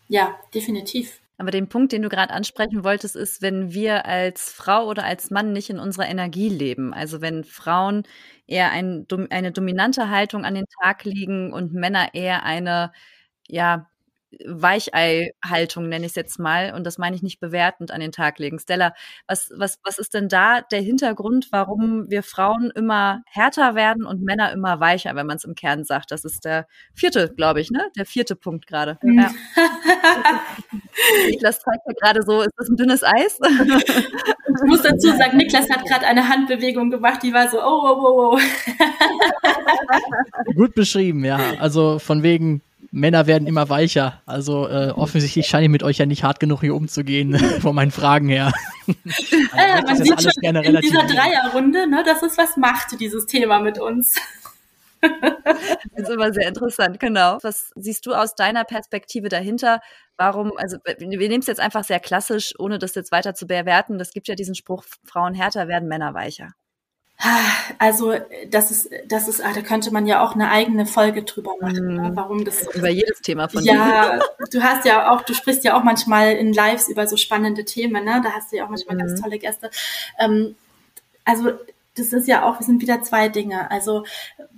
Ja, 0.08 0.36
definitiv. 0.54 1.22
Aber 1.38 1.50
den 1.50 1.70
Punkt, 1.70 1.92
den 1.92 2.04
du 2.04 2.10
gerade 2.10 2.34
ansprechen 2.34 2.84
wolltest, 2.84 3.16
ist, 3.16 3.42
wenn 3.42 3.74
wir 3.74 4.06
als 4.06 4.52
Frau 4.52 4.86
oder 4.86 5.04
als 5.04 5.32
Mann 5.32 5.54
nicht 5.54 5.72
in 5.72 5.80
unserer 5.80 6.08
Energie 6.08 6.50
leben. 6.50 6.94
Also 6.94 7.20
wenn 7.20 7.44
Frauen 7.44 8.04
eher 8.46 8.70
ein, 8.72 9.08
eine 9.32 9.52
dominante 9.52 10.10
Haltung 10.10 10.46
an 10.46 10.54
den 10.54 10.66
Tag 10.82 11.04
legen 11.04 11.52
und 11.52 11.74
Männer 11.74 12.14
eher 12.14 12.44
eine, 12.44 12.92
ja, 13.48 13.90
Weichei-Haltung, 14.46 15.90
nenne 15.90 16.06
ich 16.06 16.12
es 16.12 16.16
jetzt 16.16 16.40
mal, 16.40 16.74
und 16.74 16.86
das 16.86 16.98
meine 16.98 17.16
ich 17.16 17.22
nicht 17.22 17.40
bewertend 17.40 17.92
an 17.92 18.00
den 18.00 18.12
Tag 18.12 18.40
legen. 18.40 18.60
Stella, 18.60 18.94
was, 19.28 19.52
was, 19.56 19.80
was 19.84 20.00
ist 20.00 20.14
denn 20.14 20.30
da 20.30 20.62
der 20.62 20.82
Hintergrund, 20.82 21.48
warum 21.52 22.10
wir 22.10 22.24
Frauen 22.24 22.72
immer 22.76 23.24
härter 23.26 23.76
werden 23.76 24.06
und 24.06 24.22
Männer 24.22 24.52
immer 24.52 24.80
weicher, 24.80 25.16
wenn 25.16 25.28
man 25.28 25.38
es 25.38 25.44
im 25.44 25.56
Kern 25.56 25.84
sagt? 25.84 26.12
Das 26.12 26.24
ist 26.26 26.46
der 26.46 26.68
vierte, 26.94 27.34
glaube 27.36 27.62
ich, 27.62 27.72
ne? 27.72 27.90
Der 27.98 28.06
vierte 28.06 28.36
Punkt 28.36 28.68
gerade. 28.68 28.98
Mhm. 29.02 29.20
Ja. 29.20 29.32
Niklas 31.28 31.60
zeigt 31.60 31.82
ja 31.88 31.94
gerade 32.00 32.22
so, 32.24 32.42
ist 32.42 32.54
das 32.58 32.70
ein 32.70 32.78
dünnes 32.78 33.04
Eis? 33.04 33.40
ich 33.42 34.68
muss 34.68 34.82
dazu 34.82 35.10
sagen, 35.10 35.38
Niklas 35.38 35.70
hat 35.70 35.86
gerade 35.86 36.06
eine 36.06 36.28
Handbewegung 36.28 36.90
gemacht, 36.90 37.22
die 37.24 37.34
war 37.34 37.50
so, 37.50 37.60
oh, 37.60 37.82
oh, 37.84 37.98
oh, 38.02 38.38
oh. 38.38 38.40
Gut 40.56 40.74
beschrieben, 40.74 41.26
ja. 41.26 41.40
Also 41.60 42.00
von 42.00 42.24
wegen 42.24 42.62
Männer 42.92 43.26
werden 43.26 43.48
immer 43.48 43.70
weicher. 43.70 44.22
Also 44.26 44.68
äh, 44.68 44.92
offensichtlich 44.92 45.48
scheine 45.48 45.66
ich 45.66 45.72
mit 45.72 45.84
euch 45.84 45.98
ja 45.98 46.06
nicht 46.06 46.24
hart 46.24 46.40
genug 46.40 46.60
hier 46.60 46.76
umzugehen, 46.76 47.38
von 47.62 47.74
meinen 47.74 47.92
Fragen 47.92 48.28
her. 48.28 48.52
also, 49.52 49.84
man 49.86 49.98
sieht 49.98 50.22
schon 50.22 50.56
in 50.56 50.76
dieser 50.82 51.04
Dreierrunde, 51.08 51.88
ne, 51.88 52.04
dass 52.06 52.22
es 52.22 52.38
was 52.38 52.58
macht, 52.58 53.00
dieses 53.00 53.26
Thema 53.26 53.60
mit 53.60 53.80
uns. 53.80 54.16
Das 55.02 56.08
ist 56.08 56.10
immer 56.10 56.32
sehr 56.32 56.48
interessant, 56.48 57.00
genau. 57.00 57.40
Was 57.42 57.72
siehst 57.76 58.06
du 58.06 58.14
aus 58.14 58.36
deiner 58.36 58.64
Perspektive 58.66 59.30
dahinter? 59.30 59.82
Warum, 60.16 60.52
also 60.58 60.78
wir 60.86 61.08
nehmen 61.08 61.40
es 61.40 61.48
jetzt 61.48 61.60
einfach 61.60 61.84
sehr 61.84 62.00
klassisch, 62.00 62.54
ohne 62.60 62.78
das 62.78 62.94
jetzt 62.94 63.12
weiter 63.12 63.34
zu 63.34 63.48
bewerten. 63.48 63.98
Das 63.98 64.12
gibt 64.12 64.28
ja 64.28 64.36
diesen 64.36 64.54
Spruch, 64.54 64.84
Frauen 65.04 65.34
härter 65.34 65.68
werden 65.68 65.90
Männer 65.90 66.14
weicher. 66.14 66.54
Also 67.78 68.16
das 68.50 68.72
ist, 68.72 68.90
das 69.08 69.28
ist, 69.28 69.42
ah, 69.42 69.52
da 69.54 69.62
könnte 69.62 69.92
man 69.92 70.08
ja 70.08 70.24
auch 70.24 70.34
eine 70.34 70.50
eigene 70.50 70.88
Folge 70.88 71.24
drüber 71.24 71.54
machen, 71.60 71.96
ne? 71.96 72.10
Mhm. 72.10 72.16
warum 72.16 72.44
das 72.46 72.68
über 72.74 72.90
jedes 72.90 73.22
Thema 73.22 73.48
von 73.48 73.64
ja, 73.64 74.20
du 74.52 74.64
hast 74.64 74.86
ja 74.86 75.12
auch, 75.12 75.22
du 75.22 75.36
sprichst 75.36 75.64
ja 75.64 75.78
auch 75.78 75.84
manchmal 75.84 76.34
in 76.34 76.52
Lives 76.52 76.90
über 76.90 77.06
so 77.06 77.18
spannende 77.18 77.64
Themen, 77.64 78.04
ne? 78.04 78.22
Da 78.24 78.32
hast 78.32 78.52
du 78.52 78.58
ja 78.58 78.66
auch 78.66 78.70
manchmal 78.70 78.96
mhm. 78.96 79.02
ganz 79.02 79.22
tolle 79.22 79.38
Gäste. 79.38 79.70
Ähm, 80.20 80.56
also 81.24 81.52
das 81.96 82.14
ist 82.14 82.28
ja 82.28 82.44
auch, 82.44 82.60
wir 82.60 82.66
sind 82.66 82.82
wieder 82.82 83.04
zwei 83.04 83.30
Dinge. 83.30 83.70
Also 83.70 84.06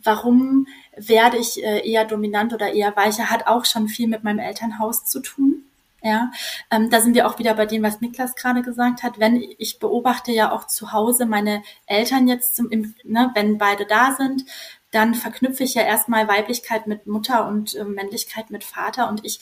warum 0.02 0.68
werde 0.96 1.38
ich 1.38 1.62
äh, 1.64 1.88
eher 1.90 2.06
dominant 2.06 2.54
oder 2.54 2.72
eher 2.74 2.96
weicher, 2.96 3.30
hat 3.30 3.48
auch 3.48 3.66
schon 3.66 3.88
viel 3.88 4.08
mit 4.08 4.24
meinem 4.24 4.40
Elternhaus 4.40 5.06
zu 5.06 5.20
tun. 5.20 5.66
Ja, 6.06 6.32
ähm, 6.70 6.90
da 6.90 7.00
sind 7.00 7.16
wir 7.16 7.26
auch 7.26 7.40
wieder 7.40 7.54
bei 7.54 7.66
dem, 7.66 7.82
was 7.82 8.02
Niklas 8.02 8.36
gerade 8.36 8.62
gesagt 8.62 9.04
hat. 9.04 9.20
Wenn 9.20 9.42
ich 9.58 9.80
beobachte 9.80 10.34
ja 10.34 10.52
auch 10.52 10.68
zu 10.68 10.92
Hause 10.92 11.26
meine 11.26 11.64
Eltern 11.86 12.28
jetzt, 12.28 12.58
zum, 12.58 12.70
im, 12.70 12.94
ne, 13.06 13.32
wenn 13.36 13.58
beide 13.58 13.86
da 13.86 14.14
sind, 14.14 14.44
dann 14.92 15.16
verknüpfe 15.16 15.64
ich 15.64 15.76
ja 15.76 15.84
erstmal 15.84 16.28
Weiblichkeit 16.28 16.88
mit 16.88 17.08
Mutter 17.08 17.48
und 17.48 17.76
äh, 17.76 17.86
Männlichkeit 17.86 18.52
mit 18.52 18.66
Vater 18.66 19.08
und 19.08 19.24
ich 19.24 19.40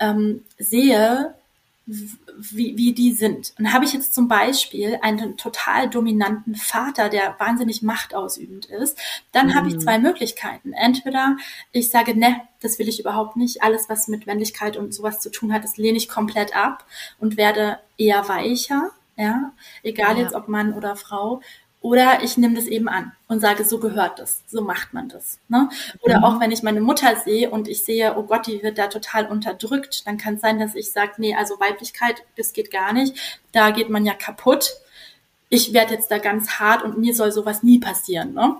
ähm, 0.00 0.44
sehe 0.58 1.34
wie, 2.38 2.76
wie 2.76 2.92
die 2.92 3.12
sind. 3.12 3.52
Und 3.58 3.72
habe 3.72 3.84
ich 3.84 3.92
jetzt 3.92 4.14
zum 4.14 4.28
Beispiel 4.28 4.98
einen 5.02 5.36
total 5.36 5.88
dominanten 5.88 6.54
Vater, 6.54 7.08
der 7.08 7.34
wahnsinnig 7.38 7.82
machtausübend 7.82 8.66
ist, 8.66 8.98
dann 9.32 9.48
mhm. 9.48 9.54
habe 9.54 9.68
ich 9.68 9.74
mhm. 9.74 9.80
zwei 9.80 9.98
Möglichkeiten. 9.98 10.72
Entweder 10.72 11.36
ich 11.72 11.90
sage, 11.90 12.18
ne, 12.18 12.40
das 12.60 12.78
will 12.78 12.88
ich 12.88 13.00
überhaupt 13.00 13.36
nicht. 13.36 13.62
Alles, 13.62 13.88
was 13.88 14.08
mit 14.08 14.26
Männlichkeit 14.26 14.76
und 14.76 14.94
sowas 14.94 15.20
zu 15.20 15.30
tun 15.30 15.52
hat, 15.52 15.64
das 15.64 15.76
lehne 15.76 15.98
ich 15.98 16.08
komplett 16.08 16.54
ab 16.54 16.84
und 17.18 17.36
werde 17.36 17.78
eher 17.98 18.28
weicher. 18.28 18.90
Ja, 19.16 19.52
egal 19.82 20.16
ja. 20.16 20.22
jetzt 20.22 20.34
ob 20.34 20.48
Mann 20.48 20.72
oder 20.72 20.96
Frau. 20.96 21.42
Oder 21.82 22.22
ich 22.22 22.36
nehme 22.36 22.54
das 22.54 22.66
eben 22.66 22.88
an 22.88 23.12
und 23.26 23.40
sage, 23.40 23.64
so 23.64 23.78
gehört 23.78 24.18
das, 24.18 24.42
so 24.46 24.60
macht 24.62 24.92
man 24.92 25.08
das. 25.08 25.38
Ne? 25.48 25.70
Oder 26.02 26.18
mhm. 26.18 26.24
auch 26.24 26.40
wenn 26.40 26.52
ich 26.52 26.62
meine 26.62 26.82
Mutter 26.82 27.16
sehe 27.16 27.50
und 27.50 27.68
ich 27.68 27.84
sehe, 27.84 28.16
oh 28.18 28.24
Gott, 28.24 28.46
die 28.46 28.62
wird 28.62 28.76
da 28.76 28.88
total 28.88 29.26
unterdrückt, 29.26 30.06
dann 30.06 30.18
kann 30.18 30.34
es 30.34 30.42
sein, 30.42 30.58
dass 30.58 30.74
ich 30.74 30.92
sage, 30.92 31.12
nee, 31.16 31.34
also 31.34 31.58
Weiblichkeit, 31.58 32.22
das 32.36 32.52
geht 32.52 32.70
gar 32.70 32.92
nicht, 32.92 33.16
da 33.52 33.70
geht 33.70 33.88
man 33.88 34.04
ja 34.04 34.12
kaputt. 34.12 34.74
Ich 35.48 35.72
werde 35.72 35.94
jetzt 35.94 36.10
da 36.10 36.18
ganz 36.18 36.60
hart 36.60 36.84
und 36.84 36.98
mir 36.98 37.14
soll 37.14 37.32
sowas 37.32 37.62
nie 37.62 37.78
passieren. 37.78 38.34
Ne? 38.34 38.56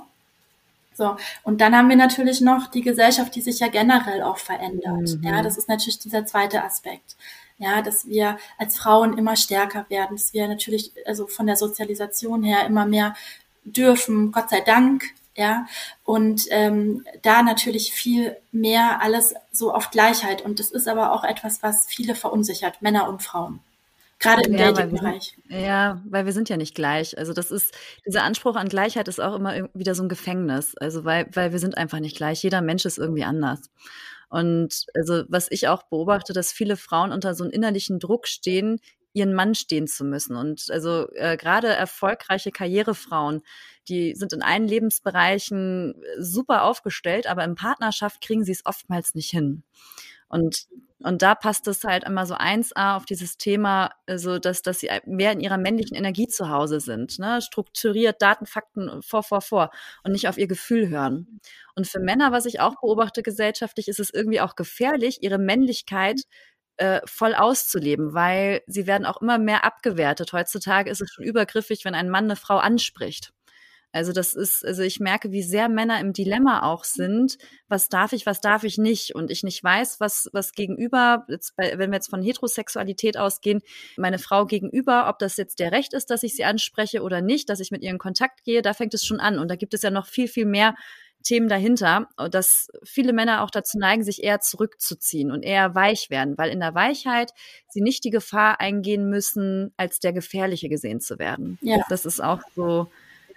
So, 0.94 1.16
und 1.42 1.60
dann 1.60 1.76
haben 1.76 1.90
wir 1.90 1.96
natürlich 1.96 2.40
noch 2.40 2.68
die 2.68 2.82
Gesellschaft, 2.82 3.34
die 3.34 3.42
sich 3.42 3.60
ja 3.60 3.68
generell 3.68 4.22
auch 4.22 4.38
verändert. 4.38 5.16
Mhm. 5.18 5.22
Ja, 5.22 5.42
das 5.42 5.58
ist 5.58 5.68
natürlich 5.68 5.98
dieser 5.98 6.24
zweite 6.24 6.64
Aspekt 6.64 7.16
ja, 7.60 7.82
dass 7.82 8.08
wir 8.08 8.38
als 8.58 8.78
Frauen 8.78 9.16
immer 9.16 9.36
stärker 9.36 9.84
werden, 9.88 10.16
dass 10.16 10.32
wir 10.32 10.48
natürlich 10.48 10.92
also 11.06 11.26
von 11.26 11.46
der 11.46 11.56
Sozialisation 11.56 12.42
her 12.42 12.66
immer 12.66 12.86
mehr 12.86 13.14
dürfen, 13.64 14.32
Gott 14.32 14.48
sei 14.48 14.62
Dank, 14.62 15.04
ja, 15.36 15.66
und 16.04 16.46
ähm, 16.50 17.04
da 17.22 17.42
natürlich 17.42 17.92
viel 17.92 18.36
mehr 18.50 19.00
alles 19.02 19.34
so 19.52 19.72
auf 19.72 19.90
Gleichheit 19.90 20.42
und 20.42 20.58
das 20.58 20.70
ist 20.70 20.88
aber 20.88 21.12
auch 21.12 21.22
etwas, 21.22 21.62
was 21.62 21.86
viele 21.86 22.14
verunsichert, 22.14 22.82
Männer 22.82 23.08
und 23.08 23.22
Frauen. 23.22 23.60
Gerade 24.18 24.42
im 24.42 24.54
ja, 24.54 24.70
Dating-Bereich. 24.72 25.36
Ja, 25.48 26.02
weil 26.04 26.26
wir 26.26 26.34
sind 26.34 26.50
ja 26.50 26.58
nicht 26.58 26.74
gleich. 26.74 27.16
Also 27.16 27.32
das 27.32 27.50
ist, 27.50 27.74
dieser 28.06 28.22
Anspruch 28.22 28.54
an 28.54 28.68
Gleichheit 28.68 29.08
ist 29.08 29.18
auch 29.18 29.34
immer 29.34 29.70
wieder 29.72 29.94
so 29.94 30.02
ein 30.02 30.10
Gefängnis. 30.10 30.76
Also 30.76 31.06
weil, 31.06 31.26
weil 31.32 31.52
wir 31.52 31.58
sind 31.58 31.78
einfach 31.78 32.00
nicht 32.00 32.18
gleich. 32.18 32.42
Jeder 32.42 32.60
Mensch 32.60 32.84
ist 32.84 32.98
irgendwie 32.98 33.24
anders. 33.24 33.70
Und 34.30 34.86
also 34.94 35.24
was 35.28 35.48
ich 35.50 35.68
auch 35.68 35.82
beobachte, 35.82 36.32
dass 36.32 36.52
viele 36.52 36.76
Frauen 36.76 37.12
unter 37.12 37.34
so 37.34 37.44
einem 37.44 37.52
innerlichen 37.52 37.98
Druck 37.98 38.26
stehen, 38.26 38.80
ihren 39.12 39.34
Mann 39.34 39.54
stehen 39.54 39.88
zu 39.88 40.04
müssen. 40.04 40.36
Und 40.36 40.70
also 40.70 41.08
äh, 41.14 41.36
gerade 41.36 41.68
erfolgreiche 41.68 42.52
Karrierefrauen, 42.52 43.42
die 43.88 44.14
sind 44.14 44.32
in 44.32 44.42
allen 44.42 44.68
Lebensbereichen 44.68 45.94
super 46.18 46.62
aufgestellt, 46.62 47.26
aber 47.26 47.44
in 47.44 47.56
Partnerschaft 47.56 48.20
kriegen 48.20 48.44
sie 48.44 48.52
es 48.52 48.64
oftmals 48.64 49.14
nicht 49.14 49.30
hin. 49.30 49.64
Und 50.30 50.66
und 51.02 51.22
da 51.22 51.34
passt 51.34 51.66
es 51.66 51.82
halt 51.84 52.04
immer 52.04 52.26
so 52.26 52.34
1a 52.34 52.96
auf 52.96 53.06
dieses 53.06 53.38
Thema, 53.38 53.90
so 54.14 54.38
dass, 54.38 54.60
dass 54.60 54.80
sie 54.80 54.90
mehr 55.06 55.32
in 55.32 55.40
ihrer 55.40 55.56
männlichen 55.56 55.96
Energie 55.96 56.28
zu 56.28 56.50
Hause 56.50 56.80
sind, 56.80 57.18
ne? 57.18 57.40
strukturiert 57.40 58.20
Daten, 58.20 58.44
Fakten 58.44 59.02
vor, 59.02 59.22
vor, 59.22 59.40
vor 59.40 59.70
und 60.04 60.12
nicht 60.12 60.28
auf 60.28 60.36
ihr 60.36 60.46
Gefühl 60.46 60.90
hören. 60.90 61.40
Und 61.74 61.86
für 61.86 62.00
Männer, 62.00 62.32
was 62.32 62.44
ich 62.44 62.60
auch 62.60 62.74
beobachte 62.80 63.22
gesellschaftlich, 63.22 63.88
ist 63.88 64.00
es 64.00 64.10
irgendwie 64.12 64.42
auch 64.42 64.56
gefährlich, 64.56 65.22
ihre 65.22 65.38
Männlichkeit 65.38 66.20
äh, 66.76 67.00
voll 67.06 67.34
auszuleben, 67.34 68.12
weil 68.12 68.62
sie 68.66 68.86
werden 68.86 69.06
auch 69.06 69.22
immer 69.22 69.38
mehr 69.38 69.64
abgewertet. 69.64 70.32
Heutzutage 70.34 70.90
ist 70.90 71.00
es 71.00 71.10
schon 71.10 71.24
übergriffig, 71.24 71.84
wenn 71.86 71.94
ein 71.94 72.10
Mann 72.10 72.24
eine 72.24 72.36
Frau 72.36 72.58
anspricht. 72.58 73.32
Also 73.92 74.12
das 74.12 74.34
ist, 74.34 74.64
also 74.64 74.82
ich 74.82 75.00
merke, 75.00 75.32
wie 75.32 75.42
sehr 75.42 75.68
Männer 75.68 75.98
im 76.00 76.12
Dilemma 76.12 76.62
auch 76.62 76.84
sind. 76.84 77.38
Was 77.68 77.88
darf 77.88 78.12
ich, 78.12 78.24
was 78.24 78.40
darf 78.40 78.62
ich 78.62 78.78
nicht? 78.78 79.14
Und 79.14 79.30
ich 79.30 79.42
nicht 79.42 79.62
weiß, 79.62 79.98
was, 79.98 80.28
was 80.32 80.52
gegenüber, 80.52 81.24
jetzt 81.28 81.56
bei, 81.56 81.76
wenn 81.76 81.90
wir 81.90 81.96
jetzt 81.96 82.10
von 82.10 82.22
Heterosexualität 82.22 83.16
ausgehen, 83.16 83.62
meine 83.96 84.18
Frau 84.18 84.46
gegenüber, 84.46 85.08
ob 85.08 85.18
das 85.18 85.36
jetzt 85.36 85.58
der 85.58 85.72
Recht 85.72 85.92
ist, 85.92 86.10
dass 86.10 86.22
ich 86.22 86.36
sie 86.36 86.44
anspreche 86.44 87.02
oder 87.02 87.20
nicht, 87.20 87.48
dass 87.48 87.60
ich 87.60 87.70
mit 87.70 87.82
ihr 87.82 87.90
in 87.90 87.98
Kontakt 87.98 88.44
gehe, 88.44 88.62
da 88.62 88.74
fängt 88.74 88.94
es 88.94 89.04
schon 89.04 89.20
an. 89.20 89.38
Und 89.38 89.50
da 89.50 89.56
gibt 89.56 89.74
es 89.74 89.82
ja 89.82 89.90
noch 89.90 90.06
viel, 90.06 90.28
viel 90.28 90.46
mehr 90.46 90.74
Themen 91.22 91.48
dahinter, 91.48 92.08
dass 92.30 92.68
viele 92.82 93.12
Männer 93.12 93.42
auch 93.42 93.50
dazu 93.50 93.78
neigen, 93.78 94.04
sich 94.04 94.22
eher 94.22 94.40
zurückzuziehen 94.40 95.30
und 95.30 95.42
eher 95.42 95.74
weich 95.74 96.10
werden, 96.10 96.38
weil 96.38 96.50
in 96.50 96.60
der 96.60 96.74
Weichheit 96.74 97.32
sie 97.68 97.82
nicht 97.82 98.04
die 98.04 98.10
Gefahr 98.10 98.60
eingehen 98.60 99.10
müssen, 99.10 99.72
als 99.76 100.00
der 100.00 100.12
Gefährliche 100.12 100.68
gesehen 100.68 101.00
zu 101.00 101.18
werden. 101.18 101.58
Ja. 101.60 101.84
Das 101.88 102.06
ist 102.06 102.20
auch 102.22 102.40
so 102.54 102.90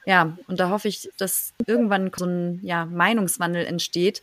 ja, 0.06 0.38
und 0.48 0.60
da 0.60 0.70
hoffe 0.70 0.88
ich, 0.88 1.10
dass 1.18 1.54
irgendwann 1.66 2.12
so 2.16 2.26
ein 2.26 2.60
ja, 2.64 2.86
Meinungswandel 2.86 3.66
entsteht, 3.66 4.22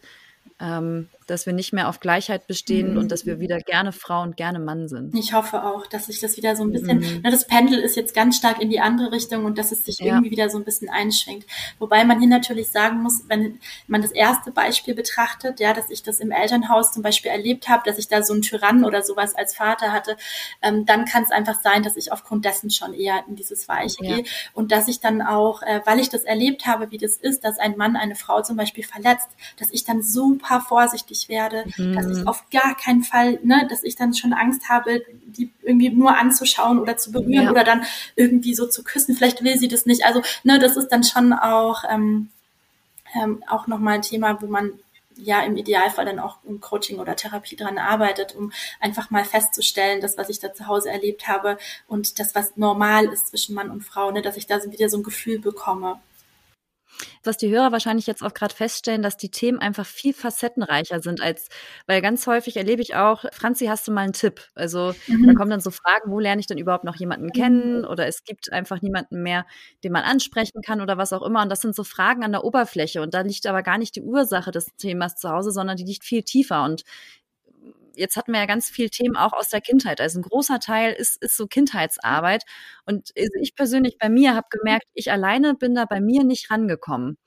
ähm, 0.60 1.08
dass 1.30 1.46
wir 1.46 1.52
nicht 1.52 1.72
mehr 1.72 1.88
auf 1.88 2.00
Gleichheit 2.00 2.46
bestehen 2.46 2.92
mhm. 2.92 2.98
und 2.98 3.12
dass 3.12 3.24
wir 3.24 3.40
wieder 3.40 3.60
gerne 3.60 3.92
Frau 3.92 4.22
und 4.22 4.36
gerne 4.36 4.58
Mann 4.58 4.88
sind. 4.88 5.16
Ich 5.16 5.32
hoffe 5.32 5.64
auch, 5.64 5.86
dass 5.86 6.06
sich 6.06 6.20
das 6.20 6.36
wieder 6.36 6.56
so 6.56 6.64
ein 6.64 6.72
bisschen, 6.72 6.98
mhm. 6.98 7.20
na, 7.22 7.30
das 7.30 7.46
Pendel 7.46 7.78
ist 7.78 7.96
jetzt 7.96 8.14
ganz 8.14 8.36
stark 8.36 8.60
in 8.60 8.68
die 8.68 8.80
andere 8.80 9.12
Richtung 9.12 9.44
und 9.44 9.56
dass 9.56 9.72
es 9.72 9.84
sich 9.84 9.98
ja. 9.98 10.06
irgendwie 10.06 10.30
wieder 10.30 10.50
so 10.50 10.58
ein 10.58 10.64
bisschen 10.64 10.90
einschränkt. 10.90 11.46
Wobei 11.78 12.04
man 12.04 12.18
hier 12.18 12.28
natürlich 12.28 12.68
sagen 12.70 13.02
muss, 13.02 13.22
wenn 13.28 13.60
man 13.86 14.02
das 14.02 14.10
erste 14.10 14.50
Beispiel 14.50 14.94
betrachtet, 14.94 15.60
ja, 15.60 15.72
dass 15.72 15.90
ich 15.90 16.02
das 16.02 16.20
im 16.20 16.32
Elternhaus 16.32 16.92
zum 16.92 17.02
Beispiel 17.02 17.30
erlebt 17.30 17.68
habe, 17.68 17.82
dass 17.84 17.98
ich 17.98 18.08
da 18.08 18.22
so 18.22 18.32
einen 18.32 18.42
Tyrann 18.42 18.84
oder 18.84 19.02
sowas 19.02 19.34
als 19.34 19.54
Vater 19.54 19.92
hatte, 19.92 20.16
ähm, 20.62 20.84
dann 20.84 21.04
kann 21.04 21.22
es 21.22 21.30
einfach 21.30 21.60
sein, 21.62 21.82
dass 21.82 21.96
ich 21.96 22.12
aufgrund 22.12 22.44
dessen 22.44 22.70
schon 22.70 22.92
eher 22.92 23.24
in 23.28 23.36
dieses 23.36 23.68
Weiche 23.68 24.04
ja. 24.04 24.16
gehe 24.16 24.24
und 24.52 24.72
dass 24.72 24.88
ich 24.88 25.00
dann 25.00 25.22
auch, 25.22 25.62
äh, 25.62 25.80
weil 25.84 26.00
ich 26.00 26.08
das 26.08 26.24
erlebt 26.24 26.66
habe, 26.66 26.90
wie 26.90 26.98
das 26.98 27.12
ist, 27.12 27.44
dass 27.44 27.58
ein 27.58 27.76
Mann 27.76 27.96
eine 27.96 28.16
Frau 28.16 28.42
zum 28.42 28.56
Beispiel 28.56 28.84
verletzt, 28.84 29.28
dass 29.58 29.70
ich 29.70 29.84
dann 29.84 30.02
super 30.02 30.60
vorsichtig 30.60 31.19
eifersüchtig 31.20 31.28
werde, 31.28 31.64
mhm. 31.76 31.94
dass 31.94 32.06
ich 32.06 32.26
auf 32.26 32.44
gar 32.50 32.76
keinen 32.76 33.02
Fall, 33.02 33.38
ne, 33.42 33.66
dass 33.68 33.82
ich 33.82 33.96
dann 33.96 34.14
schon 34.14 34.32
Angst 34.32 34.68
habe, 34.68 35.02
die 35.26 35.50
irgendwie 35.62 35.90
nur 35.90 36.16
anzuschauen 36.16 36.78
oder 36.78 36.96
zu 36.96 37.12
berühren 37.12 37.44
ja. 37.44 37.50
oder 37.50 37.64
dann 37.64 37.84
irgendwie 38.16 38.54
so 38.54 38.66
zu 38.66 38.84
küssen. 38.84 39.16
Vielleicht 39.16 39.42
will 39.42 39.58
sie 39.58 39.68
das 39.68 39.86
nicht. 39.86 40.04
Also, 40.04 40.22
ne, 40.44 40.58
das 40.58 40.76
ist 40.76 40.88
dann 40.88 41.04
schon 41.04 41.32
auch, 41.32 41.84
ähm, 41.90 42.30
ähm, 43.14 43.42
auch 43.48 43.66
nochmal 43.66 43.96
ein 43.96 44.02
Thema, 44.02 44.40
wo 44.40 44.46
man 44.46 44.72
ja 45.16 45.42
im 45.42 45.56
Idealfall 45.56 46.06
dann 46.06 46.18
auch 46.18 46.38
im 46.44 46.60
Coaching 46.60 46.98
oder 46.98 47.14
Therapie 47.14 47.56
dran 47.56 47.76
arbeitet, 47.76 48.34
um 48.34 48.52
einfach 48.78 49.10
mal 49.10 49.24
festzustellen, 49.24 50.00
das, 50.00 50.16
was 50.16 50.30
ich 50.30 50.38
da 50.38 50.54
zu 50.54 50.66
Hause 50.66 50.90
erlebt 50.90 51.28
habe 51.28 51.58
und 51.88 52.18
das, 52.18 52.34
was 52.34 52.56
normal 52.56 53.06
ist 53.06 53.28
zwischen 53.28 53.54
Mann 53.54 53.70
und 53.70 53.82
Frau, 53.82 54.10
ne, 54.12 54.22
dass 54.22 54.36
ich 54.36 54.46
da 54.46 54.62
wieder 54.64 54.88
so 54.88 54.98
ein 54.98 55.02
Gefühl 55.02 55.38
bekomme. 55.38 56.00
Was 57.24 57.36
die 57.36 57.50
Hörer 57.50 57.72
wahrscheinlich 57.72 58.06
jetzt 58.06 58.22
auch 58.22 58.34
gerade 58.34 58.54
feststellen, 58.54 59.02
dass 59.02 59.16
die 59.16 59.30
Themen 59.30 59.58
einfach 59.58 59.86
viel 59.86 60.14
facettenreicher 60.14 61.00
sind 61.00 61.20
als, 61.20 61.48
weil 61.86 62.00
ganz 62.00 62.26
häufig 62.26 62.56
erlebe 62.56 62.82
ich 62.82 62.94
auch, 62.94 63.24
Franzi, 63.32 63.66
hast 63.66 63.86
du 63.86 63.92
mal 63.92 64.02
einen 64.02 64.12
Tipp? 64.12 64.40
Also 64.54 64.94
mhm. 65.06 65.26
da 65.26 65.34
kommen 65.34 65.50
dann 65.50 65.60
so 65.60 65.70
Fragen, 65.70 66.10
wo 66.10 66.18
lerne 66.18 66.40
ich 66.40 66.46
denn 66.46 66.58
überhaupt 66.58 66.84
noch 66.84 66.96
jemanden 66.96 67.32
kennen? 67.32 67.78
Mhm. 67.80 67.84
Oder 67.84 68.06
es 68.06 68.24
gibt 68.24 68.52
einfach 68.52 68.82
niemanden 68.82 69.22
mehr, 69.22 69.46
den 69.84 69.92
man 69.92 70.02
ansprechen 70.02 70.62
kann 70.62 70.80
oder 70.80 70.98
was 70.98 71.12
auch 71.12 71.22
immer. 71.22 71.42
Und 71.42 71.50
das 71.50 71.60
sind 71.60 71.74
so 71.74 71.84
Fragen 71.84 72.24
an 72.24 72.32
der 72.32 72.44
Oberfläche. 72.44 73.02
Und 73.02 73.14
da 73.14 73.20
liegt 73.20 73.46
aber 73.46 73.62
gar 73.62 73.78
nicht 73.78 73.96
die 73.96 74.02
Ursache 74.02 74.50
des 74.50 74.66
Themas 74.76 75.16
zu 75.16 75.30
Hause, 75.30 75.50
sondern 75.52 75.76
die 75.76 75.84
liegt 75.84 76.04
viel 76.04 76.22
tiefer. 76.22 76.64
Und 76.64 76.84
jetzt 77.96 78.16
hatten 78.16 78.32
wir 78.32 78.40
ja 78.40 78.46
ganz 78.46 78.70
viel 78.70 78.90
Themen 78.90 79.16
auch 79.16 79.32
aus 79.32 79.48
der 79.48 79.60
Kindheit. 79.60 80.00
Also 80.00 80.20
ein 80.20 80.22
großer 80.22 80.60
Teil 80.60 80.92
ist, 80.92 81.22
ist 81.22 81.36
so 81.36 81.46
Kindheitsarbeit. 81.46 82.44
Und 82.86 83.10
ich 83.14 83.54
persönlich 83.54 83.98
bei 83.98 84.08
mir 84.08 84.34
habe 84.34 84.48
gemerkt, 84.50 84.86
ich 84.94 85.10
alleine 85.12 85.54
bin 85.54 85.74
da 85.74 85.84
bei 85.84 86.00
mir 86.00 86.24
nicht 86.24 86.50
rangekommen, 86.50 87.18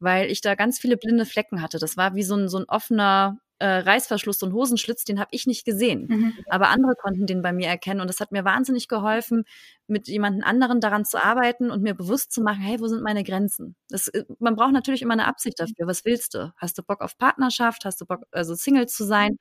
weil 0.00 0.30
ich 0.30 0.40
da 0.40 0.54
ganz 0.54 0.78
viele 0.78 0.96
blinde 0.96 1.26
Flecken 1.26 1.62
hatte. 1.62 1.78
Das 1.78 1.96
war 1.96 2.14
wie 2.14 2.22
so 2.24 2.36
ein, 2.36 2.48
so 2.48 2.58
ein 2.58 2.64
offener 2.68 3.38
äh, 3.62 3.78
Reißverschluss 3.78 4.42
und 4.42 4.52
Hosenschlitz, 4.52 5.04
den 5.04 5.20
habe 5.20 5.28
ich 5.30 5.46
nicht 5.46 5.64
gesehen. 5.64 6.06
Mhm. 6.08 6.32
Aber 6.48 6.68
andere 6.70 6.94
konnten 6.96 7.26
den 7.26 7.42
bei 7.42 7.52
mir 7.52 7.68
erkennen. 7.68 8.00
Und 8.00 8.08
das 8.08 8.18
hat 8.18 8.32
mir 8.32 8.44
wahnsinnig 8.44 8.88
geholfen, 8.88 9.44
mit 9.86 10.08
jemandem 10.08 10.42
anderen 10.42 10.80
daran 10.80 11.04
zu 11.04 11.22
arbeiten 11.22 11.70
und 11.70 11.80
mir 11.80 11.94
bewusst 11.94 12.32
zu 12.32 12.42
machen, 12.42 12.60
hey, 12.60 12.80
wo 12.80 12.88
sind 12.88 13.04
meine 13.04 13.22
Grenzen? 13.22 13.76
Das, 13.88 14.08
äh, 14.08 14.24
man 14.40 14.56
braucht 14.56 14.72
natürlich 14.72 15.00
immer 15.02 15.12
eine 15.12 15.28
Absicht 15.28 15.60
dafür. 15.60 15.86
Was 15.86 16.04
willst 16.04 16.34
du? 16.34 16.52
Hast 16.56 16.76
du 16.76 16.82
Bock 16.82 17.02
auf 17.02 17.16
Partnerschaft? 17.16 17.84
Hast 17.84 18.00
du 18.00 18.06
Bock, 18.06 18.24
also 18.32 18.56
Single 18.56 18.88
zu 18.88 19.04
sein? 19.04 19.38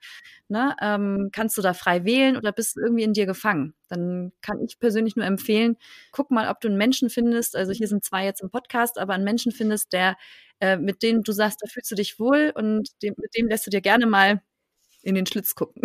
Ne? 0.50 0.76
Ähm, 0.80 1.30
kannst 1.32 1.58
du 1.58 1.64
da 1.64 1.74
frei 1.74 2.06
wählen 2.06 2.38
oder 2.38 2.52
bist 2.52 2.76
du 2.76 2.82
irgendwie 2.82 3.04
in 3.04 3.14
dir 3.14 3.26
gefangen? 3.26 3.74
Dann 3.90 4.34
kann 4.42 4.62
ich 4.64 4.80
persönlich 4.80 5.16
nur 5.16 5.26
empfehlen, 5.26 5.78
guck 6.12 6.30
mal, 6.30 6.48
ob 6.48 6.62
du 6.62 6.68
einen 6.68 6.78
Menschen 6.78 7.10
findest. 7.10 7.56
Also 7.56 7.72
hier 7.72 7.88
sind 7.88 8.04
zwei 8.04 8.26
jetzt 8.26 8.42
im 8.42 8.52
Podcast, 8.52 9.00
aber 9.00 9.14
einen 9.14 9.24
Menschen 9.24 9.52
findest, 9.52 9.94
der 9.94 10.16
äh, 10.62 10.78
mit 10.78 11.04
denen 11.04 11.24
du 11.24 11.32
sagst, 11.32 11.62
da 11.62 11.68
fühlst 11.68 11.92
du 11.92 11.96
dich 11.96 12.20
wohl 12.20 12.52
und 12.56 12.90
dem, 13.02 13.16
mit 13.18 13.36
dem 13.36 13.48
lässt 13.48 13.66
du 13.66 13.72
dir 13.72 13.82
gerne 13.82 14.06
mal 14.06 14.42
in 15.02 15.16
den 15.16 15.26
Schlitz 15.26 15.56
gucken. 15.56 15.82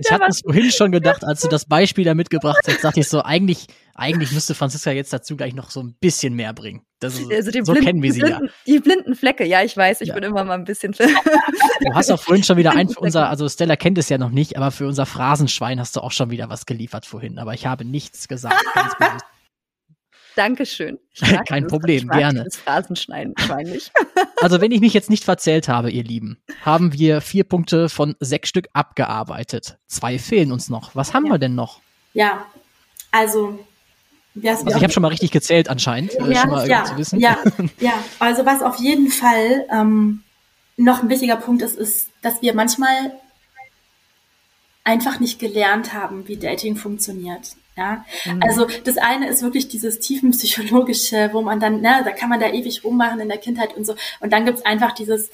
Ich 0.00 0.10
hatte 0.10 0.26
es 0.28 0.40
vorhin 0.40 0.70
schon 0.72 0.90
gedacht, 0.90 1.24
als 1.24 1.42
du 1.42 1.48
das 1.48 1.64
Beispiel 1.64 2.04
da 2.04 2.14
mitgebracht 2.14 2.58
hast, 2.66 2.82
dachte 2.82 3.00
ich 3.00 3.08
so, 3.08 3.22
eigentlich, 3.22 3.66
eigentlich 3.94 4.32
müsste 4.32 4.54
Franziska 4.54 4.90
jetzt 4.90 5.12
dazu 5.12 5.36
gleich 5.36 5.54
noch 5.54 5.70
so 5.70 5.80
ein 5.80 5.94
bisschen 6.00 6.34
mehr 6.34 6.52
bringen. 6.52 6.82
Das 6.98 7.14
ist, 7.14 7.30
also 7.30 7.50
so 7.52 7.72
blinden, 7.72 7.84
kennen 7.84 8.02
wir 8.02 8.12
sie 8.12 8.20
blinden, 8.20 8.46
ja. 8.46 8.52
Die 8.66 8.80
blinden 8.80 9.14
Flecke, 9.14 9.46
ja, 9.46 9.62
ich 9.62 9.76
weiß, 9.76 10.00
ich 10.00 10.08
ja. 10.08 10.14
bin 10.14 10.24
immer 10.24 10.42
mal 10.42 10.54
ein 10.54 10.64
bisschen. 10.64 10.92
du 10.98 11.94
hast 11.94 12.10
auch 12.10 12.20
vorhin 12.20 12.42
schon 12.42 12.56
wieder 12.56 12.72
ein 12.72 12.88
für 12.88 12.98
unser, 12.98 13.28
also 13.28 13.48
Stella 13.48 13.76
kennt 13.76 13.96
es 13.98 14.08
ja 14.08 14.18
noch 14.18 14.30
nicht, 14.30 14.56
aber 14.56 14.72
für 14.72 14.86
unser 14.88 15.06
Phrasenschwein 15.06 15.78
hast 15.78 15.94
du 15.94 16.00
auch 16.00 16.12
schon 16.12 16.30
wieder 16.30 16.48
was 16.48 16.66
geliefert 16.66 17.06
vorhin. 17.06 17.38
Aber 17.38 17.54
ich 17.54 17.66
habe 17.66 17.84
nichts 17.84 18.26
gesagt, 18.26 18.62
ganz 18.74 18.96
bewusst. 18.98 19.24
Dankeschön. 20.36 20.98
Kein 21.48 21.66
Problem, 21.66 22.08
gerne. 22.08 22.44
Das 22.44 22.56
Phrasenschneiden 22.56 23.34
wahrscheinlich. 23.36 23.90
Also, 24.42 24.62
wenn 24.62 24.72
ich 24.72 24.80
mich 24.80 24.94
jetzt 24.94 25.10
nicht 25.10 25.24
verzählt 25.24 25.68
habe, 25.68 25.90
ihr 25.90 26.02
Lieben, 26.02 26.38
haben 26.64 26.94
wir 26.94 27.20
vier 27.20 27.44
Punkte 27.44 27.90
von 27.90 28.16
sechs 28.20 28.48
Stück 28.48 28.68
abgearbeitet. 28.72 29.76
Zwei 29.86 30.18
fehlen 30.18 30.50
uns 30.50 30.70
noch. 30.70 30.94
Was 30.94 31.12
haben 31.12 31.26
ja. 31.26 31.32
wir 31.32 31.38
denn 31.38 31.54
noch? 31.54 31.80
Ja, 32.14 32.46
also. 33.10 33.58
Also 34.42 34.68
ich 34.68 34.74
habe 34.74 34.92
schon 34.92 35.02
mal 35.02 35.08
richtig 35.08 35.32
gezählt 35.32 35.68
anscheinend, 35.68 36.14
äh, 36.14 36.32
ja, 36.32 36.40
schon 36.42 36.50
mal 36.50 36.68
ja, 36.68 36.84
zu 36.84 36.96
wissen. 36.96 37.18
Ja, 37.18 37.36
ja, 37.80 37.92
also 38.20 38.46
was 38.46 38.62
auf 38.62 38.76
jeden 38.76 39.08
Fall 39.08 39.66
ähm, 39.72 40.22
noch 40.76 41.02
ein 41.02 41.08
wichtiger 41.08 41.36
Punkt 41.36 41.62
ist, 41.62 41.76
ist, 41.76 42.08
dass 42.22 42.40
wir 42.40 42.54
manchmal 42.54 43.12
einfach 44.84 45.18
nicht 45.18 45.40
gelernt 45.40 45.92
haben, 45.92 46.28
wie 46.28 46.36
Dating 46.36 46.76
funktioniert. 46.76 47.56
Ja, 47.76 48.04
mhm. 48.24 48.42
also 48.42 48.66
das 48.84 48.98
eine 48.98 49.28
ist 49.28 49.42
wirklich 49.42 49.68
dieses 49.68 50.00
tiefenpsychologische, 50.00 51.30
wo 51.32 51.40
man 51.40 51.60
dann, 51.60 51.80
na, 51.80 52.02
da 52.02 52.10
kann 52.10 52.28
man 52.28 52.40
da 52.40 52.50
ewig 52.50 52.84
rummachen 52.84 53.20
in 53.20 53.28
der 53.28 53.38
Kindheit 53.38 53.76
und 53.76 53.86
so. 53.86 53.94
Und 54.20 54.32
dann 54.32 54.44
gibt's 54.44 54.64
einfach 54.66 54.92
dieses, 54.92 55.30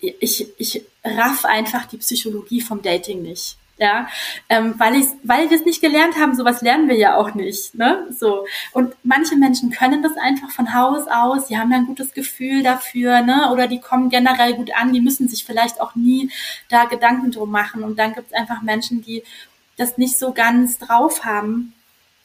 ich, 0.00 0.46
ich 0.58 0.82
raff 1.04 1.44
einfach 1.44 1.86
die 1.86 1.98
Psychologie 1.98 2.60
vom 2.60 2.82
Dating 2.82 3.22
nicht. 3.22 3.56
Ja, 3.78 4.08
ähm, 4.48 4.74
weil 4.78 4.94
ich, 4.94 5.04
weil 5.22 5.50
wir 5.50 5.58
es 5.58 5.66
nicht 5.66 5.82
gelernt 5.82 6.16
haben, 6.16 6.34
sowas 6.34 6.62
lernen 6.62 6.88
wir 6.88 6.96
ja 6.96 7.14
auch 7.14 7.34
nicht, 7.34 7.74
ne? 7.74 8.06
So 8.10 8.46
und 8.72 8.94
manche 9.02 9.36
Menschen 9.36 9.70
können 9.70 10.02
das 10.02 10.16
einfach 10.16 10.50
von 10.50 10.72
Haus 10.72 11.06
aus, 11.08 11.48
die 11.48 11.58
haben 11.58 11.70
ja 11.70 11.76
ein 11.76 11.86
gutes 11.86 12.14
Gefühl 12.14 12.62
dafür, 12.62 13.20
ne? 13.20 13.50
Oder 13.52 13.68
die 13.68 13.78
kommen 13.78 14.08
generell 14.08 14.54
gut 14.54 14.70
an, 14.74 14.94
die 14.94 15.02
müssen 15.02 15.28
sich 15.28 15.44
vielleicht 15.44 15.78
auch 15.82 15.94
nie 15.94 16.30
da 16.70 16.86
Gedanken 16.86 17.32
drum 17.32 17.50
machen. 17.50 17.84
Und 17.84 17.98
dann 17.98 18.14
gibt 18.14 18.28
es 18.28 18.32
einfach 18.32 18.62
Menschen, 18.62 19.02
die 19.02 19.22
das 19.76 19.98
nicht 19.98 20.18
so 20.18 20.32
ganz 20.32 20.78
drauf 20.78 21.24
haben. 21.24 21.74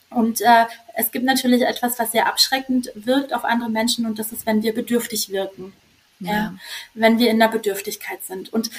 Und 0.09 0.41
äh, 0.41 0.65
es 0.95 1.11
gibt 1.11 1.25
natürlich 1.25 1.61
etwas, 1.61 1.97
was 1.97 2.11
sehr 2.11 2.27
abschreckend 2.27 2.91
wirkt 2.95 3.33
auf 3.33 3.45
andere 3.45 3.69
Menschen 3.69 4.05
und 4.05 4.19
das 4.19 4.31
ist, 4.31 4.45
wenn 4.45 4.61
wir 4.61 4.73
bedürftig 4.73 5.29
wirken. 5.29 5.73
Ja. 6.19 6.31
ja. 6.31 6.53
Wenn 6.93 7.17
wir 7.17 7.29
in 7.29 7.39
der 7.39 7.47
Bedürftigkeit 7.47 8.23
sind. 8.23 8.51
Und 8.51 8.69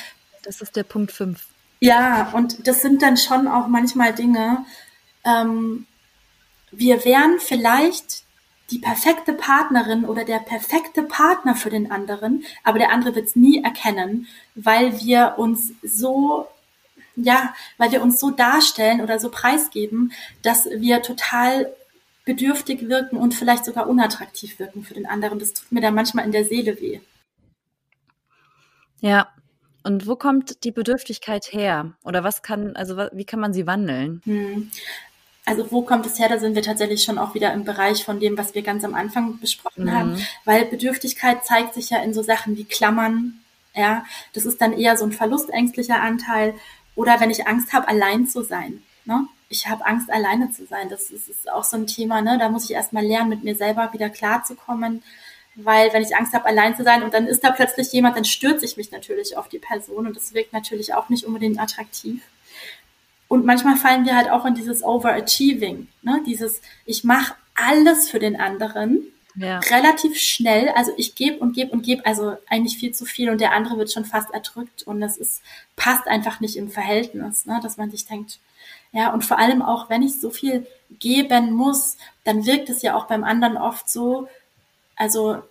das 0.43 0.61
ist 0.61 0.77
der 0.77 0.85
Punkt 0.85 1.13
5. 1.13 1.47
Ja, 1.81 2.31
und 2.33 2.69
das 2.69 2.83
sind 2.83 3.03
dann 3.03 3.17
schon 3.17 3.49
auch 3.49 3.67
manchmal 3.67 4.15
Dinge, 4.15 4.65
ähm, 5.25 5.87
wir 6.71 7.05
wären 7.05 7.39
vielleicht 7.39 8.25
die 8.71 8.79
perfekte 8.79 9.35
Partnerin 9.35 10.05
oder 10.05 10.25
der 10.25 10.39
perfekte 10.39 11.03
Partner 11.03 11.55
für 11.55 11.71
den 11.71 11.91
anderen, 11.91 12.45
aber 12.65 12.79
der 12.79 12.91
andere 12.91 13.15
wird 13.15 13.27
es 13.27 13.37
nie 13.37 13.63
erkennen, 13.63 14.27
weil 14.55 15.01
wir 15.01 15.35
uns 15.37 15.73
so 15.83 16.49
ja, 17.17 17.55
weil 17.79 17.93
wir 17.93 18.03
uns 18.03 18.21
so 18.21 18.31
darstellen 18.31 19.01
oder 19.01 19.19
so 19.19 19.31
preisgeben, 19.31 20.13
dass 20.43 20.67
wir 20.67 21.03
total 21.03 21.73
bedürftig 22.25 22.89
wirken 22.89 23.17
und 23.17 23.35
vielleicht 23.35 23.65
sogar 23.65 23.89
unattraktiv 23.89 24.59
wirken 24.59 24.85
für 24.85 24.95
den 24.95 25.07
anderen. 25.07 25.39
Das 25.39 25.55
tut 25.55 25.73
mir 25.73 25.81
dann 25.81 25.95
manchmal 25.95 26.25
in 26.25 26.33
der 26.33 26.45
Seele 26.45 26.81
weh. 26.81 27.01
Ja. 29.01 29.29
Und 29.85 30.07
wo 30.07 30.15
kommt 30.15 30.63
die 30.63 30.71
Bedürftigkeit 30.71 31.53
her? 31.53 31.95
Oder 32.05 32.23
was 32.23 32.43
kann, 32.43 32.77
also 32.77 32.97
wie 33.13 33.25
kann 33.25 33.41
man 33.41 33.53
sie 33.53 33.67
wandeln? 33.67 34.23
Hm. 34.25 34.71
Also 35.45 35.73
wo 35.73 35.83
kommt 35.83 36.07
es 36.07 36.21
her? 36.21 36.29
Da 36.29 36.39
sind 36.39 36.55
wir 36.55 36.63
tatsächlich 36.63 37.03
schon 37.03 37.19
auch 37.19 37.35
wieder 37.35 37.53
im 37.53 37.65
Bereich 37.65 38.05
von 38.05 38.21
dem, 38.21 38.39
was 38.39 38.55
wir 38.55 38.63
ganz 38.63 38.85
am 38.85 38.95
Anfang 38.95 39.41
besprochen 39.41 39.87
mhm. 39.87 39.93
haben. 39.93 40.27
Weil 40.45 40.67
Bedürftigkeit 40.67 41.45
zeigt 41.45 41.75
sich 41.75 41.91
ja 41.91 42.01
in 42.01 42.15
so 42.15 42.23
Sachen 42.23 42.57
wie 42.57 42.65
Klammern. 42.65 43.41
Ja, 43.75 44.05
das 44.35 44.47
ist 44.47 44.61
dann 44.61 44.73
eher 44.73 44.97
so 44.97 45.05
ein 45.05 45.13
verlustängstlicher 45.13 46.01
Anteil. 46.01 46.55
Oder 46.95 47.21
wenn 47.21 47.31
ich 47.31 47.47
Angst 47.47 47.73
habe, 47.73 47.89
allein 47.89 48.27
zu 48.27 48.43
sein. 48.43 48.83
Ne? 49.05 49.27
Ich 49.49 49.69
habe 49.69 49.87
Angst, 49.87 50.11
alleine 50.11 50.51
zu 50.51 50.67
sein. 50.67 50.89
Das 50.89 51.11
ist, 51.11 51.29
ist, 51.29 51.51
auch 51.51 51.65
so 51.65 51.77
ein 51.77 51.87
Thema. 51.87 52.23
Ne? 52.23 52.39
Da 52.39 52.49
muss 52.49 52.65
ich 52.65 52.73
erstmal 52.73 53.05
lernen, 53.05 53.31
mit 53.31 53.45
mir 53.45 53.55
selber 53.55 53.93
wieder 53.93 54.11
klarzukommen. 54.11 55.03
Weil 55.55 55.93
wenn 55.93 56.03
ich 56.03 56.17
Angst 56.17 56.33
habe, 56.33 56.47
allein 56.47 56.77
zu 56.77 56.83
sein 56.83 57.03
und 57.03 57.13
dann 57.13 57.27
ist 57.27 57.45
da 57.45 57.51
plötzlich 57.51 57.93
jemand, 57.93 58.17
dann 58.17 58.25
stürze 58.25 58.65
ich 58.65 58.77
mich 58.77 58.91
natürlich 58.91 59.37
auf 59.37 59.49
die 59.49 59.59
Person 59.59 60.07
und 60.07 60.17
das 60.17 60.33
wirkt 60.33 60.55
natürlich 60.55 60.95
auch 60.95 61.11
nicht 61.11 61.27
unbedingt 61.27 61.61
attraktiv. 61.61 62.23
Und 63.29 63.45
manchmal 63.45 63.77
fallen 63.77 64.07
wir 64.07 64.17
halt 64.17 64.31
auch 64.31 64.47
in 64.47 64.55
dieses 64.55 64.83
Overachieving, 64.83 65.89
ne? 66.03 66.23
dieses 66.27 66.63
ich 66.87 67.05
mache 67.05 67.35
alles 67.55 68.09
für 68.09 68.19
den 68.19 68.41
anderen 68.41 69.07
ja. 69.35 69.59
relativ 69.59 70.19
schnell. 70.19 70.69
Also 70.71 70.93
ich 70.97 71.15
gebe 71.15 71.39
und 71.39 71.55
gebe 71.55 71.71
und 71.71 71.83
gebe, 71.83 72.05
also 72.07 72.37
eigentlich 72.49 72.79
viel 72.79 72.93
zu 72.93 73.05
viel 73.05 73.31
und 73.31 73.41
der 73.41 73.53
andere 73.53 73.79
wird 73.79 73.93
schon 73.93 74.05
fast 74.05 74.33
erdrückt 74.33 74.83
und 74.83 75.01
das 75.01 75.17
ist, 75.17 75.43
passt 75.77 76.07
einfach 76.07 76.41
nicht 76.41 76.57
im 76.57 76.71
Verhältnis, 76.71 77.47
ne? 77.47 77.61
dass 77.63 77.77
man 77.77 77.91
sich 77.91 78.07
denkt, 78.07 78.39
ja, 78.93 79.13
und 79.13 79.25
vor 79.25 79.39
allem 79.39 79.63
auch, 79.63 79.89
wenn 79.89 80.03
ich 80.03 80.21
so 80.21 80.31
viel 80.31 80.67
geben 80.99 81.53
muss, 81.53 81.97
dann 82.25 82.47
wirkt 82.47 82.69
es 82.69 82.83
ja 82.83 82.95
auch 82.95 83.07
beim 83.07 83.25
anderen 83.25 83.57
oft 83.57 83.89
so, 83.89 84.29
also 84.97 85.43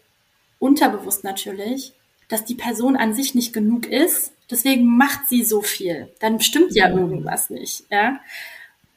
unterbewusst 0.60 1.24
natürlich, 1.24 1.94
dass 2.30 2.46
die 2.46 2.56
Person 2.56 2.96
an 2.96 3.14
sich 3.14 3.36
nicht 3.36 3.52
genug 3.52 3.88
ist. 3.88 4.32
Deswegen 4.50 4.98
macht 4.98 5.28
sie 5.28 5.44
so 5.44 5.62
viel. 5.62 6.10
Dann 6.20 6.40
stimmt 6.40 6.74
ja 6.76 6.90
mhm. 6.90 7.00
irgendwas 7.00 7.50
nicht, 7.50 7.84
ja. 7.90 8.20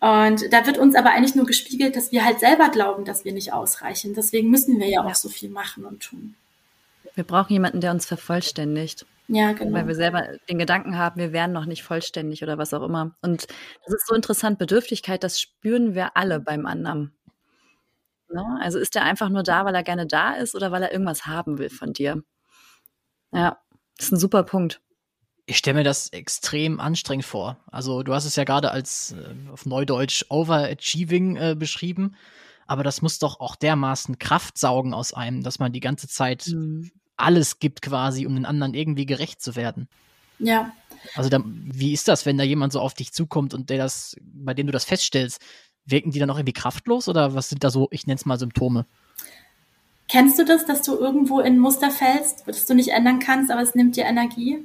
Und 0.05 0.53
da 0.53 0.67
wird 0.67 0.77
uns 0.77 0.97
aber 0.97 1.13
eigentlich 1.13 1.35
nur 1.35 1.47
gespiegelt, 1.47 1.97
dass 1.97 2.13
wir 2.13 2.27
halt 2.27 2.39
selber 2.39 2.69
glauben, 2.69 3.07
dass 3.07 3.25
wir 3.25 3.33
nicht 3.33 3.55
ausreichen. 3.55 4.13
Deswegen 4.13 4.51
müssen 4.51 4.79
wir 4.79 4.87
ja, 4.87 5.03
ja. 5.03 5.05
auch 5.07 5.15
so 5.15 5.31
viel 5.31 5.49
machen 5.49 5.87
und 5.87 6.03
tun. 6.03 6.35
Wir 7.15 7.25
brauchen 7.25 7.55
jemanden, 7.55 7.81
der 7.81 7.91
uns 7.91 8.05
vervollständigt. 8.05 9.07
Ja, 9.29 9.53
genau. 9.53 9.73
Weil 9.73 9.87
wir 9.87 9.95
selber 9.95 10.37
den 10.51 10.59
Gedanken 10.59 10.99
haben, 10.99 11.19
wir 11.19 11.33
wären 11.33 11.53
noch 11.53 11.65
nicht 11.65 11.85
vollständig 11.85 12.43
oder 12.43 12.59
was 12.59 12.75
auch 12.75 12.83
immer. 12.83 13.17
Und 13.23 13.47
das 13.87 13.95
ist 13.95 14.07
so 14.07 14.15
interessant, 14.15 14.59
Bedürftigkeit, 14.59 15.25
das 15.25 15.41
spüren 15.41 15.95
wir 15.95 16.19
alle 16.19 16.39
beim 16.39 16.67
anderen. 16.67 17.15
Ne? 18.31 18.45
Also 18.61 18.79
ist 18.79 18.95
er 18.97 19.05
einfach 19.05 19.31
nur 19.31 19.43
da, 19.43 19.65
weil 19.65 19.75
er 19.75 19.85
gerne 19.85 20.07
da 20.07 20.35
ist 20.35 20.55
oder 20.55 20.71
weil 20.71 20.83
er 20.83 20.93
irgendwas 20.93 21.25
haben 21.25 21.57
will 21.57 21.71
von 21.71 21.95
dir? 21.95 22.23
Ja, 23.33 23.59
das 23.97 24.09
ist 24.09 24.13
ein 24.13 24.19
super 24.19 24.43
Punkt. 24.43 24.83
Ich 25.47 25.59
stelle 25.59 25.79
mir 25.79 25.85
das 25.85 26.09
extrem 26.09 26.81
anstrengend 26.81 27.27
vor. 27.27 27.59
Also 27.71 28.03
du 28.03 28.15
hast 28.15 28.25
es 28.25 28.37
ja 28.37 28.45
gerade 28.45 28.71
als 28.71 29.13
äh, 29.13 29.53
auf 29.53 29.67
Neudeutsch 29.67 30.25
Overachieving 30.31 31.37
äh, 31.37 31.57
beschrieben, 31.59 32.17
aber 32.67 32.83
das 32.83 33.03
muss 33.03 33.19
doch 33.19 33.41
auch 33.41 33.57
dermaßen 33.57 34.19
Kraft 34.19 34.57
saugen 34.57 34.95
aus 34.95 35.13
einem, 35.13 35.43
dass 35.43 35.59
man 35.59 35.73
die 35.73 35.81
ganze 35.81 36.09
Zeit 36.09 36.47
mhm. 36.49 36.91
alles 37.17 37.59
gibt 37.59 37.83
quasi, 37.83 38.27
um 38.27 38.35
den 38.35 38.47
anderen 38.47 38.73
irgendwie 38.73 39.05
gerecht 39.05 39.43
zu 39.43 39.55
werden. 39.55 39.89
Ja. 40.39 40.73
Also 41.15 41.29
da, 41.29 41.43
wie 41.45 41.93
ist 41.93 42.09
das, 42.09 42.25
wenn 42.25 42.39
da 42.39 42.45
jemand 42.45 42.73
so 42.73 42.81
auf 42.81 42.95
dich 42.95 43.13
zukommt 43.13 43.53
und 43.53 43.69
der 43.69 43.79
das, 43.79 44.17
bei 44.23 44.55
dem 44.55 44.67
du 44.67 44.73
das 44.73 44.85
feststellst, 44.85 45.41
wirken 45.85 46.11
die 46.11 46.19
dann 46.19 46.31
auch 46.31 46.39
irgendwie 46.39 46.55
kraftlos 46.55 47.09
oder 47.09 47.35
was 47.35 47.51
sind 47.51 47.63
da 47.63 47.71
so, 47.71 47.89
ich 47.91 48.07
nenne 48.07 48.17
es 48.17 48.25
mal 48.25 48.39
Symptome? 48.39 48.87
Kennst 50.09 50.39
du 50.39 50.45
das, 50.45 50.65
dass 50.67 50.83
du 50.83 50.97
irgendwo 50.97 51.41
in 51.41 51.55
ein 51.55 51.59
Muster 51.59 51.91
fällst, 51.91 52.47
das 52.47 52.67
du 52.67 52.75
nicht 52.75 52.91
ändern 52.91 53.21
kannst, 53.21 53.51
aber 53.51 53.63
es 53.63 53.75
nimmt 53.75 53.97
dir 53.97 54.05
Energie? 54.05 54.59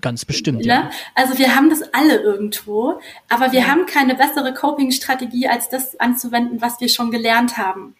Ganz 0.00 0.24
bestimmt, 0.24 0.64
ja. 0.64 0.84
Ne? 0.84 0.90
Also 1.14 1.38
wir 1.38 1.54
haben 1.54 1.70
das 1.70 1.82
alle 1.94 2.20
irgendwo, 2.20 3.00
aber 3.28 3.52
wir 3.52 3.66
haben 3.66 3.86
keine 3.86 4.14
bessere 4.14 4.54
Coping-Strategie, 4.54 5.48
als 5.48 5.68
das 5.68 5.98
anzuwenden, 5.98 6.60
was 6.60 6.80
wir 6.80 6.88
schon 6.88 7.10
gelernt 7.10 7.56
haben. 7.56 7.96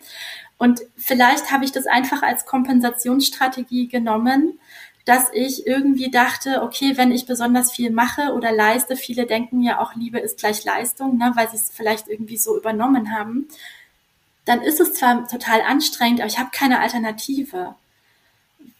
Und 0.58 0.80
vielleicht 0.96 1.50
habe 1.50 1.64
ich 1.64 1.72
das 1.72 1.86
einfach 1.86 2.22
als 2.22 2.44
Kompensationsstrategie 2.44 3.88
genommen, 3.88 4.58
dass 5.04 5.28
ich 5.32 5.66
irgendwie 5.66 6.10
dachte, 6.10 6.62
okay, 6.62 6.96
wenn 6.96 7.12
ich 7.12 7.24
besonders 7.24 7.72
viel 7.72 7.90
mache 7.90 8.34
oder 8.34 8.52
leiste, 8.52 8.94
viele 8.94 9.24
denken 9.24 9.62
ja 9.62 9.80
auch, 9.80 9.94
Liebe 9.94 10.18
ist 10.18 10.38
gleich 10.38 10.64
Leistung, 10.64 11.16
ne, 11.16 11.32
weil 11.34 11.48
sie 11.48 11.56
es 11.56 11.70
vielleicht 11.74 12.08
irgendwie 12.08 12.36
so 12.36 12.58
übernommen 12.58 13.16
haben, 13.16 13.48
dann 14.44 14.60
ist 14.60 14.80
es 14.80 14.94
zwar 14.94 15.26
total 15.26 15.62
anstrengend, 15.62 16.20
aber 16.20 16.28
ich 16.28 16.38
habe 16.38 16.50
keine 16.52 16.80
Alternative 16.80 17.74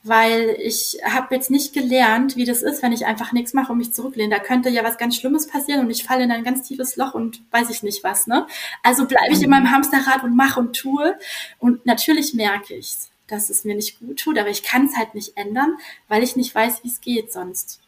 weil 0.08 0.56
ich 0.60 0.98
habe 1.04 1.34
jetzt 1.34 1.50
nicht 1.50 1.72
gelernt, 1.72 2.36
wie 2.36 2.44
das 2.44 2.62
ist, 2.62 2.82
wenn 2.82 2.92
ich 2.92 3.06
einfach 3.06 3.32
nichts 3.32 3.54
mache 3.54 3.72
und 3.72 3.78
mich 3.78 3.92
zurücklehne. 3.92 4.34
Da 4.34 4.42
könnte 4.42 4.68
ja 4.68 4.84
was 4.84 4.98
ganz 4.98 5.16
Schlimmes 5.16 5.46
passieren 5.48 5.80
und 5.80 5.90
ich 5.90 6.04
falle 6.04 6.24
in 6.24 6.32
ein 6.32 6.44
ganz 6.44 6.66
tiefes 6.66 6.96
Loch 6.96 7.14
und 7.14 7.42
weiß 7.50 7.70
ich 7.70 7.82
nicht 7.82 8.02
was. 8.04 8.26
Ne? 8.26 8.46
Also 8.82 9.06
bleibe 9.06 9.32
ich 9.32 9.42
in 9.42 9.50
meinem 9.50 9.70
Hamsterrad 9.70 10.24
und 10.24 10.36
mache 10.36 10.60
und 10.60 10.76
tue. 10.76 11.16
Und 11.58 11.84
natürlich 11.86 12.34
merke 12.34 12.74
ich, 12.74 12.96
dass 13.26 13.50
es 13.50 13.64
mir 13.64 13.74
nicht 13.74 14.00
gut 14.00 14.18
tut, 14.18 14.38
aber 14.38 14.48
ich 14.48 14.62
kann 14.62 14.86
es 14.86 14.96
halt 14.96 15.14
nicht 15.14 15.36
ändern, 15.36 15.76
weil 16.08 16.22
ich 16.22 16.36
nicht 16.36 16.54
weiß, 16.54 16.82
wie 16.82 16.88
es 16.88 17.00
geht 17.00 17.32
sonst. 17.32 17.80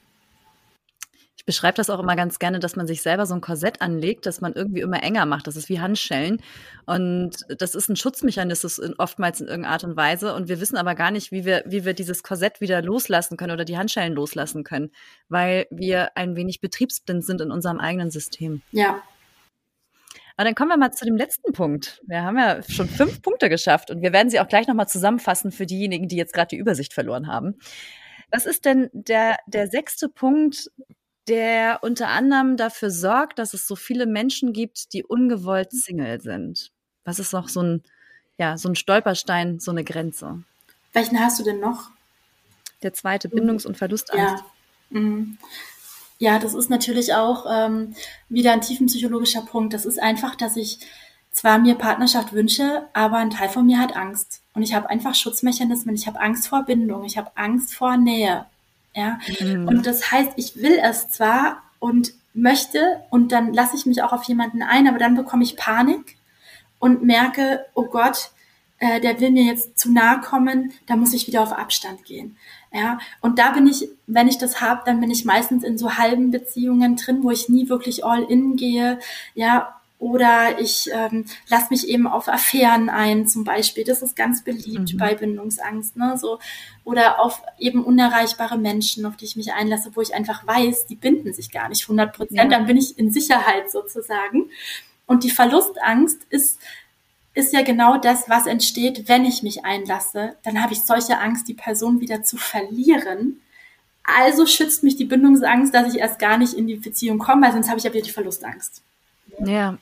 Ich 1.40 1.46
beschreibe 1.46 1.76
das 1.76 1.88
auch 1.88 2.00
immer 2.00 2.16
ganz 2.16 2.38
gerne, 2.38 2.58
dass 2.58 2.76
man 2.76 2.86
sich 2.86 3.00
selber 3.00 3.24
so 3.24 3.32
ein 3.32 3.40
Korsett 3.40 3.80
anlegt, 3.80 4.26
dass 4.26 4.42
man 4.42 4.52
irgendwie 4.52 4.82
immer 4.82 5.02
enger 5.02 5.24
macht. 5.24 5.46
Das 5.46 5.56
ist 5.56 5.70
wie 5.70 5.80
Handschellen. 5.80 6.42
Und 6.84 7.46
das 7.48 7.74
ist 7.74 7.88
ein 7.88 7.96
Schutzmechanismus 7.96 8.78
oftmals 8.98 9.40
in 9.40 9.46
irgendeiner 9.46 9.72
Art 9.72 9.84
und 9.84 9.96
Weise. 9.96 10.34
Und 10.34 10.50
wir 10.50 10.60
wissen 10.60 10.76
aber 10.76 10.94
gar 10.94 11.10
nicht, 11.10 11.32
wie 11.32 11.46
wir, 11.46 11.62
wie 11.64 11.86
wir 11.86 11.94
dieses 11.94 12.22
Korsett 12.22 12.60
wieder 12.60 12.82
loslassen 12.82 13.38
können 13.38 13.54
oder 13.54 13.64
die 13.64 13.78
Handschellen 13.78 14.12
loslassen 14.12 14.64
können, 14.64 14.90
weil 15.30 15.66
wir 15.70 16.14
ein 16.14 16.36
wenig 16.36 16.60
betriebsblind 16.60 17.24
sind 17.24 17.40
in 17.40 17.50
unserem 17.50 17.80
eigenen 17.80 18.10
System. 18.10 18.60
Ja. 18.72 19.02
Aber 20.36 20.44
dann 20.44 20.54
kommen 20.54 20.72
wir 20.72 20.76
mal 20.76 20.92
zu 20.92 21.06
dem 21.06 21.16
letzten 21.16 21.54
Punkt. 21.54 22.02
Wir 22.06 22.22
haben 22.22 22.36
ja 22.36 22.62
schon 22.68 22.86
fünf 22.86 23.22
Punkte 23.22 23.48
geschafft 23.48 23.90
und 23.90 24.02
wir 24.02 24.12
werden 24.12 24.28
sie 24.28 24.40
auch 24.40 24.48
gleich 24.48 24.66
nochmal 24.66 24.88
zusammenfassen 24.88 25.52
für 25.52 25.64
diejenigen, 25.64 26.06
die 26.06 26.16
jetzt 26.16 26.34
gerade 26.34 26.48
die 26.48 26.58
Übersicht 26.58 26.92
verloren 26.92 27.28
haben. 27.28 27.56
Was 28.30 28.44
ist 28.44 28.66
denn 28.66 28.90
der, 28.92 29.38
der 29.46 29.68
sechste 29.68 30.10
Punkt, 30.10 30.70
der 31.28 31.80
unter 31.82 32.08
anderem 32.08 32.56
dafür 32.56 32.90
sorgt, 32.90 33.38
dass 33.38 33.54
es 33.54 33.66
so 33.66 33.76
viele 33.76 34.06
Menschen 34.06 34.52
gibt, 34.52 34.92
die 34.92 35.04
ungewollt 35.04 35.72
Single 35.72 36.20
sind. 36.20 36.72
Was 37.04 37.18
ist 37.18 37.32
noch 37.32 37.48
so 37.48 37.62
ein, 37.62 37.82
ja, 38.38 38.58
so 38.58 38.68
ein 38.68 38.74
Stolperstein, 38.74 39.60
so 39.60 39.70
eine 39.70 39.84
Grenze? 39.84 40.42
Welchen 40.92 41.20
hast 41.20 41.38
du 41.38 41.44
denn 41.44 41.60
noch? 41.60 41.90
Der 42.82 42.92
zweite, 42.92 43.28
Bindungs- 43.28 43.66
und 43.66 43.76
Verlustangst. 43.76 44.42
Ja. 44.90 44.98
Mhm. 44.98 45.38
ja, 46.18 46.40
das 46.40 46.54
ist 46.54 46.68
natürlich 46.68 47.14
auch 47.14 47.46
ähm, 47.48 47.94
wieder 48.28 48.52
ein 48.52 48.60
tiefenpsychologischer 48.60 49.42
Punkt. 49.42 49.72
Das 49.72 49.86
ist 49.86 50.02
einfach, 50.02 50.34
dass 50.34 50.56
ich 50.56 50.80
zwar 51.30 51.58
mir 51.58 51.76
Partnerschaft 51.76 52.32
wünsche, 52.32 52.88
aber 52.92 53.18
ein 53.18 53.30
Teil 53.30 53.48
von 53.48 53.66
mir 53.66 53.78
hat 53.78 53.94
Angst. 53.94 54.42
Und 54.54 54.62
ich 54.62 54.74
habe 54.74 54.90
einfach 54.90 55.14
Schutzmechanismen. 55.14 55.94
Ich 55.94 56.06
habe 56.06 56.20
Angst 56.20 56.48
vor 56.48 56.64
Bindung, 56.64 57.04
ich 57.04 57.16
habe 57.16 57.30
Angst 57.36 57.74
vor 57.74 57.96
Nähe. 57.96 58.46
Ja. 58.94 59.18
Mhm. 59.40 59.68
Und 59.68 59.86
das 59.86 60.10
heißt, 60.10 60.32
ich 60.36 60.56
will 60.56 60.78
es 60.82 61.08
zwar 61.08 61.62
und 61.78 62.12
möchte 62.34 63.02
und 63.10 63.32
dann 63.32 63.52
lasse 63.52 63.76
ich 63.76 63.86
mich 63.86 64.02
auch 64.02 64.12
auf 64.12 64.24
jemanden 64.24 64.62
ein, 64.62 64.88
aber 64.88 64.98
dann 64.98 65.16
bekomme 65.16 65.42
ich 65.42 65.56
Panik 65.56 66.16
und 66.78 67.02
merke, 67.02 67.66
oh 67.74 67.84
Gott, 67.84 68.30
äh, 68.78 69.00
der 69.00 69.20
will 69.20 69.30
mir 69.30 69.44
jetzt 69.44 69.78
zu 69.78 69.92
nahe 69.92 70.20
kommen, 70.20 70.72
da 70.86 70.96
muss 70.96 71.12
ich 71.12 71.26
wieder 71.26 71.42
auf 71.42 71.52
Abstand 71.52 72.04
gehen. 72.04 72.36
Ja, 72.72 72.98
und 73.20 73.38
da 73.38 73.50
bin 73.50 73.66
ich, 73.66 73.88
wenn 74.06 74.28
ich 74.28 74.38
das 74.38 74.60
habe, 74.60 74.82
dann 74.86 75.00
bin 75.00 75.10
ich 75.10 75.24
meistens 75.24 75.64
in 75.64 75.76
so 75.76 75.96
halben 75.98 76.30
Beziehungen 76.30 76.96
drin, 76.96 77.22
wo 77.22 77.30
ich 77.30 77.48
nie 77.48 77.68
wirklich 77.68 78.04
all 78.04 78.22
in 78.22 78.56
gehe. 78.56 79.00
Ja, 79.34 79.79
oder 80.00 80.58
ich 80.58 80.88
ähm, 80.92 81.26
lasse 81.48 81.66
mich 81.68 81.86
eben 81.86 82.06
auf 82.06 82.26
Affären 82.26 82.88
ein, 82.88 83.28
zum 83.28 83.44
Beispiel. 83.44 83.84
Das 83.84 84.00
ist 84.00 84.16
ganz 84.16 84.42
beliebt 84.42 84.94
mhm. 84.94 84.96
bei 84.96 85.14
Bindungsangst. 85.14 85.94
Ne? 85.96 86.16
So, 86.18 86.38
oder 86.84 87.20
auf 87.20 87.42
eben 87.58 87.84
unerreichbare 87.84 88.56
Menschen, 88.56 89.04
auf 89.04 89.18
die 89.18 89.26
ich 89.26 89.36
mich 89.36 89.52
einlasse, 89.52 89.90
wo 89.94 90.00
ich 90.00 90.14
einfach 90.14 90.46
weiß, 90.46 90.86
die 90.86 90.96
binden 90.96 91.34
sich 91.34 91.52
gar 91.52 91.68
nicht 91.68 91.82
100 91.82 92.16
Prozent. 92.16 92.38
Ja. 92.38 92.48
Dann 92.48 92.64
bin 92.66 92.78
ich 92.78 92.98
in 92.98 93.12
Sicherheit 93.12 93.70
sozusagen. 93.70 94.50
Und 95.04 95.22
die 95.22 95.30
Verlustangst 95.30 96.22
ist, 96.30 96.58
ist 97.34 97.52
ja 97.52 97.60
genau 97.60 97.98
das, 97.98 98.26
was 98.30 98.46
entsteht, 98.46 99.06
wenn 99.06 99.26
ich 99.26 99.42
mich 99.42 99.66
einlasse. 99.66 100.36
Dann 100.44 100.62
habe 100.62 100.72
ich 100.72 100.82
solche 100.82 101.18
Angst, 101.18 101.46
die 101.46 101.54
Person 101.54 102.00
wieder 102.00 102.22
zu 102.22 102.38
verlieren. 102.38 103.42
Also 104.02 104.46
schützt 104.46 104.82
mich 104.82 104.96
die 104.96 105.04
Bindungsangst, 105.04 105.74
dass 105.74 105.92
ich 105.92 106.00
erst 106.00 106.18
gar 106.18 106.38
nicht 106.38 106.54
in 106.54 106.66
die 106.66 106.76
Beziehung 106.76 107.18
komme, 107.18 107.42
weil 107.46 107.52
sonst 107.52 107.68
habe 107.68 107.76
ich 107.76 107.84
ja 107.84 107.92
wieder 107.92 108.04
die 108.04 108.10
Verlustangst. 108.10 108.82
Ja. 109.44 109.78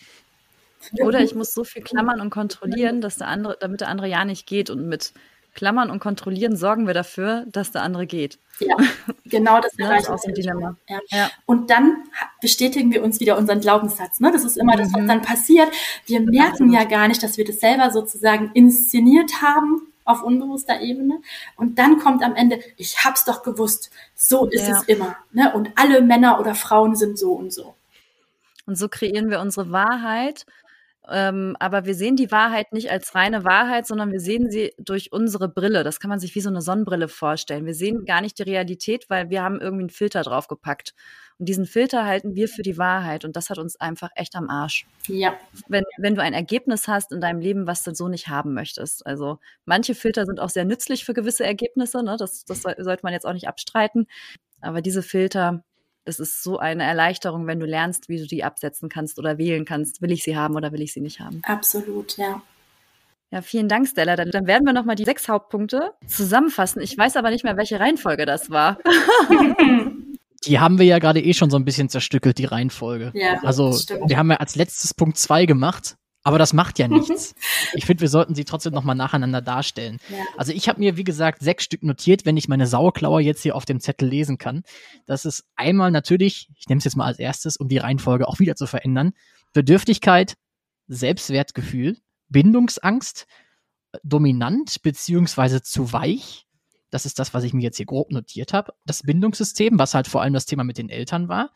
Oder 1.00 1.20
ich 1.20 1.34
muss 1.34 1.52
so 1.52 1.64
viel 1.64 1.82
klammern 1.82 2.20
und 2.20 2.30
kontrollieren, 2.30 3.00
dass 3.00 3.16
der 3.16 3.28
andere, 3.28 3.56
damit 3.60 3.80
der 3.80 3.88
andere 3.88 4.08
ja 4.08 4.24
nicht 4.24 4.46
geht. 4.46 4.70
Und 4.70 4.88
mit 4.88 5.12
Klammern 5.54 5.90
und 5.90 5.98
Kontrollieren 5.98 6.56
sorgen 6.56 6.86
wir 6.86 6.94
dafür, 6.94 7.44
dass 7.48 7.72
der 7.72 7.82
andere 7.82 8.06
geht. 8.06 8.38
Ja, 8.60 8.76
genau 9.24 9.60
das, 9.60 9.72
das 9.76 10.02
ist 10.02 10.10
auch 10.10 10.24
ein 10.24 10.34
Dilemma. 10.34 10.76
Ja. 10.88 11.00
ja. 11.08 11.30
Und 11.46 11.70
dann 11.70 12.04
bestätigen 12.40 12.92
wir 12.92 13.02
uns 13.02 13.18
wieder 13.20 13.36
unseren 13.36 13.60
Glaubenssatz. 13.60 14.20
Ne? 14.20 14.30
Das 14.30 14.44
ist 14.44 14.56
immer 14.56 14.74
mhm. 14.74 14.78
das, 14.78 14.92
was 14.92 15.02
mhm. 15.02 15.08
dann 15.08 15.22
passiert. 15.22 15.68
Wir 16.06 16.20
merken 16.20 16.72
ja 16.72 16.84
gar 16.84 17.08
nicht, 17.08 17.22
dass 17.22 17.38
wir 17.38 17.44
das 17.44 17.60
selber 17.60 17.90
sozusagen 17.90 18.50
inszeniert 18.54 19.42
haben 19.42 19.88
auf 20.04 20.22
unbewusster 20.22 20.80
Ebene. 20.80 21.20
Und 21.56 21.78
dann 21.78 21.98
kommt 21.98 22.22
am 22.22 22.34
Ende, 22.34 22.60
ich 22.76 23.04
hab's 23.04 23.24
doch 23.24 23.42
gewusst, 23.42 23.90
so 24.14 24.46
ist 24.46 24.66
ja. 24.66 24.78
es 24.78 24.84
immer. 24.84 25.16
Ne? 25.32 25.52
Und 25.54 25.70
alle 25.74 26.02
Männer 26.02 26.40
oder 26.40 26.54
Frauen 26.54 26.96
sind 26.96 27.18
so 27.18 27.32
und 27.32 27.52
so. 27.52 27.74
Und 28.68 28.76
so 28.76 28.90
kreieren 28.90 29.30
wir 29.30 29.40
unsere 29.40 29.72
Wahrheit. 29.72 30.44
Ähm, 31.10 31.56
aber 31.58 31.86
wir 31.86 31.94
sehen 31.94 32.16
die 32.16 32.30
Wahrheit 32.30 32.74
nicht 32.74 32.90
als 32.90 33.14
reine 33.14 33.42
Wahrheit, 33.42 33.86
sondern 33.86 34.12
wir 34.12 34.20
sehen 34.20 34.50
sie 34.50 34.74
durch 34.76 35.10
unsere 35.10 35.48
Brille. 35.48 35.84
Das 35.84 36.00
kann 36.00 36.10
man 36.10 36.20
sich 36.20 36.34
wie 36.34 36.42
so 36.42 36.50
eine 36.50 36.60
Sonnenbrille 36.60 37.08
vorstellen. 37.08 37.64
Wir 37.64 37.72
sehen 37.72 38.04
gar 38.04 38.20
nicht 38.20 38.38
die 38.38 38.42
Realität, 38.42 39.08
weil 39.08 39.30
wir 39.30 39.42
haben 39.42 39.58
irgendwie 39.58 39.84
einen 39.84 39.90
Filter 39.90 40.20
draufgepackt. 40.20 40.92
Und 41.38 41.48
diesen 41.48 41.64
Filter 41.64 42.04
halten 42.04 42.34
wir 42.34 42.46
für 42.46 42.60
die 42.60 42.76
Wahrheit. 42.76 43.24
Und 43.24 43.36
das 43.36 43.48
hat 43.48 43.56
uns 43.56 43.80
einfach 43.80 44.10
echt 44.16 44.36
am 44.36 44.50
Arsch. 44.50 44.86
Ja. 45.06 45.34
Wenn, 45.66 45.84
wenn 45.96 46.14
du 46.14 46.20
ein 46.20 46.34
Ergebnis 46.34 46.88
hast 46.88 47.10
in 47.10 47.22
deinem 47.22 47.40
Leben, 47.40 47.66
was 47.66 47.82
du 47.84 47.94
so 47.94 48.08
nicht 48.08 48.28
haben 48.28 48.52
möchtest. 48.52 49.06
Also 49.06 49.38
manche 49.64 49.94
Filter 49.94 50.26
sind 50.26 50.40
auch 50.40 50.50
sehr 50.50 50.66
nützlich 50.66 51.06
für 51.06 51.14
gewisse 51.14 51.46
Ergebnisse. 51.46 52.02
Ne? 52.02 52.16
Das, 52.18 52.44
das 52.44 52.60
sollte 52.60 53.00
man 53.02 53.14
jetzt 53.14 53.24
auch 53.24 53.32
nicht 53.32 53.48
abstreiten. 53.48 54.08
Aber 54.60 54.82
diese 54.82 55.02
Filter, 55.02 55.64
es 56.08 56.18
ist 56.18 56.42
so 56.42 56.58
eine 56.58 56.84
Erleichterung, 56.84 57.46
wenn 57.46 57.60
du 57.60 57.66
lernst, 57.66 58.08
wie 58.08 58.18
du 58.18 58.26
die 58.26 58.42
absetzen 58.42 58.88
kannst 58.88 59.18
oder 59.18 59.38
wählen 59.38 59.64
kannst. 59.64 60.02
Will 60.02 60.10
ich 60.10 60.24
sie 60.24 60.36
haben 60.36 60.56
oder 60.56 60.72
will 60.72 60.82
ich 60.82 60.92
sie 60.92 61.00
nicht 61.00 61.20
haben? 61.20 61.42
Absolut, 61.44 62.16
ja. 62.16 62.42
Ja, 63.30 63.42
vielen 63.42 63.68
Dank, 63.68 63.86
Stella. 63.86 64.16
Dann, 64.16 64.30
dann 64.30 64.46
werden 64.46 64.64
wir 64.64 64.72
nochmal 64.72 64.96
die 64.96 65.04
sechs 65.04 65.28
Hauptpunkte 65.28 65.92
zusammenfassen. 66.06 66.80
Ich 66.80 66.96
weiß 66.96 67.16
aber 67.16 67.30
nicht 67.30 67.44
mehr, 67.44 67.58
welche 67.58 67.78
Reihenfolge 67.78 68.24
das 68.24 68.50
war. 68.50 68.78
Die 70.46 70.60
haben 70.60 70.78
wir 70.78 70.86
ja 70.86 71.00
gerade 71.00 71.20
eh 71.20 71.34
schon 71.34 71.50
so 71.50 71.56
ein 71.56 71.64
bisschen 71.64 71.88
zerstückelt, 71.88 72.38
die 72.38 72.44
Reihenfolge. 72.44 73.10
Ja, 73.12 73.40
also 73.42 73.72
wir 74.06 74.16
haben 74.16 74.30
ja 74.30 74.36
als 74.36 74.54
letztes 74.54 74.94
Punkt 74.94 75.18
zwei 75.18 75.46
gemacht 75.46 75.96
aber 76.28 76.36
das 76.36 76.52
macht 76.52 76.78
ja 76.78 76.88
nichts. 76.88 77.34
ich 77.72 77.86
finde, 77.86 78.02
wir 78.02 78.10
sollten 78.10 78.34
sie 78.34 78.44
trotzdem 78.44 78.74
nochmal 78.74 78.94
nacheinander 78.94 79.40
darstellen. 79.40 79.96
Ja. 80.10 80.18
Also 80.36 80.52
ich 80.52 80.68
habe 80.68 80.78
mir, 80.78 80.98
wie 80.98 81.04
gesagt, 81.04 81.40
sechs 81.40 81.64
Stück 81.64 81.82
notiert, 81.82 82.26
wenn 82.26 82.36
ich 82.36 82.48
meine 82.48 82.66
Sauerklauer 82.66 83.22
jetzt 83.22 83.40
hier 83.42 83.56
auf 83.56 83.64
dem 83.64 83.80
Zettel 83.80 84.10
lesen 84.10 84.36
kann. 84.36 84.62
Das 85.06 85.24
ist 85.24 85.46
einmal 85.56 85.90
natürlich, 85.90 86.50
ich 86.58 86.68
nehme 86.68 86.80
es 86.80 86.84
jetzt 86.84 86.96
mal 86.96 87.06
als 87.06 87.18
erstes, 87.18 87.56
um 87.56 87.68
die 87.68 87.78
Reihenfolge 87.78 88.28
auch 88.28 88.40
wieder 88.40 88.56
zu 88.56 88.66
verändern, 88.66 89.14
Bedürftigkeit, 89.54 90.34
Selbstwertgefühl, 90.86 91.96
Bindungsangst, 92.28 93.26
dominant 94.02 94.82
beziehungsweise 94.82 95.62
zu 95.62 95.94
weich. 95.94 96.46
Das 96.90 97.06
ist 97.06 97.18
das, 97.18 97.32
was 97.32 97.42
ich 97.42 97.54
mir 97.54 97.62
jetzt 97.62 97.78
hier 97.78 97.86
grob 97.86 98.10
notiert 98.12 98.52
habe. 98.52 98.74
Das 98.84 99.00
Bindungssystem, 99.00 99.78
was 99.78 99.94
halt 99.94 100.08
vor 100.08 100.20
allem 100.20 100.34
das 100.34 100.44
Thema 100.44 100.62
mit 100.62 100.76
den 100.76 100.90
Eltern 100.90 101.30
war. 101.30 101.52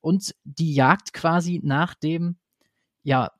Und 0.00 0.34
die 0.44 0.72
Jagd 0.72 1.12
quasi 1.12 1.60
nach 1.62 1.92
dem, 1.92 2.38
ja, 3.02 3.30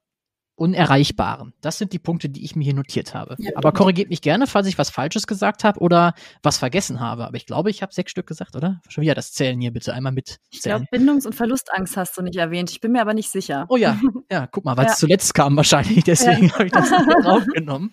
Unerreichbaren. 0.57 1.53
Das 1.61 1.79
sind 1.79 1.93
die 1.93 1.99
Punkte, 1.99 2.29
die 2.29 2.45
ich 2.45 2.55
mir 2.55 2.65
hier 2.65 2.75
notiert 2.75 3.15
habe. 3.15 3.35
Ja, 3.39 3.53
Aber 3.57 3.73
korrigiert 3.73 4.09
mich 4.09 4.23
gerne, 4.23 4.47
falls 4.47 4.67
ich 4.67 4.79
was 4.79 4.91
Falsches 4.91 5.27
gesagt 5.27 5.65
habe 5.65 5.81
oder 5.81 6.15
was 6.43 6.59
vergessen 6.59 7.01
habe. 7.01 7.27
Aber 7.27 7.37
ich 7.37 7.47
glaube, 7.47 7.71
ich 7.71 7.83
habe 7.83 7.93
sechs 7.93 8.11
Stück 8.13 8.27
gesagt, 8.27 8.55
oder? 8.55 8.81
Schon 8.89 9.03
wieder 9.03 9.15
das 9.15 9.33
Zählen 9.33 9.61
hier 9.61 9.73
bitte 9.73 9.93
einmal 9.95 10.13
mit 10.13 10.39
Ich 10.51 10.63
glaube. 10.63 10.87
Bindungs- 10.93 11.27
und 11.27 11.35
Verlustangst 11.35 11.97
hast 11.97 12.17
du 12.17 12.23
nicht 12.23 12.37
erwähnt. 12.37 12.71
Ich 12.71 12.81
bin 12.81 12.93
mir 12.93 13.01
aber 13.01 13.15
nicht 13.15 13.31
sicher. 13.31 13.67
Oh 13.69 13.77
ja, 13.77 14.01
ja, 14.31 14.47
guck 14.47 14.65
mal, 14.65 14.77
weil 14.77 14.87
es 14.87 14.93
Ja. 14.93 14.97
zuletzt 14.99 15.35
kam 15.35 15.57
wahrscheinlich, 15.57 16.05
deswegen 16.05 16.53
habe 16.53 16.67
ich 16.67 16.73
das 16.73 16.91
nicht 16.91 17.25
draufgenommen. 17.25 17.91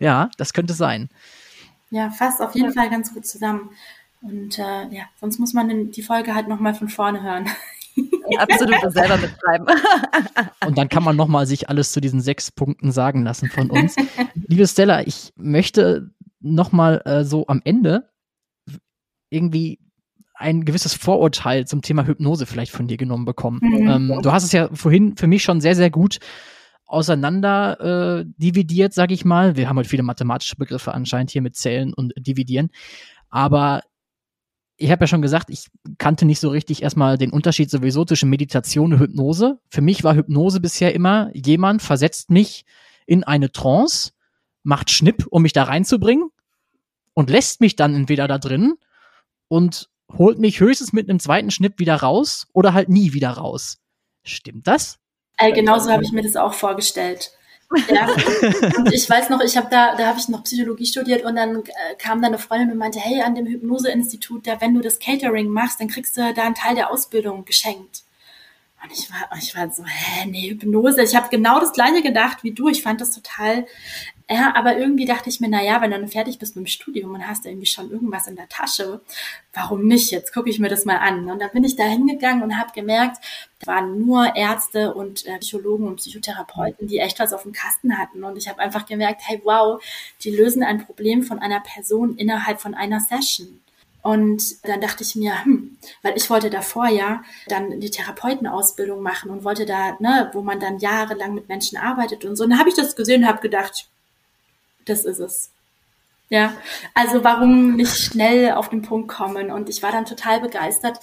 Ja, 0.00 0.30
das 0.38 0.52
könnte 0.52 0.74
sein. 0.74 1.08
Ja, 1.90 2.10
fasst 2.10 2.40
auf 2.40 2.54
jeden 2.56 2.72
Fall 2.72 2.90
ganz 2.90 3.14
gut 3.14 3.24
zusammen. 3.26 3.70
Und 4.20 4.58
äh, 4.58 4.88
ja, 4.90 5.04
sonst 5.20 5.38
muss 5.38 5.52
man 5.52 5.90
die 5.92 6.02
Folge 6.02 6.34
halt 6.34 6.48
nochmal 6.48 6.74
von 6.74 6.88
vorne 6.88 7.22
hören. 7.22 7.48
Absolut 8.38 8.76
das 8.82 8.94
selber 8.94 9.16
mitschreiben. 9.16 9.66
Und 10.66 10.78
dann 10.78 10.88
kann 10.88 11.04
man 11.04 11.16
nochmal 11.16 11.46
sich 11.46 11.68
alles 11.68 11.92
zu 11.92 12.00
diesen 12.00 12.20
sechs 12.20 12.50
Punkten 12.50 12.92
sagen 12.92 13.22
lassen 13.22 13.48
von 13.48 13.70
uns. 13.70 13.96
Liebe 14.34 14.66
Stella, 14.66 15.06
ich 15.06 15.32
möchte 15.36 16.10
nochmal 16.40 17.02
äh, 17.04 17.24
so 17.24 17.46
am 17.46 17.60
Ende 17.64 18.10
irgendwie 19.30 19.80
ein 20.34 20.64
gewisses 20.64 20.94
Vorurteil 20.94 21.66
zum 21.66 21.82
Thema 21.82 22.06
Hypnose 22.06 22.46
vielleicht 22.46 22.72
von 22.72 22.88
dir 22.88 22.96
genommen 22.96 23.24
bekommen. 23.24 23.60
Mhm. 23.62 23.88
Ähm, 23.88 24.18
du 24.22 24.32
hast 24.32 24.44
es 24.44 24.52
ja 24.52 24.68
vorhin 24.72 25.16
für 25.16 25.26
mich 25.26 25.42
schon 25.42 25.60
sehr, 25.60 25.76
sehr 25.76 25.90
gut 25.90 26.18
auseinander 26.86 28.20
äh, 28.20 28.24
dividiert, 28.36 28.92
sage 28.92 29.14
ich 29.14 29.24
mal. 29.24 29.56
Wir 29.56 29.68
haben 29.68 29.76
halt 29.76 29.86
viele 29.86 30.02
mathematische 30.02 30.56
Begriffe 30.56 30.92
anscheinend 30.92 31.30
hier 31.30 31.42
mit 31.42 31.56
Zählen 31.56 31.94
und 31.94 32.12
Dividieren. 32.16 32.70
Aber 33.30 33.82
ich 34.76 34.90
habe 34.90 35.04
ja 35.04 35.06
schon 35.06 35.22
gesagt, 35.22 35.50
ich 35.50 35.70
kannte 35.98 36.24
nicht 36.24 36.40
so 36.40 36.48
richtig 36.48 36.82
erstmal 36.82 37.16
den 37.16 37.30
Unterschied 37.30 37.70
sowieso 37.70 38.04
zwischen 38.04 38.28
Meditation 38.28 38.92
und 38.92 39.00
Hypnose. 39.00 39.58
Für 39.68 39.80
mich 39.80 40.02
war 40.02 40.14
Hypnose 40.14 40.60
bisher 40.60 40.94
immer, 40.94 41.30
jemand 41.32 41.82
versetzt 41.82 42.30
mich 42.30 42.64
in 43.06 43.24
eine 43.24 43.52
Trance, 43.52 44.12
macht 44.62 44.90
Schnipp, 44.90 45.26
um 45.30 45.42
mich 45.42 45.52
da 45.52 45.64
reinzubringen 45.64 46.30
und 47.12 47.30
lässt 47.30 47.60
mich 47.60 47.76
dann 47.76 47.94
entweder 47.94 48.26
da 48.26 48.38
drin 48.38 48.74
und 49.48 49.90
holt 50.12 50.38
mich 50.38 50.60
höchstens 50.60 50.92
mit 50.92 51.08
einem 51.08 51.20
zweiten 51.20 51.50
Schnipp 51.50 51.78
wieder 51.78 51.96
raus 51.96 52.46
oder 52.52 52.74
halt 52.74 52.88
nie 52.88 53.12
wieder 53.12 53.30
raus. 53.30 53.78
Stimmt 54.24 54.66
das? 54.66 54.98
Äh, 55.38 55.52
genauso 55.52 55.90
habe 55.90 56.04
ich 56.04 56.12
mir 56.12 56.22
das 56.22 56.36
auch 56.36 56.54
vorgestellt. 56.54 57.32
Ja. 57.88 58.06
Und 58.76 58.92
ich 58.92 59.08
weiß 59.08 59.30
noch, 59.30 59.40
ich 59.40 59.56
habe 59.56 59.68
da, 59.70 59.94
da 59.96 60.06
habe 60.06 60.18
ich 60.18 60.28
noch 60.28 60.44
Psychologie 60.44 60.86
studiert 60.86 61.24
und 61.24 61.36
dann 61.36 61.56
äh, 61.56 61.94
kam 61.98 62.20
da 62.20 62.28
eine 62.28 62.38
Freundin 62.38 62.72
und 62.72 62.78
meinte, 62.78 62.98
hey, 62.98 63.22
an 63.22 63.34
dem 63.34 63.46
Hypnoseinstitut, 63.46 64.46
da 64.46 64.60
wenn 64.60 64.74
du 64.74 64.80
das 64.80 64.98
Catering 64.98 65.48
machst, 65.48 65.80
dann 65.80 65.88
kriegst 65.88 66.16
du 66.16 66.34
da 66.34 66.42
einen 66.42 66.54
Teil 66.54 66.74
der 66.74 66.90
Ausbildung 66.90 67.44
geschenkt. 67.44 68.02
Und 68.82 68.92
ich 68.92 69.10
war, 69.10 69.38
ich 69.38 69.56
war 69.56 69.70
so, 69.70 69.84
hä, 69.84 70.26
nee, 70.26 70.50
Hypnose. 70.50 71.02
Ich 71.02 71.16
habe 71.16 71.28
genau 71.30 71.58
das 71.58 71.72
gleiche 71.72 72.02
gedacht 72.02 72.44
wie 72.44 72.52
du. 72.52 72.68
Ich 72.68 72.82
fand 72.82 73.00
das 73.00 73.12
total, 73.12 73.66
ja, 74.30 74.54
aber 74.56 74.78
irgendwie 74.78 75.04
dachte 75.04 75.28
ich 75.28 75.40
mir, 75.40 75.48
na 75.48 75.62
ja, 75.62 75.82
wenn 75.82 75.90
du 75.90 75.98
dann 75.98 76.08
fertig 76.08 76.38
bist 76.38 76.56
mit 76.56 76.64
dem 76.64 76.68
Studium 76.68 77.12
und 77.12 77.28
hast 77.28 77.44
irgendwie 77.44 77.66
schon 77.66 77.90
irgendwas 77.90 78.26
in 78.26 78.36
der 78.36 78.48
Tasche, 78.48 79.02
warum 79.52 79.86
nicht? 79.86 80.10
Jetzt 80.10 80.32
gucke 80.32 80.48
ich 80.48 80.58
mir 80.58 80.70
das 80.70 80.86
mal 80.86 80.96
an. 80.96 81.30
Und 81.30 81.40
dann 81.40 81.50
bin 81.52 81.62
ich 81.62 81.76
da 81.76 81.84
hingegangen 81.84 82.42
und 82.42 82.58
habe 82.58 82.72
gemerkt, 82.72 83.18
da 83.60 83.72
waren 83.72 83.98
nur 83.98 84.34
Ärzte 84.34 84.94
und 84.94 85.26
äh, 85.26 85.38
Psychologen 85.40 85.86
und 85.86 85.96
Psychotherapeuten, 85.96 86.88
die 86.88 86.98
echt 86.98 87.18
was 87.18 87.34
auf 87.34 87.42
dem 87.42 87.52
Kasten 87.52 87.98
hatten. 87.98 88.24
Und 88.24 88.38
ich 88.38 88.48
habe 88.48 88.60
einfach 88.60 88.86
gemerkt, 88.86 89.20
hey, 89.26 89.42
wow, 89.44 89.82
die 90.22 90.30
lösen 90.30 90.62
ein 90.62 90.86
Problem 90.86 91.22
von 91.22 91.38
einer 91.38 91.60
Person 91.60 92.16
innerhalb 92.16 92.62
von 92.62 92.74
einer 92.74 93.00
Session. 93.00 93.60
Und 94.00 94.66
dann 94.66 94.80
dachte 94.80 95.02
ich 95.02 95.16
mir, 95.16 95.44
hm, 95.44 95.78
weil 96.02 96.16
ich 96.16 96.28
wollte 96.30 96.48
davor 96.48 96.88
ja 96.88 97.22
dann 97.48 97.80
die 97.80 97.90
Therapeutenausbildung 97.90 99.02
machen 99.02 99.30
und 99.30 99.44
wollte 99.44 99.66
da, 99.66 99.96
ne, 99.98 100.30
wo 100.32 100.42
man 100.42 100.60
dann 100.60 100.78
jahrelang 100.78 101.34
mit 101.34 101.48
Menschen 101.48 101.76
arbeitet 101.78 102.24
und 102.24 102.36
so. 102.36 102.44
Und 102.44 102.50
dann 102.50 102.58
habe 102.58 102.68
ich 102.70 102.74
das 102.74 102.96
gesehen 102.96 103.22
und 103.22 103.28
habe 103.28 103.40
gedacht, 103.40 103.88
das 104.84 105.04
ist 105.04 105.18
es. 105.18 105.50
Ja, 106.30 106.54
also 106.94 107.22
warum 107.22 107.76
nicht 107.76 107.96
schnell 107.96 108.52
auf 108.52 108.70
den 108.70 108.82
Punkt 108.82 109.08
kommen? 109.08 109.50
Und 109.50 109.68
ich 109.68 109.82
war 109.82 109.92
dann 109.92 110.06
total 110.06 110.40
begeistert. 110.40 110.98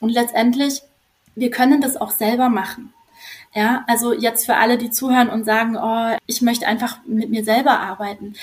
Und 0.00 0.10
letztendlich, 0.10 0.82
wir 1.34 1.50
können 1.50 1.80
das 1.80 1.96
auch 1.96 2.10
selber 2.10 2.48
machen. 2.48 2.92
Ja, 3.54 3.84
also 3.86 4.12
jetzt 4.12 4.44
für 4.44 4.56
alle, 4.56 4.76
die 4.76 4.90
zuhören 4.90 5.30
und 5.30 5.44
sagen, 5.44 5.76
oh, 5.76 6.16
ich 6.26 6.42
möchte 6.42 6.66
einfach 6.66 6.98
mit 7.06 7.30
mir 7.30 7.44
selber 7.44 7.80
arbeiten. 7.80 8.34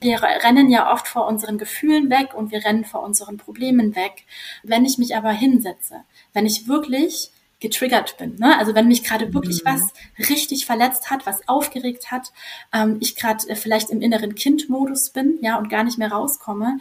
Wir 0.00 0.20
rennen 0.22 0.68
ja 0.68 0.92
oft 0.92 1.08
vor 1.08 1.26
unseren 1.26 1.58
Gefühlen 1.58 2.10
weg 2.10 2.34
und 2.34 2.50
wir 2.50 2.64
rennen 2.64 2.84
vor 2.84 3.02
unseren 3.02 3.36
Problemen 3.38 3.94
weg. 3.94 4.24
Wenn 4.62 4.84
ich 4.84 4.98
mich 4.98 5.16
aber 5.16 5.30
hinsetze, 5.30 6.02
wenn 6.32 6.44
ich 6.44 6.68
wirklich 6.68 7.30
getriggert 7.62 8.18
bin, 8.18 8.36
ne? 8.36 8.58
also 8.58 8.74
wenn 8.74 8.88
mich 8.88 9.02
gerade 9.04 9.32
wirklich 9.32 9.64
Mhm. 9.64 9.68
was 9.68 10.28
richtig 10.28 10.66
verletzt 10.66 11.10
hat, 11.10 11.24
was 11.24 11.48
aufgeregt 11.48 12.10
hat, 12.10 12.32
ähm, 12.74 12.98
ich 13.00 13.16
gerade 13.16 13.48
äh, 13.48 13.56
vielleicht 13.56 13.88
im 13.88 14.02
inneren 14.02 14.34
Kindmodus 14.34 15.10
bin, 15.10 15.38
ja, 15.40 15.56
und 15.56 15.70
gar 15.70 15.84
nicht 15.84 15.96
mehr 15.96 16.12
rauskomme, 16.12 16.78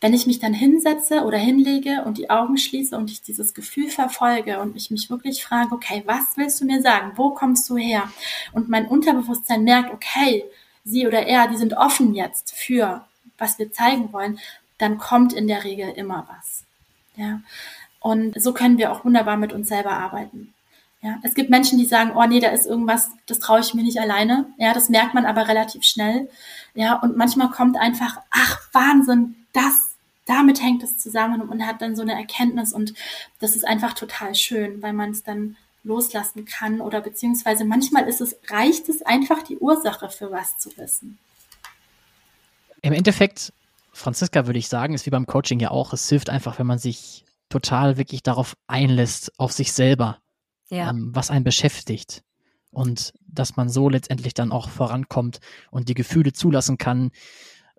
wenn 0.00 0.14
ich 0.14 0.26
mich 0.26 0.38
dann 0.38 0.54
hinsetze 0.54 1.24
oder 1.24 1.38
hinlege 1.38 2.02
und 2.04 2.18
die 2.18 2.30
Augen 2.30 2.56
schließe 2.56 2.96
und 2.96 3.10
ich 3.10 3.20
dieses 3.20 3.52
Gefühl 3.52 3.88
verfolge 3.90 4.60
und 4.60 4.76
ich 4.76 4.90
mich 4.90 5.10
wirklich 5.10 5.42
frage, 5.42 5.74
okay, 5.74 6.02
was 6.06 6.36
willst 6.36 6.60
du 6.60 6.66
mir 6.66 6.80
sagen? 6.80 7.12
Wo 7.16 7.30
kommst 7.30 7.68
du 7.68 7.76
her? 7.76 8.08
Und 8.52 8.68
mein 8.68 8.86
Unterbewusstsein 8.86 9.64
merkt, 9.64 9.92
okay, 9.92 10.44
sie 10.84 11.06
oder 11.06 11.26
er, 11.26 11.48
die 11.48 11.56
sind 11.56 11.74
offen 11.74 12.14
jetzt 12.14 12.54
für, 12.54 13.04
was 13.38 13.58
wir 13.58 13.72
zeigen 13.72 14.12
wollen, 14.12 14.38
dann 14.78 14.98
kommt 14.98 15.32
in 15.32 15.48
der 15.48 15.64
Regel 15.64 15.90
immer 15.90 16.28
was. 16.30 16.64
Ja. 17.16 17.40
Und 18.08 18.40
so 18.40 18.54
können 18.54 18.78
wir 18.78 18.90
auch 18.90 19.04
wunderbar 19.04 19.36
mit 19.36 19.52
uns 19.52 19.68
selber 19.68 19.90
arbeiten. 19.90 20.54
Ja, 21.02 21.18
es 21.24 21.34
gibt 21.34 21.50
Menschen, 21.50 21.78
die 21.78 21.84
sagen, 21.84 22.12
oh 22.16 22.24
nee, 22.24 22.40
da 22.40 22.48
ist 22.48 22.64
irgendwas, 22.64 23.10
das 23.26 23.38
traue 23.38 23.60
ich 23.60 23.74
mir 23.74 23.82
nicht 23.82 24.00
alleine. 24.00 24.46
Ja, 24.56 24.72
das 24.72 24.88
merkt 24.88 25.12
man 25.12 25.26
aber 25.26 25.46
relativ 25.46 25.84
schnell. 25.84 26.30
Ja, 26.74 26.94
und 26.94 27.18
manchmal 27.18 27.50
kommt 27.50 27.76
einfach, 27.76 28.16
ach 28.30 28.60
Wahnsinn, 28.72 29.36
das, 29.52 29.90
damit 30.24 30.62
hängt 30.62 30.82
es 30.82 30.96
zusammen 30.96 31.42
und 31.42 31.50
man 31.50 31.66
hat 31.66 31.82
dann 31.82 31.96
so 31.96 32.00
eine 32.00 32.14
Erkenntnis 32.14 32.72
und 32.72 32.94
das 33.40 33.54
ist 33.54 33.68
einfach 33.68 33.92
total 33.92 34.34
schön, 34.34 34.80
weil 34.80 34.94
man 34.94 35.10
es 35.10 35.22
dann 35.22 35.58
loslassen 35.84 36.46
kann 36.46 36.80
oder 36.80 37.02
beziehungsweise 37.02 37.66
manchmal 37.66 38.08
ist 38.08 38.22
es, 38.22 38.38
reicht 38.48 38.88
es 38.88 39.02
einfach 39.02 39.42
die 39.42 39.58
Ursache 39.58 40.08
für 40.08 40.30
was 40.30 40.56
zu 40.56 40.74
wissen. 40.78 41.18
Im 42.80 42.94
Endeffekt, 42.94 43.52
Franziska 43.92 44.46
würde 44.46 44.58
ich 44.58 44.68
sagen, 44.68 44.94
ist 44.94 45.04
wie 45.04 45.10
beim 45.10 45.26
Coaching 45.26 45.60
ja 45.60 45.70
auch, 45.70 45.92
es 45.92 46.08
hilft 46.08 46.30
einfach, 46.30 46.58
wenn 46.58 46.66
man 46.66 46.78
sich 46.78 47.26
total 47.48 47.96
wirklich 47.96 48.22
darauf 48.22 48.54
einlässt, 48.66 49.32
auf 49.38 49.52
sich 49.52 49.72
selber, 49.72 50.18
Ja. 50.70 50.90
ähm, 50.90 51.10
was 51.14 51.30
einen 51.30 51.44
beschäftigt. 51.44 52.22
Und 52.70 53.12
dass 53.26 53.56
man 53.56 53.68
so 53.70 53.88
letztendlich 53.88 54.34
dann 54.34 54.52
auch 54.52 54.68
vorankommt 54.68 55.38
und 55.70 55.88
die 55.88 55.94
Gefühle 55.94 56.32
zulassen 56.32 56.76
kann, 56.76 57.10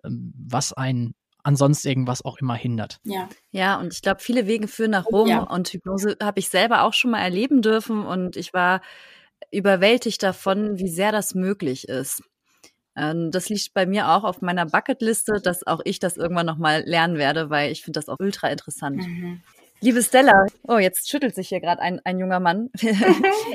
ähm, 0.04 0.32
was 0.36 0.72
einen 0.72 1.14
ansonsten 1.42 1.88
irgendwas 1.88 2.22
auch 2.24 2.38
immer 2.38 2.54
hindert. 2.54 2.98
Ja. 3.04 3.28
Ja, 3.50 3.78
und 3.80 3.94
ich 3.94 4.02
glaube, 4.02 4.20
viele 4.20 4.46
Wege 4.46 4.68
führen 4.68 4.90
nach 4.90 5.06
Rom 5.06 5.28
Ja. 5.28 5.42
und 5.44 5.68
Hypnose 5.68 6.16
habe 6.22 6.38
ich 6.40 6.48
selber 6.50 6.82
auch 6.82 6.92
schon 6.92 7.12
mal 7.12 7.20
erleben 7.22 7.62
dürfen 7.62 8.04
und 8.04 8.36
ich 8.36 8.52
war 8.52 8.82
überwältigt 9.50 10.22
davon, 10.22 10.78
wie 10.78 10.88
sehr 10.88 11.12
das 11.12 11.34
möglich 11.34 11.88
ist. 11.88 12.22
Ähm, 12.96 13.30
Das 13.30 13.48
liegt 13.48 13.72
bei 13.72 13.86
mir 13.86 14.10
auch 14.10 14.24
auf 14.24 14.42
meiner 14.42 14.66
Bucketliste, 14.66 15.40
dass 15.40 15.66
auch 15.66 15.80
ich 15.84 15.98
das 15.98 16.16
irgendwann 16.18 16.46
noch 16.46 16.58
mal 16.58 16.82
lernen 16.84 17.16
werde, 17.16 17.48
weil 17.48 17.70
ich 17.72 17.82
finde 17.82 17.98
das 18.00 18.08
auch 18.08 18.18
ultra 18.18 18.48
interessant. 18.48 19.06
Mhm. 19.06 19.40
Liebe 19.82 20.02
Stella, 20.02 20.46
oh, 20.68 20.76
jetzt 20.76 21.08
schüttelt 21.08 21.34
sich 21.34 21.48
hier 21.48 21.60
gerade 21.60 21.80
ein, 21.80 22.00
ein 22.04 22.18
junger 22.18 22.40
Mann. 22.40 22.70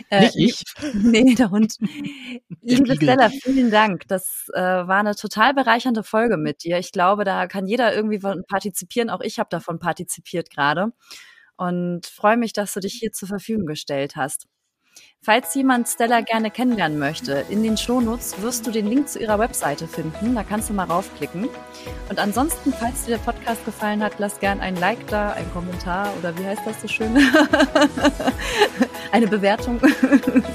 Äh, 0.10 0.22
Nicht 0.22 0.36
ich. 0.38 0.64
Nee, 0.94 1.36
der 1.36 1.50
Hund. 1.50 1.78
Liebe 2.62 2.94
Igel. 2.94 2.96
Stella, 2.96 3.30
vielen 3.30 3.72
Dank. 3.72 4.08
Das 4.08 4.48
äh, 4.54 4.62
war 4.62 5.00
eine 5.00 5.16
total 5.16 5.54
bereichernde 5.54 6.04
Folge 6.04 6.38
mit 6.38 6.64
dir. 6.64 6.78
Ich 6.78 6.92
glaube, 6.92 7.24
da 7.24 7.48
kann 7.48 7.66
jeder 7.66 7.96
irgendwie 7.96 8.20
von 8.20 8.44
partizipieren. 8.48 9.10
Auch 9.10 9.22
ich 9.22 9.40
habe 9.40 9.50
davon 9.50 9.80
partizipiert 9.80 10.50
gerade. 10.50 10.92
Und 11.58 12.06
freue 12.06 12.38
mich, 12.38 12.54
dass 12.54 12.74
du 12.74 12.82
dich 12.82 12.94
hier 13.00 13.12
zur 13.12 13.30
Verfügung 13.30 13.66
gestellt 13.66 14.16
hast. 14.16 14.48
Falls 15.26 15.56
jemand 15.56 15.88
Stella 15.88 16.22
gerne 16.22 16.52
kennenlernen 16.52 17.00
möchte, 17.00 17.46
in 17.50 17.64
den 17.64 17.78
Shownotes 17.78 18.40
wirst 18.44 18.68
du 18.68 18.72
den 18.72 18.86
Link 18.86 19.10
zu 19.10 19.18
ihrer 19.18 19.40
Webseite 19.40 19.88
finden. 19.88 20.36
Da 20.36 20.44
kannst 20.44 20.70
du 20.70 20.74
mal 20.74 20.84
raufklicken. 20.84 21.50
Und 22.10 22.20
ansonsten, 22.20 22.72
falls 22.72 23.06
dir 23.06 23.18
der 23.18 23.24
Podcast 23.24 23.66
gefallen 23.66 24.04
hat, 24.04 24.14
lass 24.20 24.40
gern 24.40 24.60
ein 24.60 24.76
Like 24.76 25.08
da, 25.08 25.32
ein 25.32 25.52
Kommentar 25.52 26.14
oder 26.20 26.38
wie 26.38 26.46
heißt 26.46 26.62
das 26.66 26.80
so 26.80 26.88
schön? 26.88 27.18
Eine 29.12 29.28
Bewertung. 29.28 29.80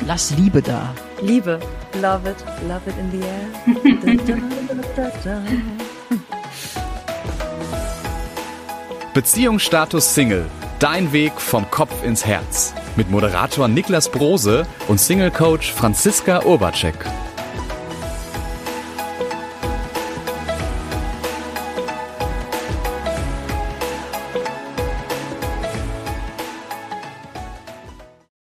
Lass 0.07 0.31
Liebe 0.37 0.63
da. 0.63 0.95
Liebe. 1.21 1.59
Love 2.01 2.31
it. 2.31 2.37
Love 2.69 2.83
it 2.87 2.97
in 2.97 3.11
the 3.11 3.27
air. 3.27 3.49
Da, 4.05 4.35
da, 4.35 4.39
da, 4.69 5.11
da, 5.11 5.13
da. 5.25 5.43
Beziehungsstatus 9.15 10.15
Single. 10.15 10.47
Dein 10.79 11.13
Weg 11.13 11.41
vom 11.41 11.69
Kopf 11.71 12.05
ins 12.05 12.25
Herz. 12.25 12.73
Mit 12.97 13.11
Moderator 13.11 13.69
Niklas 13.69 14.09
Brose 14.11 14.67
und 14.89 15.01
Single-Coach 15.01 15.73
Franziska 15.73 16.45
Urbacek. 16.45 17.30